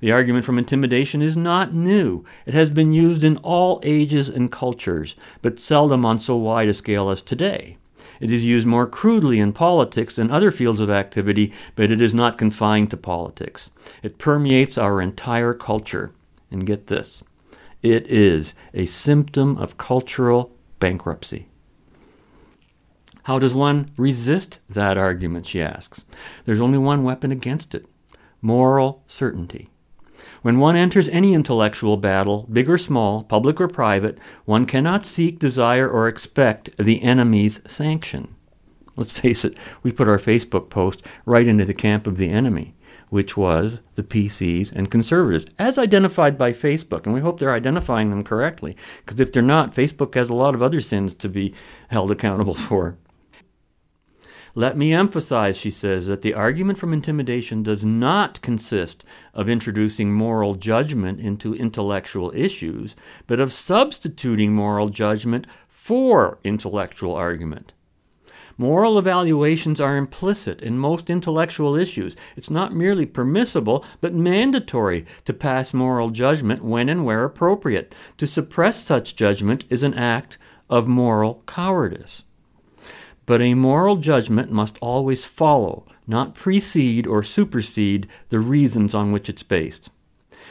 The 0.00 0.12
argument 0.12 0.44
from 0.44 0.58
intimidation 0.58 1.22
is 1.22 1.36
not 1.36 1.74
new. 1.74 2.24
It 2.46 2.54
has 2.54 2.70
been 2.70 2.92
used 2.92 3.24
in 3.24 3.36
all 3.38 3.80
ages 3.82 4.28
and 4.28 4.50
cultures, 4.50 5.14
but 5.42 5.58
seldom 5.58 6.04
on 6.04 6.18
so 6.18 6.36
wide 6.36 6.68
a 6.68 6.74
scale 6.74 7.10
as 7.10 7.22
today. 7.22 7.78
It 8.20 8.30
is 8.30 8.44
used 8.44 8.66
more 8.66 8.86
crudely 8.86 9.40
in 9.40 9.52
politics 9.52 10.16
than 10.16 10.30
other 10.30 10.50
fields 10.50 10.80
of 10.80 10.90
activity, 10.90 11.52
but 11.74 11.90
it 11.90 12.00
is 12.00 12.14
not 12.14 12.38
confined 12.38 12.90
to 12.90 12.96
politics. 12.96 13.70
It 14.02 14.18
permeates 14.18 14.78
our 14.78 15.00
entire 15.00 15.52
culture. 15.52 16.12
And 16.50 16.66
get 16.66 16.86
this 16.86 17.22
it 17.82 18.06
is 18.06 18.54
a 18.72 18.86
symptom 18.86 19.58
of 19.58 19.76
cultural 19.76 20.52
bankruptcy. 20.78 21.48
How 23.24 23.38
does 23.38 23.54
one 23.54 23.90
resist 23.96 24.60
that 24.68 24.96
argument, 24.96 25.46
she 25.46 25.60
asks. 25.60 26.04
There's 26.44 26.60
only 26.60 26.78
one 26.78 27.04
weapon 27.04 27.32
against 27.32 27.74
it 27.74 27.86
moral 28.44 29.02
certainty. 29.06 29.70
When 30.42 30.58
one 30.58 30.76
enters 30.76 31.08
any 31.08 31.32
intellectual 31.32 31.96
battle, 31.96 32.46
big 32.52 32.68
or 32.68 32.76
small, 32.76 33.24
public 33.24 33.58
or 33.58 33.68
private, 33.68 34.18
one 34.44 34.66
cannot 34.66 35.06
seek, 35.06 35.38
desire, 35.38 35.88
or 35.88 36.06
expect 36.06 36.76
the 36.76 37.02
enemy's 37.02 37.62
sanction. 37.66 38.34
Let's 38.96 39.12
face 39.18 39.44
it, 39.44 39.56
we 39.82 39.90
put 39.90 40.08
our 40.08 40.18
Facebook 40.18 40.68
post 40.68 41.02
right 41.24 41.48
into 41.48 41.64
the 41.64 41.72
camp 41.72 42.06
of 42.06 42.18
the 42.18 42.28
enemy, 42.28 42.74
which 43.08 43.34
was 43.36 43.80
the 43.94 44.02
PCs 44.02 44.70
and 44.70 44.90
conservatives, 44.90 45.46
as 45.58 45.78
identified 45.78 46.36
by 46.36 46.52
Facebook. 46.52 47.06
And 47.06 47.14
we 47.14 47.22
hope 47.22 47.40
they're 47.40 47.50
identifying 47.50 48.10
them 48.10 48.22
correctly, 48.22 48.76
because 49.04 49.20
if 49.20 49.32
they're 49.32 49.42
not, 49.42 49.74
Facebook 49.74 50.14
has 50.14 50.28
a 50.28 50.34
lot 50.34 50.54
of 50.54 50.62
other 50.62 50.82
sins 50.82 51.14
to 51.14 51.30
be 51.30 51.54
held 51.88 52.10
accountable 52.10 52.54
for. 52.68 52.98
Let 54.56 54.76
me 54.76 54.92
emphasize, 54.92 55.56
she 55.56 55.72
says, 55.72 56.06
that 56.06 56.22
the 56.22 56.32
argument 56.32 56.78
from 56.78 56.92
intimidation 56.92 57.64
does 57.64 57.84
not 57.84 58.40
consist 58.40 59.04
of 59.32 59.48
introducing 59.48 60.12
moral 60.12 60.54
judgment 60.54 61.18
into 61.18 61.56
intellectual 61.56 62.30
issues, 62.36 62.94
but 63.26 63.40
of 63.40 63.52
substituting 63.52 64.52
moral 64.54 64.90
judgment 64.90 65.48
for 65.68 66.38
intellectual 66.44 67.16
argument. 67.16 67.72
Moral 68.56 68.96
evaluations 68.96 69.80
are 69.80 69.96
implicit 69.96 70.62
in 70.62 70.78
most 70.78 71.10
intellectual 71.10 71.74
issues. 71.74 72.14
It's 72.36 72.50
not 72.50 72.72
merely 72.72 73.06
permissible, 73.06 73.84
but 74.00 74.14
mandatory 74.14 75.04
to 75.24 75.32
pass 75.32 75.74
moral 75.74 76.10
judgment 76.10 76.62
when 76.62 76.88
and 76.88 77.04
where 77.04 77.24
appropriate. 77.24 77.92
To 78.18 78.26
suppress 78.28 78.84
such 78.84 79.16
judgment 79.16 79.64
is 79.68 79.82
an 79.82 79.94
act 79.94 80.38
of 80.70 80.86
moral 80.86 81.42
cowardice. 81.46 82.22
But 83.26 83.40
a 83.40 83.54
moral 83.54 83.96
judgment 83.96 84.52
must 84.52 84.76
always 84.80 85.24
follow, 85.24 85.86
not 86.06 86.34
precede 86.34 87.06
or 87.06 87.22
supersede, 87.22 88.06
the 88.28 88.40
reasons 88.40 88.94
on 88.94 89.12
which 89.12 89.28
it's 89.28 89.42
based. 89.42 89.88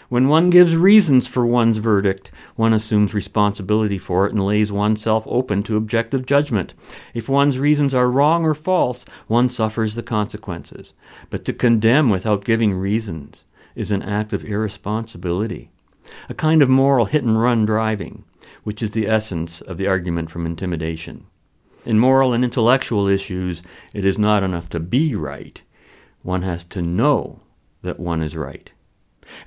When 0.10 0.28
one 0.28 0.50
gives 0.50 0.76
reasons 0.76 1.28
for 1.28 1.46
one's 1.46 1.78
verdict, 1.78 2.32
one 2.56 2.74
assumes 2.74 3.14
responsibility 3.14 3.98
for 3.98 4.26
it 4.28 4.32
and 4.32 4.46
lays 4.46 4.72
oneself 4.72 5.24
open 5.28 5.64
to 5.64 5.78
objective 5.78 6.26
judgment. 6.26 6.74
If 7.14 7.30
one's 7.30 7.58
reasons 7.58 7.94
are 7.94 8.12
wrong 8.12 8.46
or 8.46 8.54
false, 8.54 9.06
one 9.28 9.50
suffers 9.50 9.96
the 9.96 10.04
consequences. 10.04 10.94
But 11.30 11.46
to 11.46 11.54
condemn 11.54 12.10
without 12.10 12.46
giving 12.46 12.74
reasons 12.74 13.44
is 13.76 13.92
an 13.92 14.04
act 14.04 14.34
of 14.34 14.44
irresponsibility, 14.44 15.72
a 16.30 16.34
kind 16.34 16.62
of 16.62 16.70
moral 16.70 17.06
hit 17.06 17.24
and 17.24 17.42
run 17.42 17.66
driving, 17.66 18.24
which 18.64 18.84
is 18.84 18.92
the 18.92 19.08
essence 19.08 19.62
of 19.62 19.78
the 19.78 19.88
argument 19.88 20.30
from 20.30 20.46
intimidation. 20.46 21.26
In 21.86 22.00
moral 22.00 22.34
and 22.34 22.44
intellectual 22.44 23.08
issues, 23.08 23.62
it 23.94 24.06
is 24.06 24.18
not 24.18 24.44
enough 24.44 24.70
to 24.70 24.80
be 24.80 25.16
right. 25.16 25.62
One 26.22 26.42
has 26.44 26.64
to 26.66 26.82
know 26.82 27.42
that 27.82 28.00
one 28.00 28.22
is 28.22 28.36
right. 28.36 28.72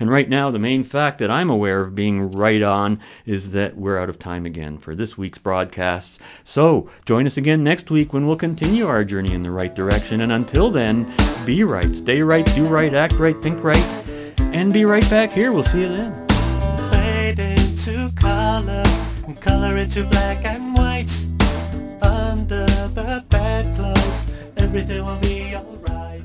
And 0.00 0.10
right 0.10 0.28
now, 0.28 0.50
the 0.50 0.58
main 0.58 0.84
fact 0.84 1.18
that 1.18 1.30
I'm 1.30 1.50
aware 1.50 1.80
of 1.80 1.94
being 1.94 2.30
right 2.30 2.62
on 2.62 3.00
is 3.24 3.52
that 3.52 3.76
we're 3.76 3.98
out 3.98 4.08
of 4.08 4.18
time 4.18 4.44
again 4.44 4.78
for 4.78 4.94
this 4.94 5.16
week's 5.16 5.38
broadcasts. 5.38 6.18
So 6.44 6.90
join 7.04 7.26
us 7.26 7.36
again 7.36 7.62
next 7.62 7.90
week 7.90 8.12
when 8.12 8.26
we'll 8.26 8.36
continue 8.36 8.86
our 8.86 9.04
journey 9.04 9.32
in 9.32 9.42
the 9.42 9.50
right 9.50 9.74
direction. 9.74 10.20
And 10.20 10.32
until 10.32 10.70
then, 10.70 11.12
be 11.44 11.64
right, 11.64 11.94
stay 11.94 12.22
right, 12.22 12.46
do 12.54 12.66
right, 12.66 12.92
act 12.94 13.14
right, 13.14 13.40
think 13.42 13.62
right, 13.62 13.84
and 14.40 14.72
be 14.72 14.84
right 14.84 15.08
back 15.08 15.32
here. 15.32 15.52
We'll 15.52 15.64
see 15.64 15.82
you 15.82 15.88
then. 15.88 16.28
Fade 16.90 17.38
into 17.38 18.12
color, 18.16 18.84
color 19.40 19.76
into 19.76 20.04
black 20.04 20.44
and 20.44 20.74
white. 20.74 21.35
Under 23.16 23.28
the 23.28 23.36
bedclothes, 23.38 24.24
everything 24.58 25.02
will 25.02 25.18
be 25.20 25.56
alright. 25.56 26.22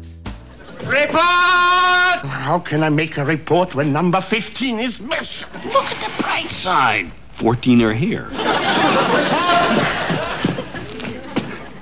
Report! 0.84 1.16
How 1.16 2.62
can 2.66 2.84
I 2.84 2.90
make 2.90 3.18
a 3.18 3.24
report 3.24 3.74
when 3.76 3.94
number 3.94 4.20
15 4.20 4.80
is 4.82 5.00
missed? 5.00 5.48
Look 5.54 5.86
at 5.86 5.98
the 5.98 6.22
bright 6.22 6.50
side. 6.50 7.10
14 7.30 7.82
are 7.84 7.94
here. 7.94 8.26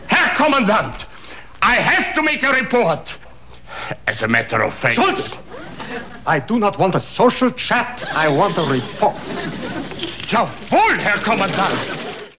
Herr 0.07 0.35
Commandant, 0.35 1.07
I 1.59 1.75
have 1.75 2.13
to 2.13 2.21
make 2.21 2.43
a 2.43 2.51
report. 2.51 3.17
As 4.05 4.21
a 4.21 4.27
matter 4.27 4.61
of 4.61 4.75
fact. 4.75 4.93
Schultz! 4.93 5.35
I 6.27 6.37
do 6.37 6.59
not 6.59 6.77
want 6.77 6.93
a 6.93 6.99
social 6.99 7.49
chat. 7.49 8.05
I 8.13 8.29
want 8.29 8.55
a 8.59 8.63
report. 8.63 9.15
Jawohl, 10.29 10.99
Herr 10.99 11.17
Kommandant. 11.17 12.18